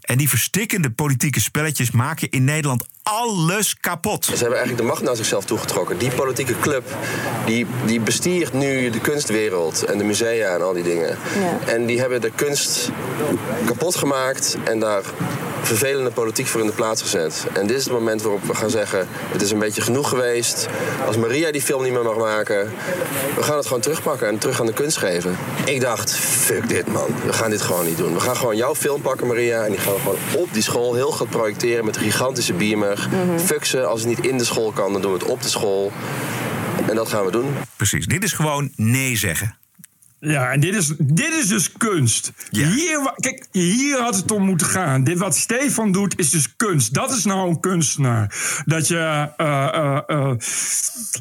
En 0.00 0.18
die 0.18 0.28
verstikkende 0.28 0.90
politieke 0.90 1.40
spelletjes 1.40 1.90
maken 1.90 2.30
in 2.30 2.44
Nederland 2.44 2.84
alles 3.02 3.76
kapot. 3.80 4.24
Ze 4.24 4.30
hebben 4.30 4.50
eigenlijk 4.50 4.78
de 4.78 4.88
macht 4.88 5.02
naar 5.02 5.16
zichzelf 5.16 5.44
toegetrokken. 5.44 5.98
Die 5.98 6.10
politieke 6.10 6.58
club 6.60 6.96
die, 7.46 7.66
die 7.86 8.00
bestiert 8.00 8.52
nu 8.52 8.90
de 8.90 9.00
kunstwereld 9.00 9.84
en 9.84 9.98
de 9.98 10.04
musea 10.04 10.54
en 10.54 10.62
al 10.62 10.72
die 10.72 10.82
dingen. 10.82 11.18
En 11.66 11.86
die 11.86 12.00
hebben 12.00 12.20
de 12.20 12.30
kunst 12.34 12.90
kapot 13.66 13.96
gemaakt 13.96 14.56
en 14.64 14.78
daar 14.78 15.02
vervelende 15.62 16.10
politiek 16.10 16.46
voor 16.46 16.60
in 16.60 16.66
de 16.66 16.72
plaats 16.72 17.02
gezet. 17.02 17.46
En 17.52 17.66
dit 17.66 17.76
is 17.76 17.84
het 17.84 17.92
moment 17.92 18.22
waarop 18.22 18.44
we 18.44 18.54
gaan 18.54 18.70
zeggen: 18.70 19.06
het 19.08 19.42
is 19.42 19.50
een 19.50 19.58
beetje 19.58 19.82
genoeg 19.82 20.08
geweest. 20.08 20.68
Als 21.06 21.16
Maria 21.16 21.52
die 21.52 21.62
film 21.62 21.82
niet 21.82 21.92
meer 21.92 22.02
mag 22.02 22.16
maken, 22.16 22.72
we 23.36 23.42
gaan 23.42 23.56
het 23.56 23.66
gewoon 23.66 23.82
terugpakken 23.82 24.28
en 24.28 24.38
terug 24.38 24.60
aan 24.60 24.66
de 24.66 24.72
kunst 24.72 24.96
geven. 24.96 25.36
Ik 25.64 25.80
dacht: 25.80 26.14
fuck 26.14 26.68
dit 26.68 26.92
man, 26.92 27.08
we 27.24 27.32
gaan 27.32 27.50
dit 27.50 27.62
gewoon 27.62 27.84
niet 27.84 27.96
doen. 27.96 28.14
We 28.14 28.20
gaan 28.20 28.31
gewoon 28.36 28.56
jouw 28.56 28.74
film 28.74 29.00
pakken, 29.00 29.26
Maria, 29.26 29.64
en 29.64 29.70
die 29.70 29.80
gaan 29.80 29.94
we 29.94 30.00
gewoon 30.00 30.18
op 30.36 30.48
die 30.52 30.62
school 30.62 30.94
heel 30.94 31.10
goed 31.10 31.30
projecteren 31.30 31.84
met 31.84 31.96
een 31.96 32.02
gigantische 32.02 32.52
beamer. 32.52 33.08
Fuck 33.36 33.64
ze, 33.64 33.84
als 33.84 34.00
het 34.00 34.08
niet 34.08 34.26
in 34.26 34.38
de 34.38 34.44
school 34.44 34.72
kan, 34.72 34.92
dan 34.92 35.02
doen 35.02 35.12
we 35.12 35.18
het 35.18 35.28
op 35.28 35.42
de 35.42 35.48
school. 35.48 35.92
En 36.88 36.94
dat 36.94 37.08
gaan 37.08 37.24
we 37.24 37.30
doen. 37.30 37.46
Precies, 37.76 38.06
dit 38.06 38.24
is 38.24 38.32
gewoon 38.32 38.70
nee 38.76 39.16
zeggen. 39.16 39.56
Ja, 40.24 40.50
en 40.50 40.60
dit 40.60 40.74
is, 40.74 40.92
dit 40.98 41.32
is 41.40 41.48
dus 41.48 41.72
kunst. 41.72 42.32
Hier, 42.50 43.12
kijk, 43.16 43.46
hier 43.50 43.98
had 44.00 44.16
het 44.16 44.30
om 44.30 44.42
moeten 44.44 44.66
gaan. 44.66 45.04
Dit 45.04 45.18
wat 45.18 45.36
Stefan 45.36 45.92
doet 45.92 46.18
is 46.18 46.30
dus 46.30 46.56
kunst. 46.56 46.94
Dat 46.94 47.16
is 47.16 47.24
nou 47.24 47.48
een 47.48 47.60
kunstenaar. 47.60 48.34
Dat 48.64 48.88
je. 48.88 49.28
eh, 49.36 50.32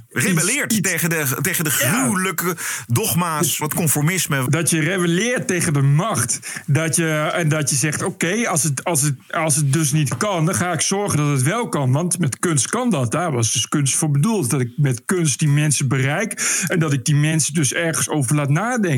Rebelleert 0.10 0.84
tegen 0.84 1.10
de, 1.10 1.24
tegen 1.42 1.64
de 1.64 1.70
gruwelijke 1.70 2.56
dogma's, 2.88 3.58
wat 3.58 3.74
conformisme. 3.74 4.50
Dat 4.50 4.70
je 4.70 4.80
rebelleert 4.80 5.48
tegen 5.48 5.74
de 5.74 5.82
macht. 5.82 6.62
Dat 6.66 6.96
je, 6.96 7.10
en 7.34 7.50
dat 7.50 7.70
je 7.70 7.76
zegt: 7.76 8.04
oké, 8.04 8.48
als, 8.50 8.64
het, 8.64 8.84
als, 8.84 9.02
het, 9.02 9.16
als 9.30 9.56
het 9.56 9.74
dus 9.74 9.92
niet 9.92 10.18
kan, 10.18 10.46
dan 10.46 10.56
ga 10.56 10.72
ik 10.74 10.82
zorgen 10.82 11.18
dat 11.18 11.28
het 11.28 11.42
wel 11.42 11.70
kan. 11.70 11.92
Want 11.92 12.20
met 12.20 12.40
kunst 12.40 12.70
kan 12.70 12.90
dat. 12.90 13.12
Daar 13.12 13.32
was 13.32 13.54
dus 13.54 13.68
kunst 13.68 13.96
voor 13.96 14.12
bedoeld. 14.12 14.50
Dat 14.50 14.60
ik 14.62 14.72
met 14.78 15.02
kunst 15.06 15.40
die 15.40 15.48
mensen 15.50 15.88
bereik. 15.88 16.64
En 16.68 16.80
dat 16.80 16.94
ik 16.94 17.06
die 17.06 17.16
mensen 17.16 17.54
dus 17.54 17.74
ergens 17.74 18.10
over 18.10 18.36
laat 18.36 18.50
nadenken. 18.50 18.90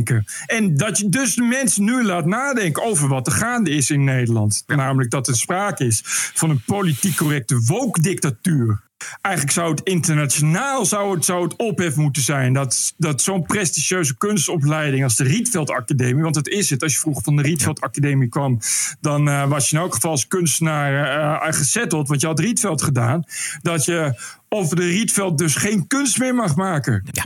En 0.45 0.77
dat 0.77 0.97
je 0.97 1.09
dus 1.09 1.35
de 1.35 1.41
mensen 1.41 1.83
nu 1.83 2.03
laat 2.03 2.25
nadenken 2.25 2.83
over 2.83 3.07
wat 3.07 3.27
er 3.27 3.33
gaande 3.33 3.69
is 3.69 3.89
in 3.89 4.03
Nederland. 4.03 4.63
Namelijk 4.67 5.11
dat 5.11 5.27
er 5.27 5.35
sprake 5.35 5.85
is 5.85 6.01
van 6.33 6.49
een 6.49 6.61
politiek 6.65 7.15
correcte 7.15 7.61
woke-dictatuur. 7.65 8.81
Eigenlijk 9.21 9.55
zou 9.55 9.71
het 9.71 9.81
internationaal 9.83 10.85
zou 10.85 11.15
het, 11.15 11.25
zou 11.25 11.43
het 11.43 11.55
ophef 11.55 11.95
moeten 11.95 12.21
zijn. 12.21 12.53
Dat, 12.53 12.93
dat 12.97 13.21
zo'n 13.21 13.43
prestigieuze 13.43 14.17
kunstopleiding 14.17 15.03
als 15.03 15.15
de 15.15 15.23
Rietveld 15.23 15.69
Academie. 15.69 16.23
Want 16.23 16.35
dat 16.35 16.47
is 16.47 16.69
het. 16.69 16.83
Als 16.83 16.93
je 16.93 16.99
vroeger 16.99 17.23
van 17.23 17.35
de 17.35 17.41
Rietveld 17.41 17.81
Academie 17.81 18.29
kwam. 18.29 18.59
dan 19.01 19.29
eh, 19.29 19.49
was 19.49 19.69
je 19.69 19.75
in 19.75 19.81
elk 19.81 19.93
geval 19.93 20.11
als 20.11 20.27
kunstenaar 20.27 20.93
eh 21.41 21.53
gezetteld. 21.53 22.07
Want 22.07 22.21
je 22.21 22.27
had 22.27 22.39
Rietveld 22.39 22.81
gedaan. 22.81 23.23
Dat 23.61 23.85
je 23.85 24.21
over 24.49 24.75
de 24.75 24.85
Rietveld 24.85 25.37
dus 25.37 25.55
geen 25.55 25.87
kunst 25.87 26.19
meer 26.19 26.35
mag 26.35 26.55
maken. 26.55 27.03
Ja. 27.11 27.25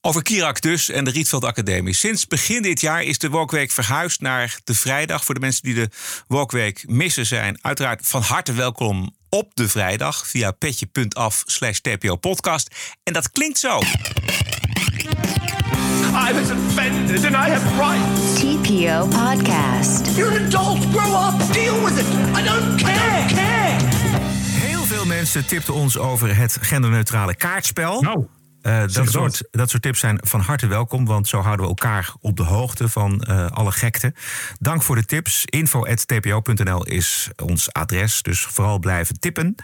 Over 0.00 0.22
Kirak 0.22 0.60
dus 0.60 0.90
en 0.90 1.04
de 1.04 1.10
Rietveld 1.10 1.44
Academie. 1.44 1.94
Sinds 1.94 2.26
begin 2.26 2.62
dit 2.62 2.80
jaar 2.80 3.02
is 3.02 3.18
de 3.18 3.28
Walkweek 3.28 3.70
verhuisd 3.70 4.20
naar 4.20 4.58
de 4.64 4.74
vrijdag. 4.74 5.24
Voor 5.24 5.34
de 5.34 5.40
mensen 5.40 5.62
die 5.62 5.74
de 5.74 5.88
Walkweek 6.26 6.84
missen 6.88 7.26
zijn 7.26 7.58
uiteraard 7.62 8.06
van 8.06 8.22
harte 8.22 8.52
welkom 8.52 9.16
op 9.28 9.50
de 9.54 9.68
vrijdag 9.68 10.26
via 10.26 10.50
petje.af 10.50 11.42
slash 11.46 11.78
TPO 11.78 12.16
podcast. 12.16 12.74
En 13.02 13.12
dat 13.12 13.30
klinkt 13.30 13.58
zo. 13.58 13.80
I 16.08 16.32
was 16.32 16.50
offended 16.50 17.24
and 17.24 17.34
I 17.34 17.50
have 17.50 17.66
rights. 17.76 18.40
TPO 18.40 19.06
Podcast. 19.06 20.16
You're 20.16 20.38
an 20.38 20.44
adult. 20.44 20.84
Grow 20.92 21.28
up. 21.28 21.52
Deal 21.52 21.84
with 21.84 21.98
it. 21.98 22.06
I 22.36 22.42
don't 22.44 22.82
care. 22.82 23.26
care. 23.34 23.76
Heel 24.44 24.84
veel 24.84 25.06
mensen 25.06 25.46
tipten 25.46 25.74
ons 25.74 25.98
over 25.98 26.36
het 26.36 26.56
genderneutrale 26.60 27.34
kaartspel. 27.34 28.02
Nou. 28.02 28.26
Eh, 28.68 28.80
dat, 28.92 29.10
soort, 29.10 29.42
dat 29.50 29.70
soort 29.70 29.82
tips 29.82 30.00
zijn 30.00 30.18
van 30.22 30.40
harte 30.40 30.66
welkom, 30.66 31.06
want 31.06 31.28
zo 31.28 31.40
houden 31.40 31.64
we 31.64 31.70
elkaar 31.70 32.12
op 32.20 32.36
de 32.36 32.42
hoogte 32.42 32.88
van 32.88 33.20
eh, 33.20 33.46
alle 33.46 33.72
gekte. 33.72 34.14
Dank 34.60 34.82
voor 34.82 34.96
de 34.96 35.04
tips. 35.04 35.44
Info.tpo.nl 35.44 36.84
is 36.84 37.30
ons 37.42 37.72
adres, 37.72 38.22
dus 38.22 38.40
vooral 38.40 38.78
blijven 38.78 39.20
tippen. 39.20 39.54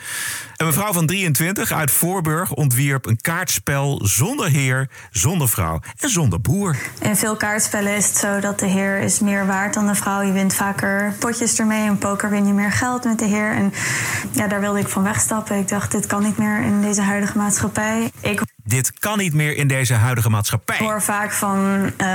Een 0.56 0.66
mevrouw 0.66 0.92
van 0.92 1.06
23 1.06 1.72
uit 1.72 1.90
Voorburg 1.90 2.52
ontwierp 2.52 3.06
een 3.06 3.20
kaartspel 3.20 4.00
zonder 4.06 4.48
heer, 4.48 4.88
zonder 5.10 5.48
vrouw 5.48 5.80
en 5.96 6.08
zonder 6.08 6.40
boer. 6.40 6.76
In 7.00 7.16
veel 7.16 7.36
kaartspellen 7.36 7.96
is 7.96 8.08
het 8.08 8.16
zo 8.16 8.40
dat 8.40 8.58
de 8.58 8.66
heer 8.66 8.98
is 8.98 9.20
meer 9.20 9.46
waard 9.46 9.74
dan 9.74 9.86
de 9.86 9.94
vrouw. 9.94 10.20
Je 10.20 10.32
wint 10.32 10.54
vaker 10.54 11.14
potjes 11.18 11.58
ermee. 11.58 11.84
In 11.84 11.98
poker 11.98 12.30
win 12.30 12.46
je 12.46 12.52
meer 12.52 12.72
geld 12.72 13.04
met 13.04 13.18
de 13.18 13.26
heer. 13.26 13.52
En 13.52 13.72
ja, 14.30 14.46
daar 14.46 14.60
wilde 14.60 14.78
ik 14.78 14.88
van 14.88 15.02
wegstappen. 15.02 15.58
Ik 15.58 15.68
dacht, 15.68 15.92
dit 15.92 16.06
kan 16.06 16.22
niet 16.22 16.38
meer 16.38 16.60
in 16.60 16.80
deze 16.80 17.02
huidige 17.02 17.38
maatschappij. 17.38 18.10
Ik 18.20 18.40
Dit 18.64 18.92
kan 18.98 19.18
niet 19.18 19.34
meer 19.34 19.56
in 19.56 19.66
deze 19.68 19.94
huidige 19.94 20.30
maatschappij. 20.30 20.76
hoor 20.78 21.02
vaak 21.02 21.32
van, 21.32 21.90
eh, 21.96 22.06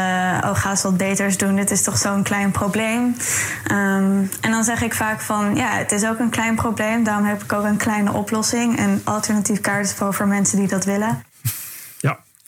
oh 0.43 0.55
ga 0.55 0.69
eens 0.69 0.81
wat 0.81 0.97
beters 0.97 1.37
doen. 1.37 1.55
Dit 1.55 1.71
is 1.71 1.81
toch 1.83 1.97
zo'n 1.97 2.23
klein 2.23 2.51
probleem. 2.51 3.15
Ehm, 3.63 4.23
en 4.41 4.51
dan 4.51 4.63
zeg 4.63 4.81
ik 4.81 4.93
vaak 4.93 5.21
van, 5.21 5.55
ja, 5.55 5.77
het 5.77 5.91
is 5.91 6.05
ook 6.05 6.19
een 6.19 6.29
klein 6.29 6.55
probleem. 6.55 7.03
Daarom 7.03 7.25
heb 7.25 7.43
ik 7.43 7.53
ook 7.53 7.63
een 7.63 7.77
kleine 7.77 8.11
oplossing. 8.13 8.79
Een 8.79 9.01
alternatief 9.03 9.61
kaartspel 9.61 10.13
voor 10.13 10.27
mensen 10.27 10.57
die 10.57 10.67
dat 10.67 10.85
willen. 10.85 11.23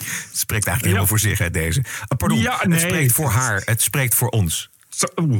Het 0.02 0.40
spreekt 0.40 0.68
eigenlijk 0.68 0.84
helemaal 0.86 1.08
voor 1.08 1.20
zich, 1.20 1.38
hè, 1.38 1.52
deze. 1.52 1.84
Ah, 2.08 2.18
pardon, 2.18 2.38
Ja, 2.38 2.60
nee. 2.64 2.80
het 2.80 2.88
spreekt 2.90 3.12
voor 3.12 3.30
haar, 3.30 3.62
het 3.66 3.82
spreekt 3.82 4.16
voor 4.16 4.30
ons. 4.30 4.70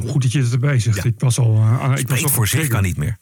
Goed 0.06 0.22
dat 0.22 0.32
je 0.32 0.42
het 0.42 0.52
erbij 0.52 0.78
zegt. 0.78 1.04
Ik 1.04 1.14
was 1.18 1.38
al. 1.38 1.54
eh, 1.54 1.82
ik 1.82 1.88
was 1.88 2.00
Spreekt 2.00 2.22
al 2.24 2.28
voor 2.28 2.48
zich 2.48 2.68
kan 2.68 2.82
niet 2.82 2.96
meer. 2.96 3.18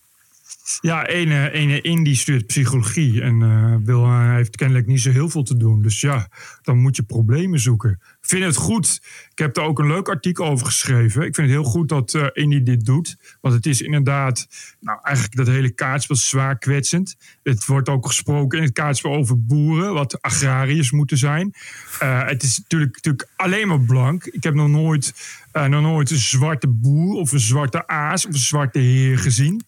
Ja, 0.80 1.06
ene, 1.06 1.50
ene 1.50 1.80
Indie 1.80 2.16
studeert 2.16 2.46
psychologie 2.46 3.22
en 3.22 3.42
eh, 3.42 3.76
wil, 3.84 4.20
heeft 4.20 4.56
kennelijk 4.56 4.86
niet 4.86 5.00
zo 5.00 5.10
heel 5.10 5.28
veel 5.28 5.42
te 5.42 5.56
doen. 5.56 5.82
Dus 5.82 6.00
ja, 6.00 6.28
dan 6.70 6.78
moet 6.78 6.96
je 6.96 7.02
problemen 7.02 7.60
zoeken. 7.60 7.90
Ik 7.90 8.28
vind 8.28 8.44
het 8.44 8.56
goed. 8.56 9.00
Ik 9.30 9.38
heb 9.38 9.56
er 9.56 9.62
ook 9.62 9.78
een 9.78 9.86
leuk 9.86 10.08
artikel 10.08 10.46
over 10.46 10.66
geschreven. 10.66 11.22
Ik 11.22 11.34
vind 11.34 11.48
het 11.48 11.56
heel 11.56 11.70
goed 11.70 11.88
dat 11.88 12.14
eh 12.14 12.26
Indie 12.32 12.62
dit 12.62 12.84
doet. 12.84 13.16
Want 13.40 13.54
het 13.54 13.66
is 13.66 13.80
inderdaad, 13.80 14.48
nou 14.80 14.98
eigenlijk 15.02 15.36
dat 15.36 15.46
hele 15.46 15.70
kaartspel 15.70 16.16
zwaar 16.16 16.58
kwetsend. 16.58 17.16
Het 17.42 17.66
wordt 17.66 17.88
ook 17.88 18.06
gesproken 18.06 18.58
in 18.58 18.64
het 18.64 18.72
kaartspel 18.72 19.14
over 19.14 19.44
boeren, 19.44 19.94
wat 19.94 20.22
agrariërs 20.22 20.90
moeten 20.90 21.18
zijn. 21.18 21.54
Eh, 21.98 22.26
het 22.26 22.42
is 22.42 22.58
natuurlijk, 22.58 22.94
natuurlijk 22.94 23.28
alleen 23.36 23.68
maar 23.68 23.80
blank. 23.80 24.24
Ik 24.24 24.42
heb 24.42 24.54
nog 24.54 24.68
nooit, 24.68 25.14
eh, 25.52 25.66
nog 25.66 25.82
nooit 25.82 26.10
een 26.10 26.16
zwarte 26.16 26.68
boer 26.68 27.14
of 27.14 27.32
een 27.32 27.40
zwarte 27.40 27.86
aas 27.86 28.26
of 28.26 28.32
een 28.32 28.38
zwarte 28.38 28.78
heer 28.78 29.18
gezien. 29.18 29.62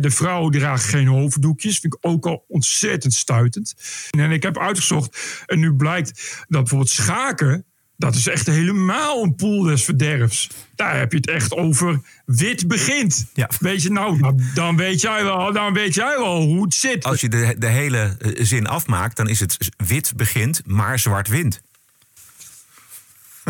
De 0.00 0.10
vrouwen 0.10 0.52
dragen 0.52 0.88
geen 0.88 1.06
hoofddoekjes. 1.06 1.78
Vind 1.78 1.94
ik 1.94 1.98
ook 2.00 2.26
al 2.26 2.44
ontzettend 2.48 3.14
stuitend. 3.14 3.74
En 4.10 4.30
ik 4.30 4.42
heb 4.42 4.58
uitgezocht. 4.58 5.42
En 5.46 5.58
nu 5.58 5.74
blijkt 5.74 5.95
dat 6.04 6.46
bijvoorbeeld 6.48 6.90
schaken. 6.90 7.64
Dat 7.96 8.14
is 8.14 8.28
echt 8.28 8.46
helemaal 8.46 9.22
een 9.22 9.34
poel 9.34 9.62
des 9.62 9.84
verderfs. 9.84 10.50
Daar 10.74 10.98
heb 10.98 11.12
je 11.12 11.16
het 11.16 11.28
echt 11.28 11.52
over 11.52 12.00
wit 12.26 12.68
begint. 12.68 13.26
Weet 13.60 13.82
je, 13.82 13.90
nou, 13.90 14.20
dan, 14.20 14.40
dan 14.54 14.76
weet 14.76 15.00
jij 15.00 15.24
wel, 15.24 15.52
dan 15.52 15.72
weet 15.72 15.94
jij 15.94 16.16
wel 16.18 16.42
hoe 16.42 16.64
het 16.64 16.74
zit. 16.74 17.04
Als 17.04 17.20
je 17.20 17.28
de, 17.28 17.54
de 17.58 17.66
hele 17.66 18.16
eh, 18.18 18.44
zin 18.44 18.66
afmaakt, 18.66 19.16
dan 19.16 19.28
is 19.28 19.40
het 19.40 19.56
wit 19.76 20.12
begint, 20.16 20.62
maar 20.66 20.98
zwart 20.98 21.28
wint. 21.28 21.60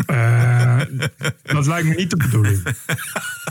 Eh, 0.05 0.79
dat 1.43 1.65
lijkt 1.65 1.87
me 1.87 1.95
niet 1.95 2.09
de 2.09 2.17
bedoeling. 2.17 2.63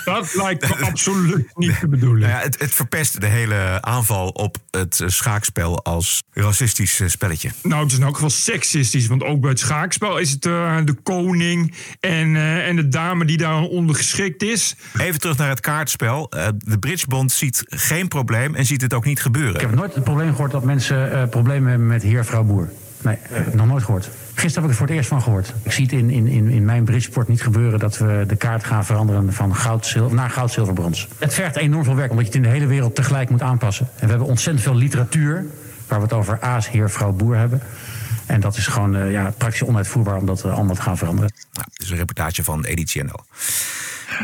Dat 0.05 0.34
lijkt 0.34 0.68
me 0.68 0.84
absoluut 0.90 1.51
niet 1.55 1.80
de 1.80 1.88
bedoeling. 1.88 2.20
Nou 2.20 2.38
ja, 2.38 2.42
het, 2.44 2.61
het 2.61 2.74
verpest 2.74 3.20
de 3.20 3.26
hele 3.26 3.78
aanval 3.80 4.28
op 4.28 4.57
het 4.70 5.03
schaakspel 5.07 5.84
als 5.84 6.22
racistisch 6.32 7.01
eh, 7.01 7.09
spelletje. 7.09 7.51
Nou, 7.62 7.82
het 7.82 7.92
is 7.92 7.99
in 7.99 8.05
elk 8.05 8.14
geval 8.14 8.30
seksistisch. 8.30 9.07
Want 9.07 9.22
ook 9.22 9.40
bij 9.40 9.51
het 9.51 9.59
schaakspel 9.59 10.18
is 10.18 10.30
het 10.30 10.47
eh, 10.47 10.76
de 10.84 10.94
koning 11.03 11.74
en, 12.01 12.36
eh, 12.36 12.68
en 12.68 12.76
de 12.76 12.88
dame 12.88 13.24
die 13.24 13.36
daar 13.36 13.61
ondergeschikt 13.61 14.42
is. 14.42 14.76
Even 14.99 15.20
terug 15.20 15.36
naar 15.36 15.49
het 15.49 15.61
kaartspel. 15.61 16.30
Eh, 16.30 16.49
de 16.59 16.78
Bridgebond 16.78 17.32
ziet 17.32 17.62
geen 17.66 18.09
probleem 18.09 18.55
en 18.55 18.66
ziet 18.66 18.80
het 18.80 18.94
ook 18.94 19.05
niet 19.05 19.20
gebeuren. 19.20 19.55
Ik 19.55 19.61
heb 19.61 19.74
nooit 19.74 19.94
het 19.94 20.05
probleem 20.05 20.30
gehoord 20.30 20.51
dat 20.51 20.64
mensen 20.64 21.12
eh, 21.12 21.28
problemen 21.28 21.68
hebben 21.68 21.86
met 21.86 22.03
heer, 22.03 22.24
vrouw, 22.24 22.42
boer. 22.44 22.68
Nee, 23.07 23.18
nog 23.52 23.66
nooit 23.66 23.84
gehoord. 23.84 24.09
Gisteren 24.34 24.54
heb 24.54 24.64
ik 24.64 24.68
er 24.70 24.74
voor 24.74 24.86
het 24.86 24.96
eerst 24.96 25.09
van 25.09 25.22
gehoord. 25.22 25.54
Ik 25.62 25.72
zie 25.72 25.84
het 25.84 25.92
in, 25.92 26.11
in, 26.11 26.26
in, 26.26 26.48
in 26.48 26.64
mijn 26.64 26.84
bridgesport 26.84 27.28
niet 27.28 27.42
gebeuren 27.42 27.78
dat 27.78 27.98
we 27.98 28.24
de 28.26 28.36
kaart 28.36 28.64
gaan 28.64 28.84
veranderen 28.84 29.32
van 29.32 29.54
goud, 29.54 29.96
naar 30.11 30.30
goud, 30.30 30.52
zilver, 30.52 30.74
brons. 30.74 31.09
Het 31.18 31.34
vergt 31.34 31.57
enorm 31.57 31.84
veel 31.84 31.94
werk, 31.94 32.11
omdat 32.11 32.26
je 32.26 32.32
het 32.32 32.44
in 32.44 32.50
de 32.50 32.57
hele 32.57 32.66
wereld 32.66 32.94
tegelijk 32.94 33.30
moet 33.30 33.42
aanpassen. 33.42 33.88
En 33.94 34.04
we 34.04 34.09
hebben 34.09 34.28
ontzettend 34.28 34.64
veel 34.64 34.74
literatuur 34.74 35.46
waar 35.88 35.98
we 35.98 36.04
het 36.04 36.12
over 36.12 36.40
aas, 36.40 36.70
heer, 36.70 36.90
vrouw, 36.90 37.12
boer 37.12 37.36
hebben. 37.36 37.61
En 38.26 38.40
dat 38.40 38.57
is 38.57 38.66
gewoon 38.66 38.96
eh, 38.96 39.12
ja, 39.12 39.32
praktisch 39.38 39.62
onuitvoerbaar 39.62 40.16
om 40.16 40.26
dat 40.26 40.44
eh, 40.44 40.54
allemaal 40.54 40.74
te 40.74 40.82
gaan 40.82 40.98
veranderen. 40.98 41.30
Nou, 41.52 41.66
dit 41.72 41.82
is 41.82 41.90
een 41.90 41.96
reportage 41.96 42.44
van 42.44 42.64
Editie 42.64 43.04
NL. 43.04 43.24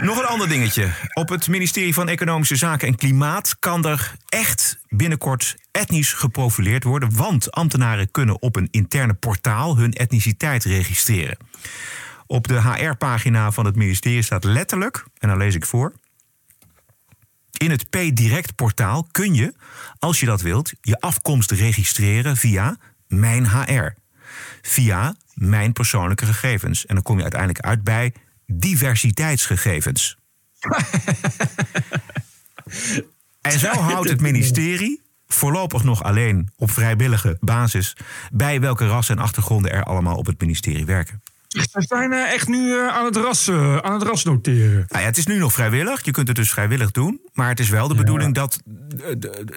Nog 0.00 0.18
een 0.18 0.26
ander 0.26 0.48
dingetje. 0.48 0.90
Op 1.12 1.28
het 1.28 1.48
ministerie 1.48 1.94
van 1.94 2.08
Economische 2.08 2.56
Zaken 2.56 2.88
en 2.88 2.96
Klimaat 2.96 3.58
kan 3.58 3.84
er 3.84 4.14
echt 4.28 4.78
binnenkort 4.88 5.56
etnisch 5.70 6.12
geprofileerd 6.12 6.84
worden. 6.84 7.16
Want 7.16 7.52
ambtenaren 7.52 8.10
kunnen 8.10 8.42
op 8.42 8.56
een 8.56 8.68
interne 8.70 9.14
portaal 9.14 9.76
hun 9.76 9.92
etniciteit 9.92 10.64
registreren. 10.64 11.36
Op 12.26 12.48
de 12.48 12.60
HR-pagina 12.60 13.50
van 13.50 13.64
het 13.64 13.76
ministerie 13.76 14.22
staat 14.22 14.44
letterlijk, 14.44 15.04
en 15.18 15.28
dan 15.28 15.38
lees 15.38 15.54
ik 15.54 15.66
voor. 15.66 15.92
In 17.58 17.70
het 17.70 17.90
P-Direct 17.90 18.54
portaal 18.54 19.08
kun 19.10 19.34
je, 19.34 19.54
als 19.98 20.20
je 20.20 20.26
dat 20.26 20.40
wilt, 20.40 20.72
je 20.80 21.00
afkomst 21.00 21.50
registreren 21.50 22.36
via 22.36 22.76
Mijn 23.08 23.48
HR. 23.48 23.94
Via 24.62 25.14
Mijn 25.34 25.72
persoonlijke 25.72 26.26
gegevens. 26.26 26.86
En 26.86 26.94
dan 26.94 27.04
kom 27.04 27.16
je 27.16 27.22
uiteindelijk 27.22 27.64
uit 27.64 27.84
bij 27.84 28.12
diversiteitsgegevens. 28.59 30.16
en 33.40 33.59
zo 33.59 33.68
houdt 33.68 34.09
het 34.09 34.20
ministerie 34.20 35.00
voorlopig 35.26 35.84
nog 35.84 36.03
alleen 36.03 36.50
op 36.57 36.70
vrijwillige 36.70 37.36
basis 37.40 37.96
bij 38.32 38.61
welke 38.61 38.86
rassen 38.86 39.16
en 39.16 39.22
achtergronden 39.22 39.72
er 39.72 39.84
allemaal 39.84 40.16
op 40.16 40.26
het 40.26 40.40
ministerie 40.40 40.84
werken. 40.84 41.22
We 41.53 41.82
zijn 41.82 42.12
eh, 42.12 42.32
echt 42.32 42.48
nu 42.48 42.72
eh, 42.72 42.88
aan, 42.88 43.05
het 43.05 43.16
ras, 43.16 43.48
eh, 43.48 43.76
aan 43.76 43.92
het 43.92 44.03
ras 44.03 44.24
noteren. 44.24 44.84
Nou 44.88 45.00
ja, 45.03 45.09
het 45.09 45.16
is 45.16 45.26
nu 45.26 45.38
nog 45.38 45.53
vrijwillig. 45.53 46.05
Je 46.05 46.11
kunt 46.11 46.28
het 46.28 46.36
dus 46.36 46.50
vrijwillig 46.50 46.90
doen. 46.90 47.20
Maar 47.32 47.48
het 47.48 47.61
is 47.61 47.68
wel 47.68 47.88
de 47.88 47.94
bedoeling 47.94 48.34
dat 48.34 48.59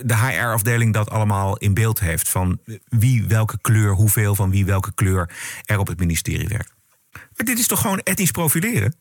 de 0.04 0.16
HR-afdeling 0.16 0.94
dat 0.94 1.10
allemaal 1.10 1.58
in 1.58 1.74
beeld 1.74 2.00
heeft. 2.00 2.30
Van 2.30 2.60
wie 2.88 3.26
welke 3.28 3.58
kleur, 3.62 3.92
hoeveel 3.92 4.36
van 4.36 4.50
wie 4.50 4.66
welke 4.66 4.92
kleur 4.94 5.30
er 5.66 5.80
op 5.80 5.88
het 5.88 6.00
ministerie 6.00 6.48
werkt. 6.48 6.75
Maar 7.36 7.46
dit 7.46 7.60
is 7.60 7.68
toch 7.68 7.82
gewoon 7.82 8.00
etnisch 8.00 8.32
profileren? 8.32 8.96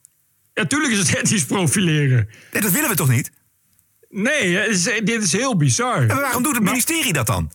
Ja, 0.54 0.64
tuurlijk 0.66 0.92
is 0.92 0.98
het 0.98 1.14
etnisch 1.16 1.44
profileren. 1.44 2.28
Nee, 2.52 2.62
dat 2.62 2.70
willen 2.72 2.88
we 2.90 2.96
toch 2.96 3.08
niet? 3.08 3.30
Nee, 4.08 4.56
het 4.56 4.70
is- 4.70 4.82
dit 5.04 5.22
is 5.22 5.32
heel 5.32 5.56
bizar. 5.56 6.00
En 6.00 6.06
waarom 6.20 6.42
doet 6.42 6.54
het 6.54 6.64
ministerie 6.64 7.12
dat 7.12 7.26
dan? 7.26 7.50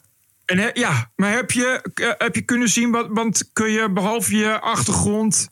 En, 0.46 0.70
ja, 0.74 1.12
maar 1.16 1.32
heb 1.32 1.52
je, 1.52 1.82
eh, 1.94 2.10
heb 2.18 2.36
je 2.36 2.42
kunnen 2.42 2.70
zien, 2.70 2.92
wat, 2.92 3.08
want 3.10 3.50
kun 3.54 3.70
je 3.72 3.92
behalve 3.92 4.36
je 4.36 4.60
achtergrond... 4.60 5.50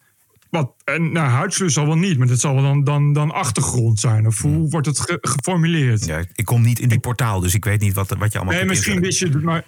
Wat, 0.49 0.73
en, 0.83 1.11
nou, 1.11 1.27
huidskleur 1.29 1.69
zal 1.69 1.85
wel 1.85 1.95
niet, 1.97 2.17
maar 2.17 2.27
dat 2.27 2.39
zal 2.39 2.53
wel 2.53 2.63
dan, 2.63 2.83
dan, 2.83 3.13
dan 3.13 3.31
achtergrond 3.31 3.99
zijn. 3.99 4.27
Of 4.27 4.41
hoe 4.41 4.69
wordt 4.69 4.87
het 4.87 4.99
ge- 4.99 5.17
geformuleerd? 5.21 6.05
Ja, 6.05 6.23
ik 6.33 6.45
kom 6.45 6.61
niet 6.61 6.79
in 6.79 6.89
die 6.89 6.99
portaal, 6.99 7.39
dus 7.39 7.53
ik 7.53 7.65
weet 7.65 7.81
niet 7.81 7.93
wat, 7.93 8.09
wat 8.09 8.31
je 8.31 8.37
allemaal 8.37 8.55
Nee, 8.57 8.65
misschien 8.65 8.99
wist 9.01 9.19
je 9.19 9.27
het, 9.27 9.41
maar... 9.43 9.63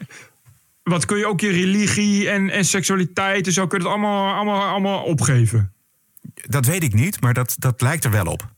Wat 0.89 1.05
kun 1.05 1.17
je 1.17 1.27
ook 1.27 1.39
je 1.39 1.49
religie 1.49 2.29
en, 2.29 2.49
en 2.49 2.65
seksualiteit 2.65 3.47
en 3.47 3.53
zo... 3.53 3.67
kun 3.67 3.77
je 3.77 3.83
het 3.83 3.93
allemaal, 3.93 4.35
allemaal, 4.35 4.61
allemaal 4.61 5.03
opgeven? 5.03 5.73
Dat 6.33 6.65
weet 6.65 6.83
ik 6.83 6.93
niet, 6.93 7.21
maar 7.21 7.33
dat, 7.33 7.55
dat 7.57 7.81
lijkt 7.81 8.03
er 8.03 8.11
wel 8.11 8.25
op. 8.25 8.53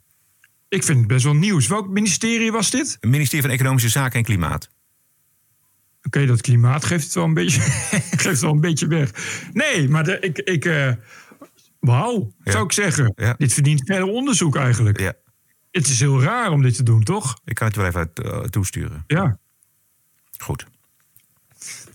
Ik 0.69 0.83
vind 0.83 0.97
het 0.97 1.07
best 1.07 1.23
wel 1.23 1.35
nieuws. 1.35 1.67
Welk 1.67 1.89
ministerie 1.89 2.51
was 2.51 2.69
dit? 2.69 2.97
Het 2.99 3.09
ministerie 3.09 3.41
van 3.41 3.53
Economische 3.53 3.89
Zaken 3.89 4.19
en 4.19 4.25
Klimaat. 4.25 4.69
Oké, 6.03 6.25
dat 6.25 6.41
klimaat 6.41 6.85
geeft 6.85 7.03
het 7.03 7.13
wel 7.13 7.23
een 7.23 7.33
beetje, 7.33 7.61
geeft 8.21 8.23
het 8.23 8.39
wel 8.39 8.51
een 8.51 8.59
beetje 8.59 8.87
weg. 8.87 9.11
Nee, 9.53 9.89
maar 9.89 10.03
de, 10.03 10.19
ik... 10.19 10.37
ik 10.37 10.65
eh, 10.65 10.91
Wauw, 11.79 12.33
zou 12.43 12.63
ik 12.63 12.71
zeggen. 12.71 13.13
Dit 13.37 13.53
verdient 13.53 13.81
verder 13.85 14.07
onderzoek 14.07 14.55
eigenlijk. 14.55 14.99
Ja. 14.99 15.13
Het 15.71 15.87
is 15.87 15.99
heel 15.99 16.21
raar 16.21 16.51
om 16.51 16.61
dit 16.61 16.75
te 16.75 16.83
doen, 16.83 17.03
toch? 17.03 17.39
Ik 17.45 17.55
kan 17.55 17.67
het 17.67 17.75
wel 17.75 17.85
even 17.85 18.13
eh, 18.13 18.39
toesturen. 18.39 19.03
Ja. 19.07 19.39
Goed. 20.37 20.65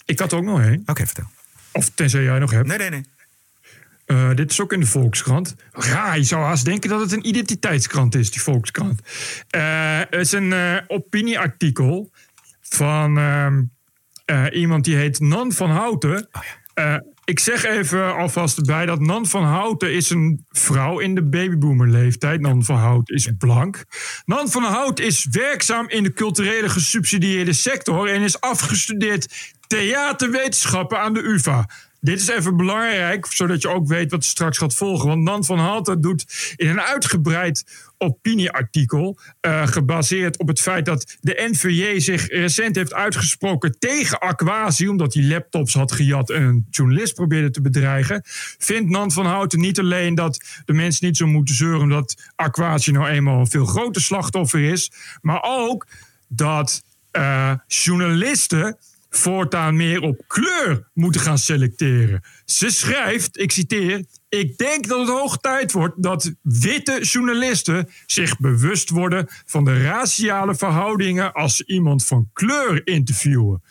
Ik 0.06 0.18
had 0.18 0.32
ook 0.32 0.44
nog 0.44 0.60
één. 0.60 0.82
Oké, 0.86 1.06
vertel. 1.06 1.30
Of 1.72 1.90
tenzij 1.94 2.22
jij 2.22 2.38
nog 2.38 2.50
hebt. 2.50 2.66
Nee, 2.66 2.78
nee, 2.78 2.90
nee. 2.90 3.04
Eh, 4.06 4.34
dit 4.34 4.50
is 4.50 4.60
ook 4.60 4.72
in 4.72 4.80
de 4.80 4.86
Volkskrant. 4.86 5.54
Raar, 5.72 6.16
je 6.16 6.24
zou 6.24 6.44
haast 6.44 6.64
denken 6.64 6.90
dat 6.90 7.00
het 7.00 7.12
een 7.12 7.26
identiteitskrant 7.26 8.14
is, 8.14 8.30
die 8.30 8.42
Volkskrant. 8.42 9.00
Het 9.48 10.14
is 10.14 10.32
een 10.32 10.52
eh, 10.52 10.76
opinieartikel 10.86 12.10
van 12.60 13.18
ehm, 13.18 13.62
eh, 14.24 14.44
iemand 14.52 14.84
die 14.84 14.96
heet 14.96 15.20
Nan 15.20 15.52
van 15.52 15.70
Houten. 15.70 16.28
Eh, 16.74 16.96
ik 17.26 17.38
zeg 17.38 17.64
even 17.64 18.16
alvast 18.16 18.56
erbij 18.56 18.86
dat 18.86 19.00
Nan 19.00 19.26
van 19.26 19.44
Houten 19.44 19.92
is 19.92 20.10
een 20.10 20.44
vrouw 20.48 20.98
in 20.98 21.14
de 21.14 21.22
babyboomerleeftijd. 21.22 22.40
Nan 22.40 22.64
van 22.64 22.76
Houten 22.76 23.14
is 23.14 23.30
blank. 23.38 23.84
Nan 24.24 24.50
van 24.50 24.62
Houten 24.62 25.04
is 25.04 25.26
werkzaam 25.30 25.88
in 25.88 26.02
de 26.02 26.12
culturele 26.12 26.68
gesubsidieerde 26.68 27.52
sector 27.52 28.08
en 28.08 28.22
is 28.22 28.40
afgestudeerd 28.40 29.54
theaterwetenschappen 29.66 30.98
aan 31.00 31.14
de 31.14 31.22
UvA. 31.22 31.68
Dit 32.06 32.20
is 32.20 32.28
even 32.28 32.56
belangrijk, 32.56 33.26
zodat 33.26 33.62
je 33.62 33.68
ook 33.68 33.86
weet 33.86 34.10
wat 34.10 34.22
er 34.22 34.28
straks 34.28 34.58
gaat 34.58 34.74
volgen. 34.74 35.08
Want 35.08 35.22
Nan 35.22 35.44
van 35.44 35.58
Houten 35.58 36.00
doet 36.00 36.54
in 36.56 36.68
een 36.68 36.80
uitgebreid 36.80 37.64
opinieartikel... 37.98 39.18
eh, 39.40 39.66
gebaseerd 39.66 40.38
op 40.38 40.48
het 40.48 40.60
feit 40.60 40.84
dat 40.84 41.16
de 41.20 41.48
NVJ 41.50 41.98
zich 42.00 42.28
recent 42.28 42.76
heeft 42.76 42.94
uitgesproken 42.94 43.78
tegen 43.78 44.18
Aquasi... 44.18 44.88
omdat 44.88 45.14
hij 45.14 45.22
laptops 45.22 45.74
had 45.74 45.92
gejat 45.92 46.30
en 46.30 46.42
een 46.42 46.66
journalist 46.70 47.14
probeerde 47.14 47.50
te 47.50 47.60
bedreigen... 47.60 48.20
vindt 48.58 48.90
Nan 48.90 49.10
van 49.10 49.26
Houten 49.26 49.60
niet 49.60 49.78
alleen 49.78 50.14
dat 50.14 50.62
de 50.64 50.72
mensen 50.72 51.06
niet 51.06 51.16
zo 51.16 51.26
moeten 51.26 51.54
zeuren... 51.54 51.80
omdat 51.80 52.32
Aquasi 52.34 52.90
nou 52.90 53.06
eenmaal 53.06 53.40
een 53.40 53.50
veel 53.50 53.66
groter 53.66 54.02
slachtoffer 54.02 54.60
is... 54.60 54.92
maar 55.20 55.40
ook 55.42 55.86
dat 56.28 56.82
eh, 57.10 57.52
journalisten 57.66 58.76
voortaan 59.16 59.76
meer 59.76 60.00
op 60.00 60.22
kleur 60.26 60.88
moeten 60.94 61.20
gaan 61.20 61.38
selecteren. 61.38 62.22
Ze 62.44 62.70
schrijft, 62.70 63.38
ik 63.38 63.50
citeer... 63.50 64.04
Ik 64.28 64.58
denk 64.58 64.88
dat 64.88 64.98
het 64.98 65.08
hoog 65.08 65.38
tijd 65.38 65.72
wordt 65.72 66.02
dat 66.02 66.32
witte 66.42 66.98
journalisten 67.02 67.88
zich 68.06 68.38
bewust 68.38 68.90
worden 68.90 69.26
van 69.46 69.64
de 69.64 69.82
raciale 69.82 70.54
verhoudingen 70.54 71.32
als 71.32 71.56
ze 71.56 71.66
iemand 71.66 72.04
van 72.04 72.30
kleur 72.32 72.86
interviewen. 72.86 73.62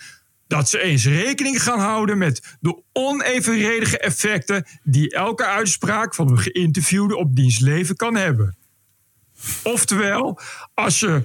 Dat 0.47 0.69
ze 0.69 0.79
eens 0.79 1.05
rekening 1.05 1.63
gaan 1.63 1.79
houden 1.79 2.17
met 2.17 2.57
de 2.59 2.81
onevenredige 2.93 3.99
effecten 3.99 4.65
die 4.83 5.11
elke 5.11 5.45
uitspraak 5.45 6.15
van 6.15 6.29
een 6.29 6.39
geïnterviewde 6.39 7.15
op 7.15 7.35
diens 7.35 7.59
leven 7.59 7.95
kan 7.95 8.15
hebben. 8.15 8.57
Oftewel, 9.63 10.39
als 10.73 10.99
je 10.99 11.23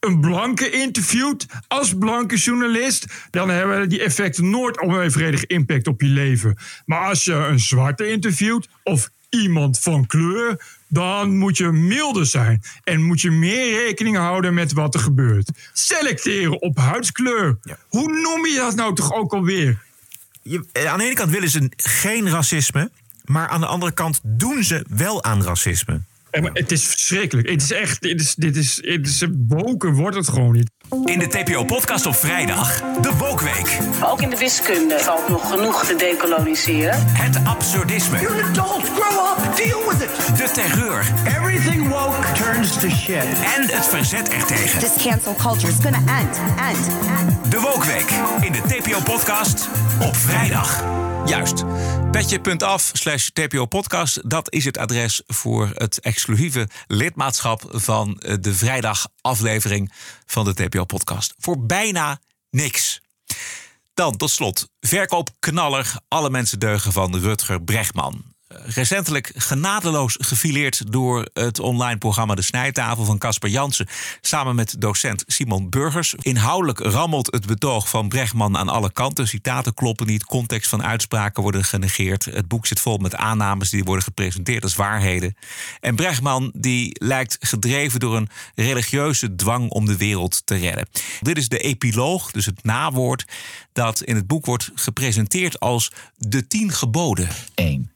een 0.00 0.20
blanke 0.20 0.70
interviewt 0.70 1.46
als 1.68 1.94
blanke 1.98 2.36
journalist, 2.36 3.06
dan 3.30 3.48
hebben 3.48 3.88
die 3.88 4.02
effecten 4.02 4.50
nooit 4.50 4.80
onevenredig 4.80 5.46
impact 5.46 5.86
op 5.86 6.00
je 6.00 6.06
leven. 6.06 6.58
Maar 6.86 7.08
als 7.08 7.24
je 7.24 7.32
een 7.32 7.60
zwarte 7.60 8.08
interviewt 8.08 8.68
of 8.82 9.10
iemand 9.28 9.78
van 9.78 10.06
kleur, 10.06 10.64
dan 10.88 11.36
moet 11.36 11.56
je 11.56 11.70
milder 11.70 12.26
zijn 12.26 12.62
en 12.84 13.02
moet 13.02 13.20
je 13.20 13.30
meer 13.30 13.84
rekening 13.84 14.16
houden 14.16 14.54
met 14.54 14.72
wat 14.72 14.94
er 14.94 15.00
gebeurt. 15.00 15.50
Selecteren 15.72 16.62
op 16.62 16.76
huidskleur. 16.76 17.58
Hoe 17.88 18.20
noem 18.22 18.46
je 18.46 18.56
dat 18.56 18.74
nou 18.74 18.94
toch 18.94 19.12
ook 19.12 19.32
alweer? 19.32 19.82
Je, 20.42 20.64
eh, 20.72 20.84
aan 20.84 20.98
de 20.98 21.04
ene 21.04 21.14
kant 21.14 21.30
willen 21.30 21.50
ze 21.50 21.70
geen 21.76 22.30
racisme, 22.30 22.90
maar 23.24 23.48
aan 23.48 23.60
de 23.60 23.66
andere 23.66 23.92
kant 23.92 24.20
doen 24.22 24.64
ze 24.64 24.84
wel 24.88 25.24
aan 25.24 25.42
racisme. 25.42 26.00
Maar 26.30 26.50
Het 26.52 26.72
is 26.72 26.86
verschrikkelijk. 26.86 27.48
Het 27.48 27.62
is 27.62 27.72
echt, 27.72 28.02
dit 28.02 28.20
is, 28.20 28.34
dit 28.34 28.56
is, 28.56 28.74
dit 28.74 29.06
is 29.06 29.24
woken 29.48 29.94
wordt 29.94 30.16
het 30.16 30.28
gewoon 30.28 30.52
niet. 30.52 30.70
In 31.04 31.18
de 31.18 31.26
TPO-podcast 31.28 32.06
op 32.06 32.14
vrijdag, 32.14 32.82
de 33.00 33.16
Wokweek. 33.18 33.78
Ook 34.04 34.20
in 34.20 34.30
de 34.30 34.36
wiskunde 34.36 34.98
valt 34.98 35.28
nog 35.28 35.48
genoeg 35.50 35.84
te 35.84 35.96
decoloniseren. 35.96 37.06
Het 37.06 37.44
absurdisme. 37.44 38.20
You're 38.20 38.42
an 38.42 38.50
adult, 38.50 38.88
grow 38.88 39.38
up, 39.38 39.56
deal 39.56 39.88
with 39.88 40.02
it. 40.02 40.36
De 40.36 40.50
terreur. 40.52 41.12
Everything 41.26 41.88
woke 41.88 42.32
turns 42.32 42.72
to 42.78 42.88
shit. 42.88 43.24
En 43.56 43.62
het 43.62 43.86
verzet 43.86 44.28
ertegen. 44.28 44.80
This 44.80 45.02
cancel 45.02 45.34
culture 45.34 45.72
is 45.72 45.78
gonna 45.82 46.20
end, 46.20 46.40
end, 46.58 46.86
end. 47.18 47.50
De 47.52 47.60
Wokweek 47.60 48.10
in 48.40 48.52
de 48.52 48.60
TPO-podcast 48.60 49.68
op 50.02 50.16
vrijdag. 50.16 50.84
Juist. 51.26 51.64
Petje.af 52.10 52.90
slash 52.92 53.28
TPO-podcast. 53.28 54.30
Dat 54.30 54.52
is 54.52 54.64
het 54.64 54.78
adres 54.78 55.22
voor 55.26 55.70
het 55.74 55.98
exclusieve 56.20 56.68
lidmaatschap 56.86 57.64
van 57.68 58.18
eh, 58.18 58.34
de 58.40 58.54
vrijdagaflevering 58.54 59.92
van 60.26 60.44
de 60.44 60.54
TPO-podcast. 60.54 61.34
Voor 61.38 61.66
bijna 61.66 62.20
niks. 62.50 63.00
Dan 63.94 64.16
tot 64.16 64.30
slot, 64.30 64.68
verkoopknaller 64.80 65.94
Alle 66.08 66.30
mensen 66.30 66.58
deugen 66.58 66.92
van 66.92 67.16
Rutger 67.16 67.62
Bregman. 67.62 68.29
Recentelijk 68.54 69.32
genadeloos 69.34 70.16
gefileerd 70.20 70.92
door 70.92 71.28
het 71.32 71.58
online 71.58 71.98
programma 71.98 72.34
De 72.34 72.42
Snijtafel 72.42 73.04
van 73.04 73.18
Casper 73.18 73.48
Jansen. 73.48 73.88
Samen 74.20 74.54
met 74.54 74.74
docent 74.78 75.24
Simon 75.26 75.68
Burgers. 75.68 76.14
Inhoudelijk 76.14 76.78
rammelt 76.78 77.32
het 77.32 77.46
betoog 77.46 77.88
van 77.88 78.08
Bregman 78.08 78.56
aan 78.56 78.68
alle 78.68 78.92
kanten. 78.92 79.28
Citaten 79.28 79.74
kloppen 79.74 80.06
niet, 80.06 80.24
context 80.24 80.68
van 80.68 80.82
uitspraken 80.82 81.42
worden 81.42 81.64
genegeerd. 81.64 82.24
Het 82.24 82.48
boek 82.48 82.66
zit 82.66 82.80
vol 82.80 82.96
met 82.96 83.14
aannames 83.14 83.70
die 83.70 83.84
worden 83.84 84.04
gepresenteerd 84.04 84.62
als 84.62 84.74
waarheden. 84.74 85.36
En 85.80 85.96
Bregman 85.96 86.52
die 86.54 86.96
lijkt 87.04 87.36
gedreven 87.40 88.00
door 88.00 88.16
een 88.16 88.28
religieuze 88.54 89.34
dwang 89.34 89.70
om 89.70 89.86
de 89.86 89.96
wereld 89.96 90.42
te 90.44 90.56
redden. 90.56 90.88
Dit 91.20 91.38
is 91.38 91.48
de 91.48 91.58
epiloog, 91.58 92.30
dus 92.30 92.46
het 92.46 92.64
nawoord, 92.64 93.24
dat 93.72 94.02
in 94.02 94.16
het 94.16 94.26
boek 94.26 94.46
wordt 94.46 94.70
gepresenteerd 94.74 95.60
als 95.60 95.92
de 96.16 96.46
tien 96.46 96.72
geboden. 96.72 97.28
1. 97.54 97.90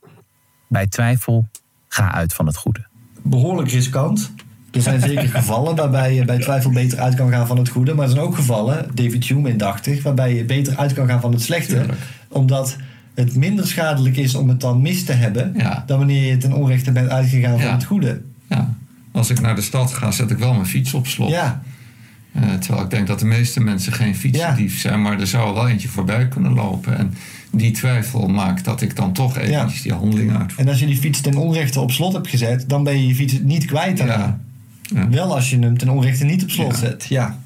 Bij 0.69 0.87
twijfel, 0.87 1.49
ga 1.89 2.13
uit 2.13 2.35
van 2.35 2.47
het 2.47 2.57
goede. 2.57 2.87
behoorlijk 3.23 3.71
riskant. 3.71 4.33
Er 4.71 4.83
zijn 4.83 5.01
zeker 5.01 5.29
gevallen 5.39 5.77
waarbij 5.77 6.15
je 6.15 6.25
bij 6.25 6.39
twijfel 6.39 6.71
beter 6.71 6.99
uit 6.99 7.15
kan 7.15 7.31
gaan 7.31 7.47
van 7.47 7.59
het 7.59 7.69
goede. 7.69 7.95
Maar 7.95 8.05
er 8.05 8.11
zijn 8.11 8.23
ook 8.23 8.35
gevallen, 8.35 8.91
David 8.95 9.25
Hume 9.25 9.49
indachtig, 9.51 10.03
waarbij 10.03 10.35
je 10.35 10.45
beter 10.45 10.77
uit 10.77 10.93
kan 10.93 11.09
gaan 11.09 11.21
van 11.21 11.33
het 11.33 11.43
slechte. 11.43 11.87
Omdat 12.29 12.77
het 13.15 13.37
minder 13.37 13.67
schadelijk 13.67 14.17
is 14.17 14.35
om 14.35 14.49
het 14.49 14.61
dan 14.61 14.83
mis 14.83 15.05
te 15.05 15.13
hebben... 15.13 15.57
dan 15.87 15.99
wanneer 15.99 16.31
je 16.31 16.37
ten 16.37 16.53
onrechte 16.53 16.93
bent 16.93 17.09
uitgegaan 17.09 17.61
van 17.61 17.73
het 17.73 17.85
goede. 17.85 18.23
Ja. 18.49 18.75
Als 19.13 19.31
ik 19.31 19.41
naar 19.41 19.55
de 19.55 19.63
stad 19.63 19.93
ga, 19.93 20.11
zet 20.11 20.31
ik 20.31 20.39
wel 20.39 20.53
mijn 20.53 20.67
fiets 20.67 20.95
op 20.95 21.07
slot. 21.07 21.31
Ja. 21.31 21.63
Eh, 22.33 22.53
terwijl 22.53 22.85
ik 22.85 22.91
denk 22.91 23.07
dat 23.07 23.19
de 23.19 23.25
meeste 23.25 23.61
mensen 23.61 23.93
geen 23.93 24.17
fietsendief 24.17 24.81
zijn, 24.81 25.03
maar 25.03 25.21
er 25.21 25.27
zou 25.27 25.55
wel 25.55 25.69
eentje 25.69 25.89
voorbij 25.89 26.29
kunnen 26.29 26.55
lopen. 26.55 26.99
En 26.99 27.15
die 27.57 27.71
twijfel 27.71 28.29
maakt 28.29 28.65
dat 28.65 28.81
ik 28.81 28.97
dan 28.97 29.13
toch 29.13 29.37
eventjes 29.39 29.83
die 29.83 29.93
handeling 29.93 30.37
uitvoer. 30.37 30.61
En 30.61 30.69
als 30.69 30.81
je 30.81 30.87
die 30.87 30.97
fiets 30.97 31.21
ten 31.21 31.37
onrechte 31.37 31.81
op 31.81 31.91
slot 31.91 32.13
hebt 32.13 32.29
gezet... 32.29 32.65
dan 32.69 32.85
ben 32.85 33.01
je 33.01 33.07
je 33.07 33.15
fiets 33.15 33.39
niet 33.43 33.65
kwijt 33.65 33.97
daarna. 33.97 34.41
Wel 35.11 35.35
als 35.35 35.51
je 35.51 35.59
hem 35.59 35.79
ten 35.79 35.89
onrechte 35.89 36.25
niet 36.25 36.43
op 36.43 36.51
slot 36.51 36.77
zet. 36.77 37.07
Ja. 37.09 37.39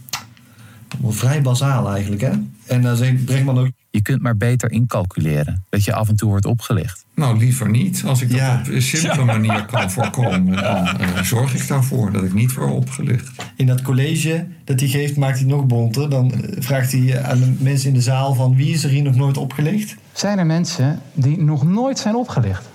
Vrij 1.09 1.43
bazaal 1.43 1.93
eigenlijk, 1.93 2.23
hè? 2.23 2.31
En 2.67 2.83
dan 2.83 2.97
zegt 2.97 3.25
Bregman 3.25 3.59
ook... 3.59 3.71
Je 3.91 4.03
kunt 4.03 4.23
maar 4.23 4.37
beter 4.37 4.71
incalculeren 4.71 5.65
dat 5.69 5.85
je 5.85 5.95
af 5.95 6.09
en 6.09 6.17
toe 6.17 6.29
wordt 6.29 6.45
opgelicht. 6.45 7.05
Nou, 7.15 7.39
liever 7.39 7.71
niet. 7.71 8.03
Als 8.07 8.23
ik 8.23 8.31
dat 8.31 8.59
op 8.61 8.69
een 8.69 8.83
simpele 8.83 9.25
manier 9.25 9.65
kan 9.65 9.91
voorkomen, 9.97 10.57
dan 10.57 10.87
eh, 10.87 11.23
zorg 11.23 11.55
ik 11.55 11.69
daarvoor 11.69 12.13
dat 12.13 12.23
ik 12.23 12.35
niet 12.35 12.55
word 12.55 12.73
opgelicht. 12.73 13.31
In 13.57 13.67
dat 13.67 13.83
college 13.83 14.47
dat 14.65 14.81
hij 14.81 14.89
geeft, 14.89 15.17
maakt 15.17 15.39
hij 15.39 15.47
nog 15.47 15.67
bonter. 15.67 16.11
Dan 16.11 16.33
eh, 16.33 16.63
vraagt 16.63 16.93
hij 16.93 17.25
aan 17.25 17.39
de 17.39 17.57
mensen 17.59 17.89
in 17.89 17.95
de 17.95 18.01
zaal 18.01 18.35
van... 18.35 18.57
wie 18.57 18.73
is 18.73 18.85
er 18.85 18.91
hier 18.91 19.03
nog 19.03 19.15
nooit 19.15 19.37
opgelicht? 19.37 19.97
Zijn 20.13 20.39
er 20.39 20.47
mensen 20.47 21.01
die 21.13 21.43
nog 21.43 21.65
nooit 21.65 21.99
zijn 21.99 22.15
opgelicht? 22.15 22.69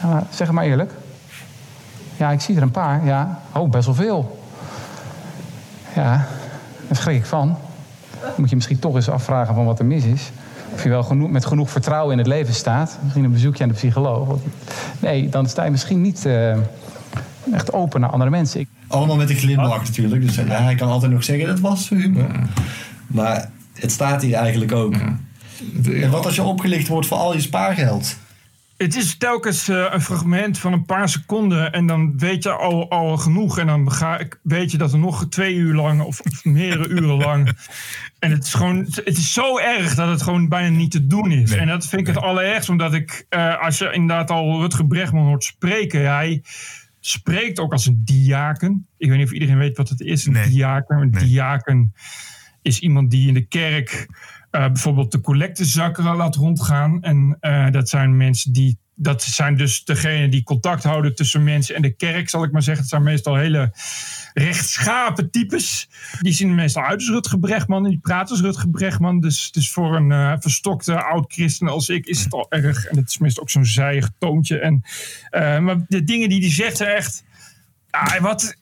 Ja, 0.00 0.08
maar 0.08 0.26
zeg 0.30 0.46
het 0.46 0.56
maar 0.56 0.64
eerlijk. 0.64 0.92
Ja, 2.16 2.30
ik 2.30 2.40
zie 2.40 2.56
er 2.56 2.62
een 2.62 2.70
paar. 2.70 3.04
Ja, 3.04 3.42
ook 3.52 3.70
best 3.70 3.86
wel 3.86 3.94
veel. 3.94 4.44
Ja, 5.94 6.26
daar 6.88 6.96
schrik 6.96 7.16
ik 7.16 7.26
van. 7.26 7.56
Dan 8.20 8.30
moet 8.36 8.48
je 8.48 8.54
misschien 8.54 8.78
toch 8.78 8.94
eens 8.94 9.08
afvragen 9.08 9.54
van 9.54 9.64
wat 9.64 9.78
er 9.78 9.84
mis 9.84 10.04
is. 10.04 10.30
Of 10.74 10.82
je 10.82 10.88
wel 10.88 11.02
genoeg, 11.02 11.30
met 11.30 11.46
genoeg 11.46 11.70
vertrouwen 11.70 12.12
in 12.12 12.18
het 12.18 12.26
leven 12.26 12.54
staat. 12.54 12.98
Misschien 13.02 13.24
een 13.24 13.32
bezoekje 13.32 13.62
aan 13.62 13.68
de 13.68 13.74
psycholoog. 13.74 14.26
Want- 14.26 14.42
Nee, 15.00 15.28
dan 15.28 15.46
sta 15.48 15.64
je 15.64 15.70
misschien 15.70 16.00
niet 16.00 16.26
eh, 16.26 16.50
echt 17.52 17.72
open 17.72 18.00
naar 18.00 18.10
andere 18.10 18.30
mensen. 18.30 18.60
Ik- 18.60 18.68
Allemaal 18.88 19.16
met 19.16 19.30
een 19.30 19.36
glimlach 19.36 19.82
natuurlijk. 19.84 20.22
Dus 20.22 20.34
ja, 20.34 20.42
hij 20.62 20.74
kan 20.74 20.88
altijd 20.88 21.12
nog 21.12 21.24
zeggen, 21.24 21.46
dat 21.46 21.60
was 21.60 21.88
humor. 21.88 22.26
Maar 23.06 23.50
het 23.72 23.92
staat 23.92 24.22
hier 24.22 24.34
eigenlijk 24.34 24.72
ook. 24.72 24.94
En 26.02 26.10
wat 26.10 26.24
als 26.26 26.34
je 26.34 26.42
opgelicht 26.42 26.88
wordt 26.88 27.06
voor 27.06 27.16
al 27.16 27.34
je 27.34 27.40
spaargeld? 27.40 28.16
Het 28.76 28.96
is 28.96 29.16
telkens 29.16 29.68
eh, 29.68 29.86
een 29.90 30.00
fragment 30.00 30.58
van 30.58 30.72
een 30.72 30.84
paar 30.84 31.08
seconden 31.08 31.72
en 31.72 31.86
dan 31.86 32.18
weet 32.18 32.42
je 32.42 32.50
al, 32.50 32.90
al 32.90 33.16
genoeg. 33.16 33.58
En 33.58 33.66
dan 33.66 33.92
ga 33.92 34.18
ik, 34.18 34.40
weet 34.42 34.70
je 34.70 34.78
dat 34.78 34.92
er 34.92 34.98
nog 34.98 35.28
twee 35.28 35.54
uur 35.54 35.74
lang 35.74 36.00
of, 36.00 36.20
of 36.20 36.44
meerdere 36.44 36.88
uren 36.96 37.16
lang. 37.16 37.50
En 38.18 38.30
het 38.30 38.44
is 38.44 38.54
gewoon, 38.54 38.78
het 38.78 39.16
is 39.16 39.32
zo 39.32 39.58
erg 39.58 39.94
dat 39.94 40.08
het 40.08 40.22
gewoon 40.22 40.48
bijna 40.48 40.76
niet 40.76 40.90
te 40.90 41.06
doen 41.06 41.32
is. 41.32 41.52
en 41.52 41.66
dat 41.66 41.86
vind 41.86 42.00
ik 42.00 42.14
het 42.14 42.24
allerergst, 42.24 42.68
omdat 42.68 42.94
ik, 42.94 43.26
eh, 43.28 43.62
als 43.62 43.78
je 43.78 43.92
inderdaad 43.92 44.30
al 44.30 44.60
Rutger 44.60 44.86
Bregman 44.86 45.26
hoort 45.26 45.44
spreken, 45.44 46.14
hij 46.14 46.42
spreekt 47.00 47.58
ook 47.58 47.72
als 47.72 47.86
een 47.86 48.02
diaken. 48.04 48.86
Ik 48.96 49.08
weet 49.08 49.18
niet 49.18 49.26
of 49.26 49.32
iedereen 49.32 49.58
weet 49.58 49.76
wat 49.76 49.88
het 49.88 50.00
is, 50.00 50.26
een 50.26 50.42
diaken. 50.48 51.00
Een 51.00 51.10
diaken 51.10 51.94
is 52.62 52.80
iemand 52.80 53.10
die 53.10 53.28
in 53.28 53.34
de 53.34 53.46
kerk 53.46 54.08
eh, 54.56 54.66
bijvoorbeeld 54.66 55.12
de 55.12 55.20
collectezakken 55.20 56.04
laat 56.04 56.34
rondgaan. 56.34 57.02
En 57.02 57.36
eh, 57.40 57.70
dat 57.70 57.88
zijn 57.88 58.16
mensen 58.16 58.52
die. 58.52 58.78
Dat 58.98 59.22
zijn 59.22 59.56
dus 59.56 59.84
degenen 59.84 60.30
die 60.30 60.42
contact 60.42 60.82
houden 60.82 61.14
tussen 61.14 61.44
mensen 61.44 61.74
en 61.74 61.82
de 61.82 61.96
kerk, 61.96 62.28
zal 62.28 62.44
ik 62.44 62.52
maar 62.52 62.62
zeggen. 62.62 62.82
Het 62.82 62.90
zijn 62.90 63.02
meestal 63.02 63.36
hele 63.36 63.72
rechtschapen 64.34 65.30
types. 65.30 65.88
Die 66.20 66.32
zien 66.32 66.54
meestal 66.54 66.82
uit 66.82 67.08
als 67.08 67.36
Bregman. 67.40 67.84
En 67.84 67.90
die 67.90 67.98
praten 67.98 68.30
als 68.30 68.40
Rutger 68.40 68.70
Bregman. 68.70 69.20
Dus, 69.20 69.50
dus 69.50 69.72
voor 69.72 69.96
een 69.96 70.12
eh, 70.12 70.32
verstokte 70.38 71.02
oud-christen 71.02 71.68
als 71.68 71.88
ik 71.88 72.06
is 72.06 72.24
het 72.24 72.32
al 72.32 72.46
erg. 72.48 72.86
En 72.86 72.96
het 72.96 73.08
is 73.08 73.18
meestal 73.18 73.42
ook 73.42 73.50
zo'n 73.50 73.64
zijig 73.64 74.10
toontje. 74.18 74.58
En, 74.58 74.82
maar 75.64 75.84
de 75.88 76.04
dingen 76.04 76.28
die 76.28 76.40
hij 76.40 76.50
zegt 76.50 76.76
zijn 76.76 76.90
echt... 76.90 77.24
Ah, 78.00 78.20
wat... 78.20 78.56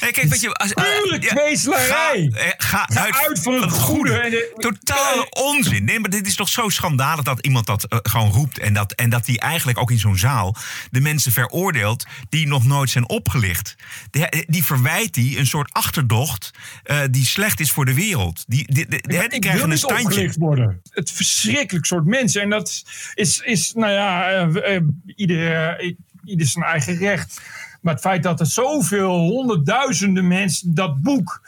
Nee, 0.00 0.12
kijk, 0.12 0.28
weet 0.28 0.40
je, 0.40 0.52
als, 0.52 0.72
ja. 1.20 1.34
Ga, 1.78 2.12
eh, 2.12 2.50
ga 2.56 2.86
Ga 2.92 3.00
uit, 3.02 3.14
uit 3.28 3.38
van 3.42 3.62
het 3.62 3.72
goede. 3.72 4.18
En 4.20 4.30
de- 4.30 4.52
Totale 4.58 5.30
onzin. 5.30 5.84
Nee, 5.84 6.00
maar 6.00 6.10
dit 6.10 6.26
is 6.26 6.34
toch 6.34 6.48
zo 6.48 6.68
schandalig 6.68 7.24
dat 7.24 7.40
iemand 7.46 7.66
dat 7.66 7.84
eh, 7.84 7.98
gewoon 8.02 8.30
roept. 8.30 8.58
En 8.58 8.72
dat, 8.74 8.92
en 8.92 9.10
dat 9.10 9.24
die 9.24 9.40
eigenlijk 9.40 9.78
ook 9.78 9.90
in 9.90 9.98
zo'n 9.98 10.16
zaal 10.18 10.56
de 10.90 11.00
mensen 11.00 11.32
veroordeelt 11.32 12.04
die 12.28 12.46
nog 12.46 12.64
nooit 12.64 12.90
zijn 12.90 13.08
opgelicht. 13.08 13.74
Die, 14.10 14.44
die 14.46 14.64
verwijt 14.64 15.14
die 15.14 15.38
een 15.38 15.46
soort 15.46 15.72
achterdocht 15.72 16.50
eh, 16.82 17.00
die 17.10 17.24
slecht 17.26 17.60
is 17.60 17.70
voor 17.70 17.84
de 17.84 17.94
wereld. 17.94 18.44
Die, 18.46 18.72
die, 18.72 18.86
die, 18.88 19.00
die, 19.00 19.00
die 19.08 19.18
ik 19.22 19.30
wil 19.30 19.38
krijgen 19.40 19.62
een 19.62 19.68
niet 19.68 19.78
standje. 19.78 20.04
opgelicht 20.04 20.36
worden. 20.36 20.80
Het 20.90 21.10
verschrikkelijk 21.10 21.86
soort 21.86 22.04
mensen. 22.04 22.42
En 22.42 22.50
dat 22.50 22.82
is, 23.14 23.38
is 23.38 23.72
nou 23.72 23.92
ja, 23.92 24.30
eh, 24.30 24.80
ieder, 25.16 25.80
ieder 26.24 26.46
zijn 26.46 26.64
eigen 26.64 26.96
recht. 26.96 27.40
Maar 27.84 27.92
het 27.94 28.02
feit 28.02 28.22
dat 28.22 28.40
er 28.40 28.46
zoveel 28.46 29.10
honderdduizenden 29.18 30.26
mensen 30.28 30.74
dat 30.74 31.02
boek 31.02 31.40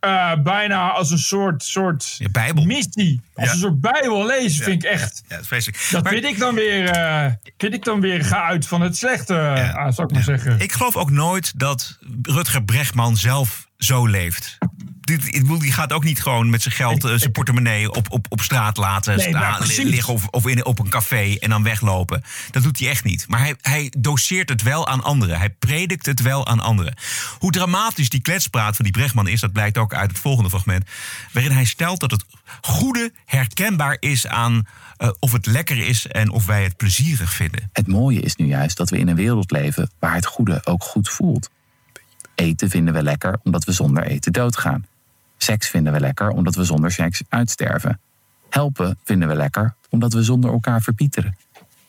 eh, 0.00 0.32
bijna 0.42 0.90
als 0.90 1.10
een 1.10 1.18
soort, 1.18 1.62
soort 1.62 2.18
missie, 2.64 3.20
als 3.34 3.46
Ja. 3.46 3.52
een 3.52 3.58
soort 3.58 3.80
bijbel 3.80 4.26
lezen, 4.26 4.64
vind 4.64 4.84
ik 4.84 4.90
echt. 4.90 5.22
Ja, 5.28 5.36
dat 5.36 5.46
vreselijk. 5.46 5.88
Dat 5.90 6.02
Maar- 6.02 6.12
vind 6.12 6.24
ik 6.24 6.38
dan 6.38 6.54
weer, 6.54 6.90
eh, 6.90 7.26
vind 7.58 7.74
ik 7.74 7.84
dan 7.84 8.00
weer 8.00 8.24
ga 8.24 8.42
uit 8.44 8.66
van 8.66 8.80
het 8.80 8.96
slechte, 8.96 9.34
ah, 9.74 9.92
zou 9.92 10.08
ik 10.08 10.14
maar 10.14 10.22
zeggen. 10.22 10.60
Ik 10.60 10.72
geloof 10.72 10.96
ook 10.96 11.10
nooit 11.10 11.58
dat 11.58 11.98
Rutger 12.22 12.64
Bregman 12.64 13.16
zelf 13.16 13.68
zo 13.78 14.06
leeft. 14.06 14.58
Die, 15.04 15.58
die 15.58 15.72
gaat 15.72 15.92
ook 15.92 16.04
niet 16.04 16.22
gewoon 16.22 16.50
met 16.50 16.62
zijn 16.62 16.74
geld, 16.74 17.04
eh, 17.04 17.14
zijn 17.14 17.32
portemonnee 17.32 17.92
op, 17.92 18.12
op, 18.12 18.26
op 18.28 18.40
straat 18.40 18.76
laten 18.76 19.16
Nee, 19.16 19.28
staan, 19.28 19.66
liggen 19.66 20.12
of, 20.12 20.26
of 20.26 20.46
in, 20.46 20.64
op 20.64 20.78
een 20.78 20.88
café 20.88 21.36
en 21.38 21.50
dan 21.50 21.62
weglopen. 21.62 22.22
Dat 22.50 22.62
doet 22.62 22.78
hij 22.78 22.88
echt 22.88 23.04
niet. 23.04 23.28
Maar 23.28 23.40
hij, 23.40 23.54
hij 23.60 23.92
doseert 23.98 24.48
het 24.48 24.62
wel 24.62 24.88
aan 24.88 25.02
anderen. 25.02 25.38
Hij 25.38 25.50
predikt 25.50 26.06
het 26.06 26.22
wel 26.22 26.46
aan 26.46 26.60
anderen. 26.60 26.96
Hoe 27.38 27.50
dramatisch 27.50 28.08
die 28.08 28.20
kletspraat 28.20 28.76
van 28.76 28.84
die 28.84 28.94
Bregman 28.94 29.28
is, 29.28 29.40
dat 29.40 29.52
blijkt 29.52 29.78
ook 29.78 29.94
uit 29.94 30.10
het 30.10 30.18
volgende 30.18 30.50
fragment. 30.50 30.84
Waarin 31.32 31.52
hij 31.52 31.64
stelt 31.64 32.00
dat 32.00 32.10
het 32.10 32.24
goede 32.60 33.12
herkenbaar 33.24 33.96
is 34.00 34.26
aan 34.26 34.66
eh, 34.96 35.08
of 35.18 35.32
het 35.32 35.46
lekker 35.46 35.78
is 35.78 36.06
en 36.06 36.30
of 36.30 36.46
wij 36.46 36.62
het 36.62 36.76
plezierig 36.76 37.32
vinden. 37.32 37.70
Het 37.72 37.86
mooie 37.86 38.20
is 38.20 38.36
nu 38.36 38.46
juist 38.46 38.76
dat 38.76 38.90
we 38.90 38.98
in 38.98 39.08
een 39.08 39.16
wereld 39.16 39.50
leven 39.50 39.90
waar 39.98 40.14
het 40.14 40.26
goede 40.26 40.60
ook 40.64 40.84
goed 40.84 41.08
voelt. 41.08 41.50
Eten 42.34 42.70
vinden 42.70 42.94
we 42.94 43.02
lekker 43.02 43.38
omdat 43.42 43.64
we 43.64 43.72
zonder 43.72 44.02
eten 44.02 44.32
doodgaan. 44.32 44.84
Seks 45.44 45.68
vinden 45.68 45.92
we 45.92 46.00
lekker 46.00 46.28
omdat 46.28 46.54
we 46.54 46.64
zonder 46.64 46.92
seks 46.92 47.22
uitsterven. 47.28 48.00
Helpen 48.50 48.98
vinden 49.04 49.28
we 49.28 49.34
lekker 49.34 49.74
omdat 49.90 50.12
we 50.12 50.22
zonder 50.22 50.52
elkaar 50.52 50.82
verpieteren. 50.82 51.36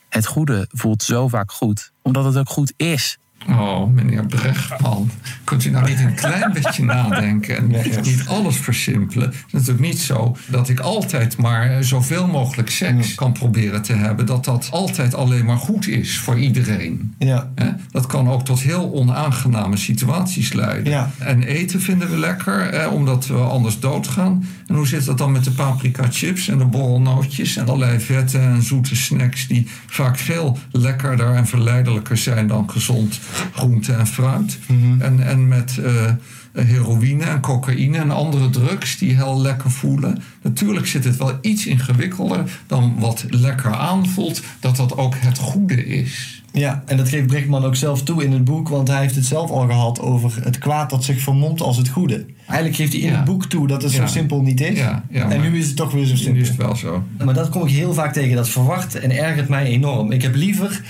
Het 0.08 0.26
goede 0.26 0.68
voelt 0.70 1.02
zo 1.02 1.28
vaak 1.28 1.52
goed 1.52 1.92
omdat 2.02 2.24
het 2.24 2.36
ook 2.36 2.48
goed 2.48 2.72
is. 2.76 3.18
Oh, 3.48 3.94
meneer 3.94 4.26
Brechtman, 4.26 5.10
kunt 5.44 5.64
u 5.64 5.70
nou 5.70 5.88
niet 5.88 6.00
een 6.00 6.14
klein 6.14 6.52
beetje 6.62 6.84
nadenken 6.84 7.56
en 7.56 7.66
niet 8.02 8.24
alles 8.28 8.56
versimpelen? 8.56 9.26
Het 9.26 9.36
is 9.46 9.52
natuurlijk 9.52 9.86
niet 9.86 9.98
zo 9.98 10.36
dat 10.46 10.68
ik 10.68 10.80
altijd 10.80 11.36
maar 11.36 11.84
zoveel 11.84 12.26
mogelijk 12.26 12.70
seks 12.70 13.14
kan 13.14 13.32
proberen 13.32 13.82
te 13.82 13.92
hebben, 13.92 14.26
dat 14.26 14.44
dat 14.44 14.68
altijd 14.70 15.14
alleen 15.14 15.44
maar 15.44 15.56
goed 15.56 15.88
is 15.88 16.18
voor 16.18 16.38
iedereen. 16.38 17.14
Ja. 17.18 17.50
Dat 17.90 18.06
kan 18.06 18.28
ook 18.28 18.44
tot 18.44 18.60
heel 18.60 18.92
onaangename 18.92 19.76
situaties 19.76 20.52
leiden. 20.52 20.92
Ja. 20.92 21.10
En 21.18 21.42
eten 21.42 21.80
vinden 21.80 22.10
we 22.10 22.18
lekker, 22.18 22.90
omdat 22.90 23.26
we 23.26 23.34
anders 23.34 23.80
doodgaan. 23.80 24.46
En 24.66 24.74
hoe 24.74 24.86
zit 24.86 25.04
dat 25.04 25.18
dan 25.18 25.32
met 25.32 25.44
de 25.44 25.50
paprika 25.50 26.06
chips 26.10 26.48
en 26.48 26.58
de 26.58 26.64
borrelnootjes 26.64 27.56
en 27.56 27.68
allerlei 27.68 28.00
vette 28.00 28.38
en 28.38 28.62
zoete 28.62 28.96
snacks 28.96 29.46
die 29.46 29.68
vaak 29.86 30.18
veel 30.18 30.58
lekkerder 30.70 31.34
en 31.34 31.46
verleidelijker 31.46 32.16
zijn 32.16 32.46
dan 32.46 32.70
gezond 32.70 33.20
groente 33.52 33.92
en 33.92 34.06
fruit. 34.06 34.58
en, 34.98 35.26
en 35.26 35.48
met 35.48 35.78
eh, 35.78 36.12
heroïne 36.52 37.24
en 37.24 37.40
cocaïne 37.40 37.98
en 37.98 38.10
andere 38.10 38.50
drugs 38.50 38.98
die 38.98 39.14
heel 39.14 39.40
lekker 39.40 39.70
voelen. 39.70 40.22
Natuurlijk 40.42 40.86
zit 40.86 41.04
het 41.04 41.16
wel 41.16 41.38
iets 41.40 41.66
ingewikkelder 41.66 42.42
dan 42.66 42.94
wat 42.98 43.24
lekker 43.28 43.74
aanvoelt, 43.74 44.42
dat 44.60 44.76
dat 44.76 44.96
ook 44.96 45.14
het 45.18 45.38
goede 45.38 45.86
is. 45.86 46.42
Ja, 46.52 46.82
en 46.86 46.96
dat 46.96 47.08
geeft 47.08 47.26
Bregman 47.26 47.64
ook 47.64 47.76
zelf 47.76 48.02
toe 48.02 48.24
in 48.24 48.32
het 48.32 48.44
boek, 48.44 48.68
want 48.68 48.88
hij 48.88 49.00
heeft 49.00 49.14
het 49.14 49.26
zelf 49.26 49.50
al 49.50 49.66
gehad 49.66 50.00
over 50.00 50.32
het 50.44 50.58
kwaad 50.58 50.90
dat 50.90 51.04
zich 51.04 51.20
vermomt 51.20 51.60
als 51.60 51.76
het 51.76 51.88
goede. 51.88 52.24
Eigenlijk 52.46 52.76
geeft 52.76 52.92
hij 52.92 53.00
in 53.02 53.10
Ja. 53.10 53.16
het 53.16 53.24
boek 53.24 53.44
toe 53.46 53.66
dat 53.66 53.82
het 53.82 53.92
Ja. 53.92 54.06
zo 54.06 54.12
simpel 54.12 54.40
niet 54.42 54.60
is. 54.60 54.78
Ja, 54.78 55.04
ja, 55.10 55.30
en 55.30 55.40
nu 55.40 55.58
is 55.58 55.66
het 55.66 55.76
toch 55.76 55.92
weer 55.92 56.04
zo 56.04 56.12
Nu 56.12 56.18
simpel. 56.18 56.42
is 56.42 56.48
het 56.48 56.56
wel 56.56 56.76
zo. 56.76 57.04
Maar 57.24 57.34
dat 57.34 57.48
kom 57.48 57.62
ik 57.62 57.74
heel 57.74 57.94
vaak 57.94 58.12
tegen. 58.12 58.36
Dat 58.36 58.48
verwacht 58.48 58.94
en 58.94 59.10
ergert 59.10 59.48
mij 59.48 59.64
enorm. 59.64 60.12
Ik 60.12 60.22
heb 60.22 60.34
liever 60.34 60.80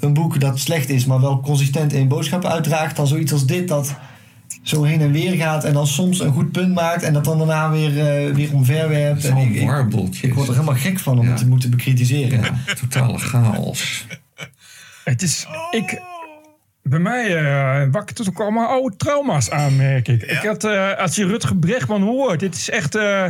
een 0.00 0.12
boek 0.14 0.40
dat 0.40 0.58
slecht 0.58 0.88
is, 0.88 1.04
maar 1.04 1.20
wel 1.20 1.40
consistent 1.40 1.92
één 1.92 2.08
boodschap 2.08 2.44
uitdraagt, 2.44 2.96
dan 2.96 3.06
zoiets 3.06 3.32
als 3.32 3.46
dit 3.46 3.68
dat 3.68 3.94
zo 4.62 4.82
heen 4.82 5.00
en 5.00 5.12
weer 5.12 5.32
gaat 5.32 5.64
en 5.64 5.72
dan 5.72 5.86
soms 5.86 6.20
een 6.20 6.32
goed 6.32 6.52
punt 6.52 6.74
maakt 6.74 7.02
en 7.02 7.12
dat 7.12 7.24
dan 7.24 7.38
daarna 7.38 7.70
weer, 7.70 7.88
eh, 7.88 8.34
weer 8.34 8.54
omverwerpt. 8.54 9.24
En 9.24 9.36
ik, 9.36 9.54
ik, 9.54 10.22
ik 10.22 10.34
word 10.34 10.48
er 10.48 10.54
helemaal 10.54 10.74
gek 10.74 10.98
van 10.98 11.18
om 11.18 11.26
het 11.26 11.36
te 11.36 11.46
moeten 11.46 11.70
bekritiseren. 11.70 12.58
totale 12.80 13.18
chaos. 13.18 14.06
Het 15.04 15.22
is. 15.22 15.46
Ik. 15.70 16.00
Bij 16.82 16.98
mij 16.98 17.36
eh 17.36 17.88
wakkert 17.90 18.18
het 18.18 18.28
ook 18.28 18.40
allemaal 18.40 18.68
oude 18.68 18.96
trauma's 18.96 19.50
aan, 19.50 19.76
merk 19.76 20.08
ik. 20.08 20.22
ik 20.22 20.42
had, 20.42 20.64
eh, 20.64 20.96
als 20.98 21.16
je 21.16 21.26
Rutger 21.26 21.56
Bregman 21.56 22.02
hoort, 22.02 22.40
dit 22.40 22.54
is 22.54 22.70
echt. 22.70 22.94
eh, 22.94 23.24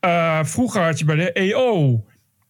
eh, 0.00 0.38
vroeger 0.44 0.82
had 0.82 0.98
je 0.98 1.04
bij 1.04 1.16
de 1.16 1.32
EO. 1.32 2.04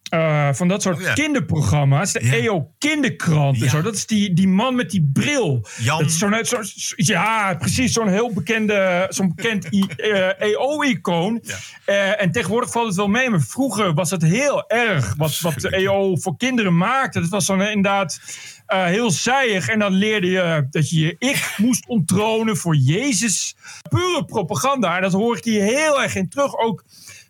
Eh, 0.08 0.48
van 0.52 0.68
dat 0.68 0.82
soort 0.82 1.12
kinderprogramma's. 1.12 2.12
De 2.12 2.18
EO 2.30 2.70
Kinderkrant 2.78 3.62
en 3.62 3.70
zo. 3.70 3.82
Dat 3.82 3.94
is 3.94 4.06
die, 4.06 4.32
die 4.34 4.48
man 4.48 4.74
met 4.74 4.90
die 4.90 5.10
bril. 5.12 5.66
Jan. 5.78 5.98
Dat 5.98 6.06
is 6.08 6.18
zo'n, 6.18 6.44
zo, 6.44 6.60
ja, 6.96 7.54
precies. 7.54 7.92
Zo'n 7.92 8.08
heel 8.08 8.32
bekende, 8.32 9.06
zo'n 9.08 9.32
bekend 9.34 9.72
I- 9.72 9.86
eh, 9.96 10.40
EO-icoon. 10.40 11.42
Eh, 11.84 12.22
en 12.22 12.32
tegenwoordig 12.32 12.70
valt 12.70 12.86
het 12.86 12.96
wel 12.96 13.08
mee. 13.08 13.30
Maar 13.30 13.40
vroeger 13.40 13.94
was 13.94 14.10
het 14.10 14.22
heel 14.22 14.68
erg 14.68 15.14
wat, 15.16 15.40
wat 15.40 15.60
de 15.60 15.70
EO 15.70 16.16
voor 16.16 16.36
kinderen 16.36 16.76
maakte. 16.76 17.20
Dat 17.20 17.28
was 17.28 17.46
dan 17.46 17.62
inderdaad 17.62 18.20
heel 18.66 19.10
zijig. 19.10 19.68
En 19.68 19.78
dan 19.78 19.92
leerde 19.92 20.26
je 20.30 20.66
dat 20.70 20.90
je 20.90 21.00
je 21.00 21.16
ik 21.18 21.54
moest 21.56 21.86
onttronen 21.86 22.56
voor 22.56 22.76
Jezus. 22.76 23.56
Pure 23.88 24.24
propaganda. 24.24 24.96
En 24.96 25.02
dat 25.02 25.12
hoor 25.12 25.36
ik 25.36 25.44
hier 25.44 25.62
heel 25.62 26.02
erg 26.02 26.14
in 26.14 26.28
terug. 26.28 26.56
Ook 26.58 26.84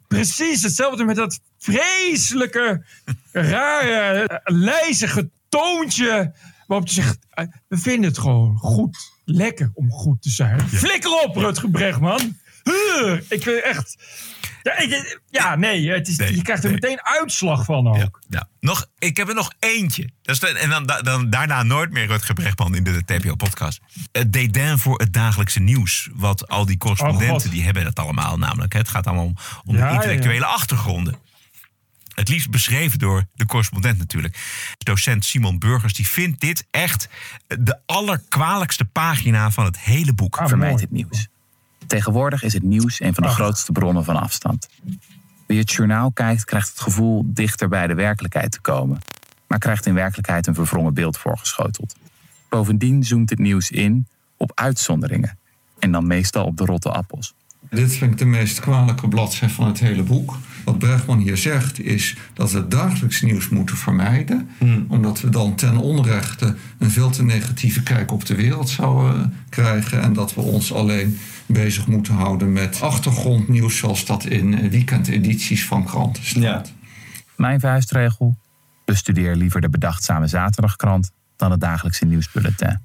precies 0.09 0.62
hetzelfde 0.62 1.04
met 1.04 1.16
dat 1.16 1.40
vreselijke, 1.59 2.84
rare, 3.32 4.40
lijzige 4.44 5.30
toontje. 5.48 6.32
Waarop 6.66 6.88
je 6.88 6.94
zegt, 6.94 7.18
eh, 7.30 7.46
we 7.68 7.78
vinden 7.78 8.11
het 8.11 8.18
gewoon 8.18 8.57
goed, 8.57 9.12
lekker 9.24 9.70
om 9.74 9.90
goed 9.90 10.22
te 10.22 10.30
zijn. 10.30 10.61
Flikker 10.61 11.22
op, 11.24 11.36
Rutger 11.36 11.70
Bregman. 11.70 12.36
Huh, 12.62 13.20
ik 13.28 13.42
vind 13.42 13.62
echt... 13.62 13.96
Ja, 15.31 15.55
nee, 15.57 15.91
het 15.91 16.09
is, 16.09 16.17
je 16.17 16.43
krijgt 16.43 16.64
er 16.64 16.71
meteen 16.71 17.03
uitslag 17.03 17.64
van 17.64 17.89
ook. 17.89 18.21
Ja. 18.29 18.49
Nog, 18.61 18.87
ik 18.99 19.17
heb 19.17 19.29
er 19.29 19.35
nog 19.35 19.53
eentje. 19.59 20.11
Dat 20.23 20.35
is 20.35 20.41
de- 20.41 20.59
en 20.59 20.71
dan, 20.71 20.87
dan 21.03 21.31
daarna 21.31 21.62
nooit 21.62 21.91
meer 21.91 22.07
Rutger 22.07 22.35
Brechtman 22.35 22.75
in 22.75 22.85
de 22.85 23.05
TPO-podcast. 23.05 23.81
Het 24.12 24.33
dédain 24.33 24.79
voor 24.79 24.99
het 24.99 25.12
dagelijkse 25.12 25.61
nieuws. 25.61 26.09
Wat 26.14 26.49
al 26.49 26.64
die 26.67 26.75
Oh, 26.75 26.81
correspondenten, 26.81 27.41
God. 27.41 27.51
die 27.51 27.64
hebben 27.64 27.85
dat 27.85 27.99
allemaal 27.99 28.39
namelijk. 28.39 28.73
Het 28.73 28.89
gaat 28.89 29.07
allemaal 29.07 29.25
om, 29.25 29.37
om 29.64 29.77
Ja, 29.77 29.89
de 29.89 29.95
intellectuele 29.95 30.45
achtergronden. 30.47 31.17
Het 32.14 32.29
liefst 32.29 32.51
beschreven 32.51 32.99
door 32.99 33.25
de 33.35 33.47
correspondent 33.47 33.99
natuurlijk. 33.99 34.39
Docent 34.79 35.25
Simon 35.25 35.59
Burgers, 35.59 35.93
die 35.95 36.09
vindt 36.09 36.41
dit 36.41 36.67
echt 36.71 37.09
de 37.47 37.79
allerkwalijkste 37.87 38.85
pagina 38.85 39.51
van 39.51 39.64
het 39.64 39.79
hele 39.81 40.12
boek. 40.12 40.41
Vermijd 40.47 40.81
het 40.81 40.91
nieuws. 40.91 41.29
Tegenwoordig 41.87 42.43
is 42.43 42.53
het 42.53 42.62
nieuws 42.62 43.01
een 43.01 43.14
van 43.14 43.22
de 43.22 43.28
grootste 43.28 43.72
bronnen 43.72 44.05
van 44.05 44.16
afstand. 44.16 44.68
Wie 45.47 45.59
het 45.59 45.72
journaal 45.72 46.12
kijkt, 46.12 46.45
krijgt 46.45 46.68
het 46.68 46.80
gevoel 46.80 47.22
dichter 47.26 47.68
bij 47.68 47.87
de 47.87 47.95
werkelijkheid 47.95 48.53
te 48.53 48.61
komen, 48.61 48.99
maar 49.47 49.59
krijgt 49.59 49.87
in 49.87 49.95
werkelijkheid 49.95 50.47
een 50.47 50.55
verwrongen 50.55 50.95
beeld 50.95 51.18
voorgeschoteld. 51.18 51.97
Bovendien 52.49 53.05
zoomt 53.05 53.30
het 53.30 53.39
nieuws 53.39 53.70
in 53.70 54.07
op 54.37 54.53
uitzonderingen 54.55 55.39
en 55.78 55.93
dan 55.93 56.07
meestal 56.07 56.45
op 56.45 56.57
de 56.57 56.64
rotte 56.64 56.91
appels. 56.93 57.34
Dit 57.70 57.97
vind 57.97 58.12
ik 58.12 58.18
de 58.18 58.24
meest 58.24 58.61
kwalijke 58.61 59.09
bladzijde 59.09 59.55
van 59.55 59.66
het 59.66 59.78
hele 59.78 60.03
boek. 60.03 60.39
Wat 60.64 60.78
Bregman 60.78 61.18
hier 61.18 61.37
zegt 61.37 61.80
is 61.80 62.16
dat 62.32 62.53
we 62.53 62.59
het 62.59 62.70
dagelijks 62.70 63.22
nieuws 63.22 63.49
moeten 63.49 63.76
vermijden. 63.76 64.49
Omdat 64.89 65.20
we 65.20 65.28
dan 65.28 65.55
ten 65.55 65.76
onrechte 65.76 66.57
een 66.78 66.91
veel 66.91 67.11
te 67.11 67.22
negatieve 67.24 67.82
kijk 67.82 68.12
op 68.12 68.26
de 68.26 68.34
wereld 68.34 68.68
zouden 68.68 69.34
krijgen. 69.49 70.03
En 70.03 70.12
dat 70.12 70.34
we 70.34 70.41
ons 70.41 70.72
alleen 70.72 71.18
bezig 71.47 71.86
moeten 71.86 72.14
houden 72.14 72.53
met 72.53 72.80
achtergrondnieuws 72.80 73.76
zoals 73.76 74.07
dat 74.07 74.24
in 74.24 74.70
weekendedities 74.70 75.66
van 75.66 75.84
kranten 75.84 76.24
staat. 76.24 76.72
Mijn 77.36 77.61
vuistregel: 77.61 78.36
bestudeer 78.84 79.36
liever 79.36 79.61
de 79.61 79.68
bedachtzame 79.68 80.26
zaterdagkrant 80.26 81.11
dan 81.37 81.51
het 81.51 81.61
dagelijkse 81.61 82.05
nieuwsbulletin. 82.05 82.80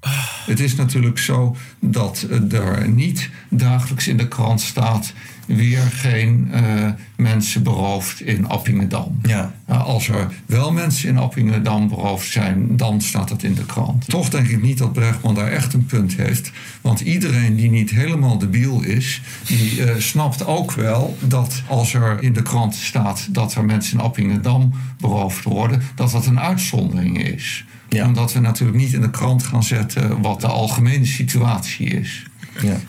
Het 0.46 0.60
is 0.60 0.74
natuurlijk 0.74 1.18
zo 1.18 1.56
dat 1.80 2.26
er 2.50 2.88
niet 2.88 3.30
dagelijks 3.48 4.08
in 4.08 4.16
de 4.16 4.28
krant 4.28 4.60
staat... 4.60 5.12
weer 5.46 5.80
geen 5.80 6.48
eh, 6.52 6.90
mensen 7.16 7.62
beroofd 7.62 8.20
in 8.20 8.48
Appingedam. 8.48 9.18
Ja. 9.22 9.54
als 9.66 10.08
er 10.08 10.28
wel 10.46 10.72
mensen 10.72 11.08
in 11.08 11.18
Appingedam 11.18 11.88
beroofd 11.88 12.30
zijn, 12.30 12.76
dan 12.76 13.00
staat 13.00 13.28
het 13.28 13.42
in 13.42 13.54
de 13.54 13.66
krant. 13.66 14.08
Toch 14.08 14.28
denk 14.28 14.48
ik 14.48 14.62
niet 14.62 14.78
dat 14.78 14.92
Bregman 14.92 15.34
daar 15.34 15.50
echt 15.50 15.72
een 15.72 15.86
punt 15.86 16.16
heeft. 16.16 16.50
Want 16.80 17.00
iedereen 17.00 17.56
die 17.56 17.70
niet 17.70 17.90
helemaal 17.90 18.38
debiel 18.38 18.82
is... 18.82 19.20
die 19.46 19.84
eh, 19.84 20.00
snapt 20.00 20.46
ook 20.46 20.72
wel 20.72 21.16
dat 21.20 21.62
als 21.68 21.94
er 21.94 22.22
in 22.22 22.32
de 22.32 22.42
krant 22.42 22.74
staat... 22.74 23.26
dat 23.30 23.54
er 23.54 23.64
mensen 23.64 23.98
in 23.98 24.04
Appingedam 24.04 24.72
beroofd 25.00 25.44
worden... 25.44 25.82
dat 25.94 26.10
dat 26.10 26.26
een 26.26 26.40
uitzondering 26.40 27.24
is 27.24 27.64
omdat 28.00 28.32
we 28.32 28.40
natuurlijk 28.40 28.78
niet 28.78 28.92
in 28.92 29.00
de 29.00 29.10
krant 29.10 29.42
gaan 29.42 29.62
zetten 29.62 30.20
wat 30.20 30.40
de 30.40 30.46
algemene 30.46 31.06
situatie 31.06 31.86
is. 31.86 32.26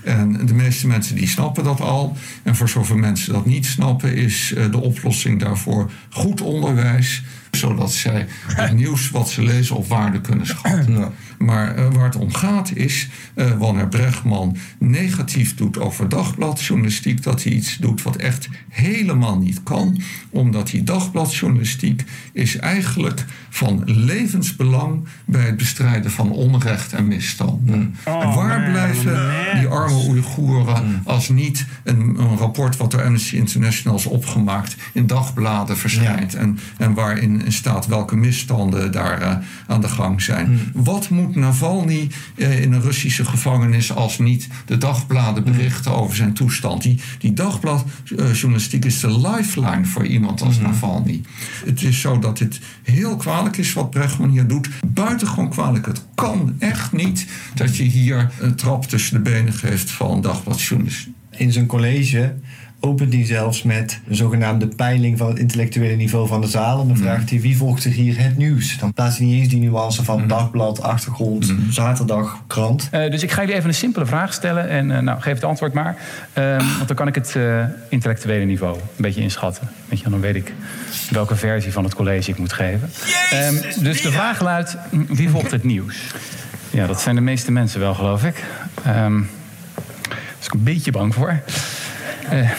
En 0.04 0.46
de 0.46 0.54
meeste 0.54 0.88
mensen 0.88 1.16
die 1.16 1.28
snappen 1.28 1.64
dat 1.64 1.82
al. 1.82 2.18
En 2.44 2.56
voor 2.56 2.70
zoveel 2.70 2.96
mensen 2.96 3.34
dat 3.34 3.46
niet 3.46 3.66
snappen, 3.66 4.16
is 4.16 4.54
eh, 4.54 4.72
de 4.72 4.80
oplossing 4.80 5.40
daarvoor 5.40 5.92
goed 6.10 6.42
onderwijs. 6.42 7.24
Zodat 7.56 7.92
zij 7.92 8.28
het 8.48 8.74
nieuws 8.82 9.10
wat 9.10 9.30
ze 9.30 9.44
lezen 9.44 9.76
op 9.76 9.88
waarde 9.88 10.22
kunnen 10.22 10.48
schatten. 10.48 11.14
Maar 11.38 11.76
eh, 11.76 11.94
waar 11.94 12.06
het 12.06 12.16
om 12.16 12.34
gaat 12.34 12.76
is, 12.76 13.10
eh, 13.34 13.52
wanneer 13.52 13.88
Bregman 13.88 14.58
negatief 14.78 15.56
doet 15.56 15.80
over 15.80 16.10
dagbladjournalistiek, 16.10 17.24
dat 17.24 17.44
hij 17.44 17.54
iets 17.54 17.78
doet 17.78 18.02
wat 18.02 18.16
echt 18.16 18.50
helemaal 18.70 19.38
niet 19.40 19.64
kan. 19.64 20.02
Omdat 20.30 20.68
die 20.68 20.84
dagbladjournalistiek 20.84 22.04
is 22.34 22.58
eigenlijk 22.58 23.26
van 23.50 23.82
levensbelang 23.86 25.08
bij 25.26 25.46
het 25.46 25.58
bestrijden 25.58 26.12
van 26.12 26.32
onrecht 26.32 26.94
en 26.94 27.08
misstanden. 27.08 27.96
en 28.04 28.34
waar 28.34 28.70
blijven 28.72 29.32
die 29.60 29.68
arme 29.68 30.08
Oeigoeren 30.08 31.02
als 31.06 31.30
niet 31.30 31.66
een, 31.84 32.00
een 32.00 32.38
rapport 32.38 32.78
wat 32.78 32.92
door 32.92 33.04
Amnesty 33.04 33.36
International 33.36 33.98
is 33.98 34.06
opgemaakt 34.06 34.76
in 34.94 35.08
dagbladen 35.08 35.78
verschijnt 35.78 36.36
en, 36.36 36.60
en 36.78 36.94
waarin 36.94 37.43
staat 37.52 37.88
welke 37.88 38.16
misstanden 38.16 38.92
daar 38.92 39.22
eh, 39.22 39.36
aan 39.68 39.82
de 39.82 39.88
gang 39.88 40.22
zijn. 40.22 40.60
Wat 40.74 41.10
moet 41.10 41.36
Navalny 41.36 42.10
eh, 42.36 42.62
in 42.62 42.74
een 42.74 42.82
Russische 42.82 43.26
gevangenis 43.26 43.96
als 43.96 44.20
niet 44.20 44.48
de 44.66 44.78
dagbladen 44.78 45.44
berichten 45.44 45.96
over 45.96 46.16
zijn 46.16 46.34
toestand? 46.34 46.82
Die, 46.82 47.02
die 47.20 47.34
dagbladjournalistiek 47.34 48.86
is 48.86 49.00
de 49.00 49.20
lifeline 49.20 49.86
voor 49.86 50.06
iemand 50.06 50.42
als 50.42 50.60
Navalny. 50.60 51.22
Het 51.66 51.84
is 51.84 52.02
zo 52.02 52.20
dat 52.20 52.38
dit 52.38 52.60
heel 52.84 53.16
kwalijk 53.16 53.58
is 53.58 53.74
wat 53.74 53.90
Bregman 53.90 54.30
hier 54.30 54.48
doet. 54.48 54.70
Buitengewoon 54.88 55.50
kwalijk. 55.50 55.86
Het 55.86 56.04
kan 56.16 56.56
echt 56.60 56.92
niet 56.92 57.28
dat 57.54 57.78
je 57.78 57.84
hier 57.84 58.32
een 58.40 58.56
trap 58.56 58.86
tussen 58.86 59.14
de 59.14 59.30
benen 59.30 59.54
geeft 59.54 59.92
van 59.92 60.22
dagbladjournalistiek. 60.22 61.14
In 61.38 61.52
zijn 61.52 61.66
college 61.66 62.36
opent 62.86 63.14
hij 63.14 63.26
zelfs 63.26 63.64
met 63.64 64.00
een 64.08 64.16
zogenaamde 64.16 64.68
peiling 64.68 65.18
van 65.18 65.28
het 65.28 65.40
intellectuele 65.40 65.96
niveau 65.96 66.28
van 66.28 66.42
de 66.42 66.48
zaal. 66.48 66.82
En 66.82 66.88
dan 66.88 66.98
vraagt 66.98 67.30
hij 67.30 67.42
wie 67.42 67.58
volgt 67.58 67.84
er 67.84 67.92
hier 67.92 68.22
het 68.22 68.38
nieuws. 68.38 68.78
Dan 68.78 68.94
plaatst 68.94 69.18
hij 69.18 69.28
niet 69.28 69.40
eens 69.40 69.50
die 69.50 69.60
nuance 69.60 70.04
van 70.04 70.28
dagblad, 70.28 70.82
achtergrond, 70.82 71.54
zaterdag, 71.70 72.44
krant. 72.48 72.88
Eh, 72.92 73.12
dus 73.12 73.24
ik 73.24 73.32
ga 73.32 73.42
jullie 73.42 73.56
even 73.56 73.70
een 73.70 73.76
simpele 73.76 74.06
vraag 74.06 74.34
stellen. 74.34 74.70
En 74.70 74.92
eh, 74.92 75.00
nou, 75.00 75.22
geef 75.22 75.34
het 75.34 75.44
antwoord 75.44 75.74
maar. 75.74 75.98
Ehm, 76.34 76.58
want 76.58 76.88
dan 76.88 76.96
kan 76.96 77.08
ik 77.08 77.16
het 77.16 77.36
eh, 77.36 77.66
intellectuele 77.90 78.46
niveau 78.46 78.76
een 78.76 78.82
beetje 78.98 79.22
inschatten. 79.22 79.68
Weet 79.90 80.00
je, 80.00 80.10
dan 80.10 80.20
weet 80.20 80.36
ik 80.36 80.54
welke 81.10 81.36
versie 81.36 81.72
van 81.72 81.84
het 81.84 81.96
college 81.96 82.30
ik 82.30 82.38
moet 82.38 82.54
geven. 82.54 82.90
Ehm, 83.32 83.84
dus 83.84 84.02
de 84.02 84.12
vraag 84.12 84.42
luidt, 84.42 84.78
mm, 84.90 85.06
wie 85.10 85.30
volgt 85.30 85.52
het 85.52 85.64
nieuws? 85.64 86.14
Ja, 86.70 86.88
dat 86.88 87.02
zijn 87.02 87.16
de 87.16 87.22
meeste 87.22 87.52
mensen 87.52 87.80
wel, 87.80 87.94
geloof 87.94 88.24
ik. 88.24 88.44
Ehm 88.86 89.22
daar 90.10 90.22
is 90.40 90.46
ik 90.46 90.54
een 90.54 90.64
beetje 90.64 90.92
bang 90.92 91.14
voor. 91.14 91.42
Eh, 92.30 92.52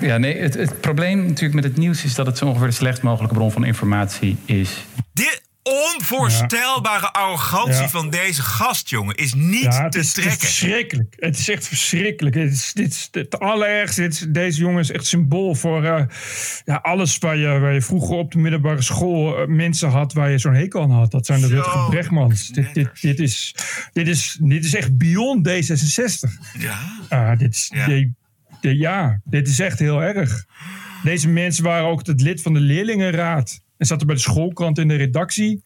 ja, 0.00 0.18
nee, 0.18 0.36
het, 0.38 0.54
het 0.54 0.80
probleem 0.80 1.18
natuurlijk 1.26 1.54
met 1.54 1.64
het 1.64 1.76
nieuws 1.76 2.04
is 2.04 2.14
dat 2.14 2.26
het 2.26 2.38
zo 2.38 2.46
ongeveer 2.46 2.66
de 2.66 2.72
slechtst 2.72 3.02
mogelijke 3.02 3.34
bron 3.34 3.52
van 3.52 3.64
informatie 3.64 4.36
is. 4.44 4.70
De 5.12 5.40
onvoorstelbare 5.96 7.12
arrogantie 7.12 7.72
Ja. 7.82 7.88
van 7.88 8.10
deze 8.10 8.42
gast, 8.42 8.88
jongen, 8.88 9.14
is 9.16 9.34
niet 9.34 9.62
Ja, 9.62 9.82
het 9.82 9.92
te 9.92 9.98
is, 9.98 10.06
het 10.06 10.16
is 10.16 10.22
trekken. 10.22 10.40
verschrikkelijk. 10.40 11.14
Het 11.18 11.38
is 11.38 11.48
echt 11.48 11.68
verschrikkelijk. 11.68 12.34
Het 12.34 12.52
is, 12.52 12.72
dit 12.72 12.90
is 12.92 13.08
het 13.10 13.38
allerergste. 13.38 14.00
Dit 14.02 14.12
is- 14.12 14.26
deze 14.28 14.60
jongen 14.60 14.80
is 14.80 14.90
echt 14.90 15.06
symbool 15.06 15.54
voor 15.54 15.84
eh, 15.84 16.04
ja, 16.64 16.74
alles 16.76 17.18
waar 17.18 17.36
je, 17.36 17.46
waar 17.58 17.72
je 17.72 17.82
vroeger 17.82 18.16
op 18.16 18.32
de 18.32 18.38
middelbare 18.38 18.82
school 18.82 19.38
eh, 19.38 19.46
mensen 19.46 19.88
had 19.88 20.12
waar 20.12 20.30
je 20.30 20.38
zo'n 20.38 20.54
hekel 20.54 20.82
aan 20.82 20.90
had. 20.90 21.10
Dat 21.10 21.26
zijn 21.26 21.40
de 21.40 21.46
Rutger 21.46 21.86
Bregmans. 21.90 22.48
Dit, 22.48 22.74
dit, 22.74 23.00
dit, 23.00 23.18
is, 23.20 23.54
dit, 23.92 24.08
is, 24.08 24.38
dit 24.40 24.64
is 24.64 24.74
echt 24.74 24.96
beyond 24.98 25.48
D66. 25.48 26.30
Ja. 26.58 26.78
Ah, 27.08 27.38
dit 27.38 27.54
is, 27.54 27.70
ja, 28.70 29.20
dit 29.24 29.48
is 29.48 29.60
echt 29.60 29.78
heel 29.78 30.02
erg. 30.02 30.44
Deze 31.02 31.28
mensen 31.28 31.64
waren 31.64 31.86
ook 31.86 32.06
het 32.06 32.20
lid 32.20 32.42
van 32.42 32.52
de 32.52 32.60
leerlingenraad. 32.60 33.61
En 33.82 33.88
zaten 33.88 34.06
bij 34.06 34.16
de 34.16 34.22
schoolkrant 34.22 34.78
in 34.78 34.88
de 34.88 34.94
redactie. 34.94 35.62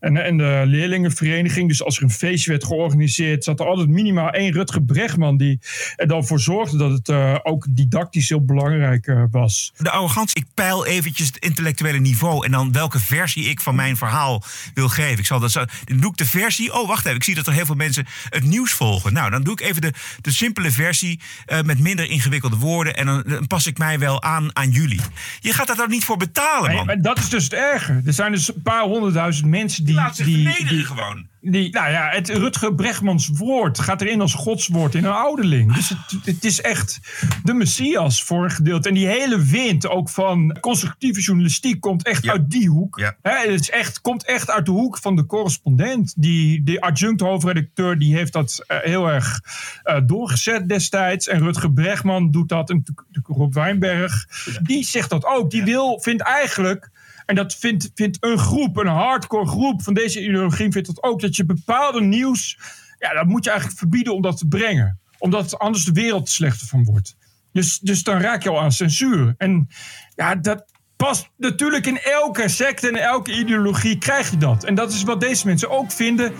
En, 0.00 0.16
en 0.16 0.36
de 0.36 0.62
leerlingenvereniging. 0.66 1.68
Dus 1.68 1.82
als 1.82 1.96
er 1.96 2.02
een 2.02 2.10
feestje 2.10 2.50
werd 2.50 2.64
georganiseerd, 2.64 3.44
zat 3.44 3.60
er 3.60 3.66
altijd 3.66 3.88
minimaal 3.88 4.30
één 4.30 4.52
Rutger 4.52 4.82
Bregman. 4.82 5.36
Die 5.36 5.60
er 5.96 6.06
dan 6.06 6.26
voor 6.26 6.40
zorgde 6.40 6.76
dat 6.76 6.90
het 6.90 7.08
eh, 7.08 7.36
ook 7.42 7.66
didactisch 7.70 8.28
heel 8.28 8.44
belangrijk 8.44 9.06
eh, 9.06 9.24
was. 9.30 9.72
De 9.76 9.90
arrogantie, 9.90 10.40
ik 10.40 10.46
peil 10.54 10.86
eventjes 10.86 11.26
het 11.26 11.36
intellectuele 11.36 11.98
niveau... 11.98 12.44
en 12.44 12.50
dan 12.50 12.72
welke 12.72 12.98
versie 12.98 13.44
ik 13.44 13.60
van 13.60 13.74
mijn 13.74 13.96
verhaal 13.96 14.42
wil 14.74 14.88
geven. 14.88 15.18
Ik 15.18 15.26
zal 15.26 15.40
dat 15.40 15.50
zo, 15.50 15.64
dan 15.84 16.00
doe 16.00 16.10
ik 16.10 16.16
de 16.16 16.26
versie... 16.26 16.74
Oh, 16.74 16.88
wacht 16.88 17.04
even, 17.04 17.16
ik 17.16 17.24
zie 17.24 17.34
dat 17.34 17.46
er 17.46 17.52
heel 17.52 17.66
veel 17.66 17.74
mensen 17.74 18.06
het 18.28 18.44
nieuws 18.44 18.72
volgen. 18.72 19.12
Nou, 19.12 19.30
dan 19.30 19.42
doe 19.42 19.52
ik 19.52 19.60
even 19.60 19.82
de, 19.82 19.92
de 20.20 20.32
simpele 20.32 20.70
versie... 20.70 21.20
eh, 21.46 21.62
met 21.62 21.78
minder 21.78 22.10
ingewikkelde 22.10 22.56
woorden... 22.56 22.96
en 22.96 23.06
dan, 23.06 23.22
dan 23.26 23.46
pas 23.46 23.66
ik 23.66 23.78
mij 23.78 23.98
wel 23.98 24.22
aan 24.22 24.56
aan 24.56 24.70
jullie. 24.70 25.00
Je 25.40 25.52
gaat 25.52 25.66
daar 25.66 25.76
dan 25.76 25.90
niet 25.90 26.04
voor 26.04 26.16
betalen, 26.16 26.74
man. 26.74 26.98
dat 27.00 27.18
is 27.18 27.28
dus 27.28 27.44
het 27.44 27.52
erger. 27.60 28.02
Er 28.04 28.12
zijn 28.12 28.32
dus 28.32 28.54
een 28.54 28.62
paar 28.62 28.82
honderdduizend 28.82 29.46
mensen 29.48 29.84
die... 29.84 29.94
Laat 29.94 30.16
zich 30.16 30.26
die, 30.26 30.66
die- 30.68 30.84
gewoon. 30.84 31.28
Die, 31.42 31.70
nou 31.72 31.90
ja, 31.90 32.08
het 32.08 32.28
Rutger 32.28 32.74
Bregmans 32.74 33.28
woord 33.28 33.78
gaat 33.78 34.00
erin 34.00 34.20
als 34.20 34.34
godswoord 34.34 34.94
in 34.94 35.04
een 35.04 35.12
ouderling. 35.12 35.74
Dus 35.74 35.88
het, 35.88 36.24
het 36.24 36.44
is 36.44 36.60
echt 36.60 37.00
de 37.44 37.54
messias 37.54 38.22
voor 38.22 38.44
een 38.44 38.50
gedeelte. 38.50 38.88
En 38.88 38.94
die 38.94 39.06
hele 39.06 39.44
wind 39.44 39.88
ook 39.88 40.08
van 40.10 40.56
constructieve 40.60 41.20
journalistiek 41.20 41.80
komt 41.80 42.04
echt 42.06 42.28
uit 42.28 42.50
die 42.50 42.68
hoek. 42.68 43.00
Het 43.22 43.60
is 43.60 43.70
echt, 43.70 44.00
komt 44.00 44.24
echt 44.24 44.50
uit 44.50 44.64
de 44.66 44.70
hoek 44.70 44.98
van 44.98 45.16
de 45.16 45.26
correspondent. 45.26 46.14
Die, 46.16 46.62
de 46.62 46.80
adjunct 46.80 47.20
hoofdredacteur 47.20 47.98
die 47.98 48.16
heeft 48.16 48.32
dat 48.32 48.64
eh, 48.66 48.78
heel 48.80 49.06
erg 49.10 49.40
eh, 49.82 49.96
doorgezet 50.06 50.68
destijds. 50.68 51.28
En 51.28 51.38
Rutger 51.42 51.72
Bregman 51.72 52.30
doet 52.30 52.48
dat. 52.48 52.70
En 52.70 52.84
Rob 53.22 53.54
Wijnberg. 53.54 54.26
Die 54.62 54.84
zegt 54.84 55.10
dat 55.10 55.24
ook. 55.24 55.50
Die 55.50 55.64
wil, 55.64 56.00
vindt 56.00 56.22
eigenlijk... 56.22 56.90
En 57.30 57.36
dat 57.36 57.54
vindt, 57.54 57.90
vindt 57.94 58.16
een 58.20 58.38
groep, 58.38 58.76
een 58.76 58.86
hardcore 58.86 59.46
groep 59.46 59.82
van 59.82 59.94
deze 59.94 60.22
ideologie, 60.22 60.72
vindt 60.72 60.86
dat 60.86 61.02
ook. 61.02 61.20
Dat 61.20 61.36
je 61.36 61.44
bepaalde 61.44 62.00
nieuws, 62.00 62.58
ja, 62.98 63.14
dat 63.14 63.26
moet 63.26 63.44
je 63.44 63.50
eigenlijk 63.50 63.78
verbieden 63.78 64.14
om 64.14 64.22
dat 64.22 64.38
te 64.38 64.46
brengen. 64.46 65.00
Omdat 65.18 65.58
anders 65.58 65.84
de 65.84 65.92
wereld 65.92 66.28
er 66.28 66.34
slechter 66.34 66.66
van 66.66 66.84
wordt. 66.84 67.16
Dus, 67.52 67.78
dus 67.78 68.02
dan 68.02 68.20
raak 68.20 68.42
je 68.42 68.48
al 68.48 68.60
aan 68.60 68.72
censuur. 68.72 69.34
En 69.36 69.68
ja, 70.14 70.34
dat 70.34 70.64
past 70.96 71.30
natuurlijk 71.36 71.86
in 71.86 72.00
elke 72.00 72.48
secte 72.48 72.88
en 72.88 72.96
elke 72.96 73.38
ideologie 73.38 73.98
krijg 73.98 74.30
je 74.30 74.36
dat. 74.36 74.64
En 74.64 74.74
dat 74.74 74.92
is 74.92 75.02
wat 75.02 75.20
deze 75.20 75.46
mensen 75.46 75.70
ook 75.70 75.92
vinden. 75.92 76.32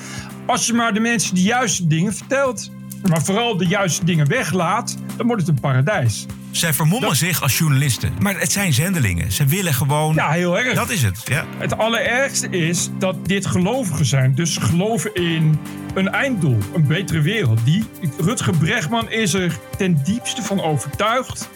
Als 0.46 0.66
je 0.66 0.72
maar 0.72 0.94
de 0.94 1.00
mensen 1.00 1.34
de 1.34 1.42
juiste 1.42 1.86
dingen 1.86 2.14
vertelt, 2.14 2.70
maar 3.08 3.22
vooral 3.22 3.56
de 3.56 3.66
juiste 3.66 4.04
dingen 4.04 4.28
weglaat, 4.28 4.96
dan 5.16 5.26
wordt 5.26 5.42
het 5.42 5.50
een 5.50 5.60
paradijs. 5.60 6.26
Zij 6.50 6.72
vermommen 6.72 7.16
zich 7.16 7.42
als 7.42 7.58
journalisten. 7.58 8.12
Maar 8.20 8.38
het 8.38 8.52
zijn 8.52 8.72
zendelingen. 8.72 9.32
Ze 9.32 9.44
willen 9.44 9.74
gewoon... 9.74 10.14
Ja, 10.14 10.30
heel 10.30 10.58
erg. 10.58 10.74
Dat 10.74 10.90
is 10.90 11.02
het, 11.02 11.20
ja. 11.24 11.44
Het 11.58 11.78
allerergste 11.78 12.48
is 12.48 12.88
dat 12.98 13.26
dit 13.26 13.46
gelovigen 13.46 14.04
zijn. 14.04 14.34
Dus 14.34 14.54
ze 14.54 14.60
geloven 14.60 15.14
in 15.14 15.58
een 15.94 16.08
einddoel, 16.08 16.58
een 16.74 16.86
betere 16.86 17.20
wereld. 17.20 17.64
Die, 17.64 17.84
Rutger 18.18 18.56
Bregman 18.56 19.10
is 19.10 19.34
er 19.34 19.58
ten 19.76 20.00
diepste 20.04 20.42
van 20.42 20.62
overtuigd 20.62 21.48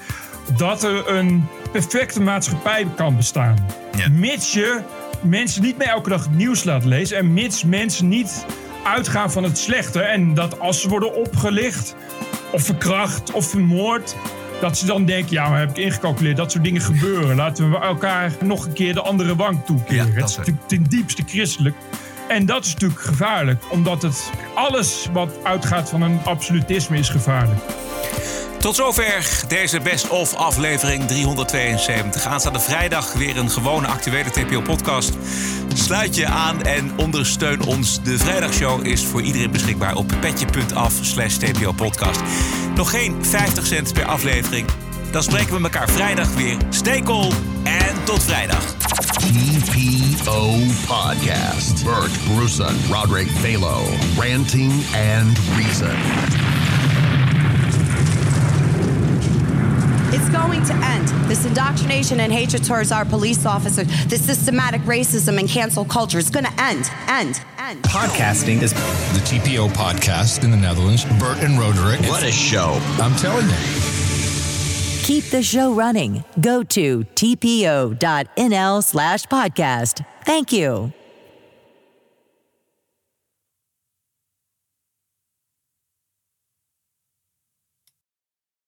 dat 0.56 0.82
er 0.82 1.08
een 1.08 1.46
perfecte 1.72 2.20
maatschappij 2.20 2.86
kan 2.96 3.16
bestaan. 3.16 3.66
Mits 4.12 4.52
je 4.52 4.80
mensen 5.22 5.62
niet 5.62 5.78
meer 5.78 5.88
elke 5.88 6.08
dag 6.08 6.22
het 6.22 6.36
nieuws 6.36 6.64
laat 6.64 6.84
lezen. 6.84 7.16
En 7.16 7.32
mits 7.32 7.64
mensen 7.64 8.08
niet 8.08 8.46
uitgaan 8.84 9.32
van 9.32 9.42
het 9.42 9.58
slechte. 9.58 10.00
En 10.00 10.34
dat 10.34 10.60
als 10.60 10.80
ze 10.80 10.88
worden 10.88 11.14
opgelicht, 11.14 11.94
of 12.52 12.62
verkracht, 12.62 13.32
of 13.32 13.48
vermoord. 13.48 14.16
Dat 14.64 14.78
ze 14.78 14.86
dan 14.86 15.04
denken, 15.04 15.32
ja, 15.32 15.48
maar 15.48 15.58
heb 15.58 15.70
ik 15.70 15.76
ingecalculeerd, 15.76 16.36
dat 16.36 16.52
soort 16.52 16.64
dingen 16.64 16.80
gebeuren. 16.80 17.36
Laten 17.36 17.70
we 17.70 17.78
elkaar 17.78 18.32
nog 18.40 18.66
een 18.66 18.72
keer 18.72 18.94
de 18.94 19.00
andere 19.00 19.36
wang 19.36 19.64
toekeren. 19.64 20.14
het 20.14 20.28
is 20.28 20.36
natuurlijk 20.36 20.68
ten 20.68 20.82
diepste 20.82 21.22
christelijk. 21.26 21.76
En 22.28 22.46
dat 22.46 22.64
is 22.64 22.72
natuurlijk 22.72 23.00
gevaarlijk, 23.00 23.64
omdat 23.70 24.02
het 24.02 24.30
alles 24.54 25.08
wat 25.12 25.30
uitgaat 25.42 25.90
van 25.90 26.02
een 26.02 26.18
absolutisme 26.24 26.96
is 26.96 27.08
gevaarlijk. 27.08 27.60
Tot 28.64 28.76
zover 28.76 29.42
deze 29.48 29.80
Best 29.80 30.08
of 30.08 30.34
aflevering 30.34 31.06
372. 31.06 32.26
Aanstaande 32.26 32.60
vrijdag 32.60 33.12
weer 33.12 33.36
een 33.36 33.50
gewone 33.50 33.86
actuele 33.86 34.30
TPO-podcast. 34.30 35.12
Sluit 35.74 36.14
je 36.16 36.26
aan 36.26 36.62
en 36.62 36.98
ondersteun 36.98 37.62
ons. 37.62 38.02
De 38.02 38.18
vrijdagshow 38.18 38.86
is 38.86 39.04
voor 39.04 39.22
iedereen 39.22 39.50
beschikbaar 39.50 39.94
op 39.94 40.12
petje.af 40.20 40.92
slash 41.00 41.36
TPO-podcast. 41.36 42.20
Nog 42.74 42.90
geen 42.90 43.24
50 43.24 43.66
cent 43.66 43.92
per 43.92 44.04
aflevering. 44.04 44.66
Dan 45.10 45.22
spreken 45.22 45.56
we 45.56 45.62
elkaar 45.62 45.88
vrijdag 45.88 46.34
weer. 46.34 46.56
Stay 46.70 47.02
cool 47.02 47.32
en 47.64 48.04
tot 48.04 48.22
vrijdag. 48.22 48.74
TPO 49.14 50.50
Podcast. 50.86 51.84
Bert 51.84 52.34
Bruson, 52.34 52.76
Roderick 52.90 53.28
Balo, 53.42 53.82
Ranting 54.18 54.72
and 54.94 55.38
Reason. 55.56 56.63
It's 60.24 60.34
going 60.34 60.64
to 60.64 60.74
end. 60.86 61.08
This 61.28 61.44
indoctrination 61.44 62.20
and 62.20 62.32
hatred 62.32 62.64
towards 62.64 62.90
our 62.90 63.04
police 63.04 63.44
officers, 63.44 63.86
this 64.06 64.24
systematic 64.24 64.80
racism 64.82 65.38
and 65.38 65.46
cancel 65.46 65.84
culture 65.84 66.18
is 66.18 66.30
going 66.30 66.46
to 66.46 66.62
end. 66.62 66.90
End. 67.08 67.42
End. 67.58 67.82
Podcasting 67.82 68.62
is 68.62 68.72
the 68.72 69.20
TPO 69.20 69.68
podcast 69.74 70.42
in 70.42 70.50
the 70.50 70.56
Netherlands. 70.56 71.04
Bert 71.20 71.42
and 71.42 71.58
Roderick. 71.58 72.00
What 72.08 72.22
a 72.22 72.32
show. 72.32 72.80
I'm 73.02 73.14
telling 73.16 73.46
you. 73.46 73.56
Keep 75.02 75.24
the 75.24 75.42
show 75.42 75.74
running. 75.74 76.24
Go 76.40 76.62
to 76.62 77.00
tpo.nl 77.04 78.82
slash 78.82 79.26
podcast. 79.26 80.06
Thank 80.24 80.52
you. 80.52 80.94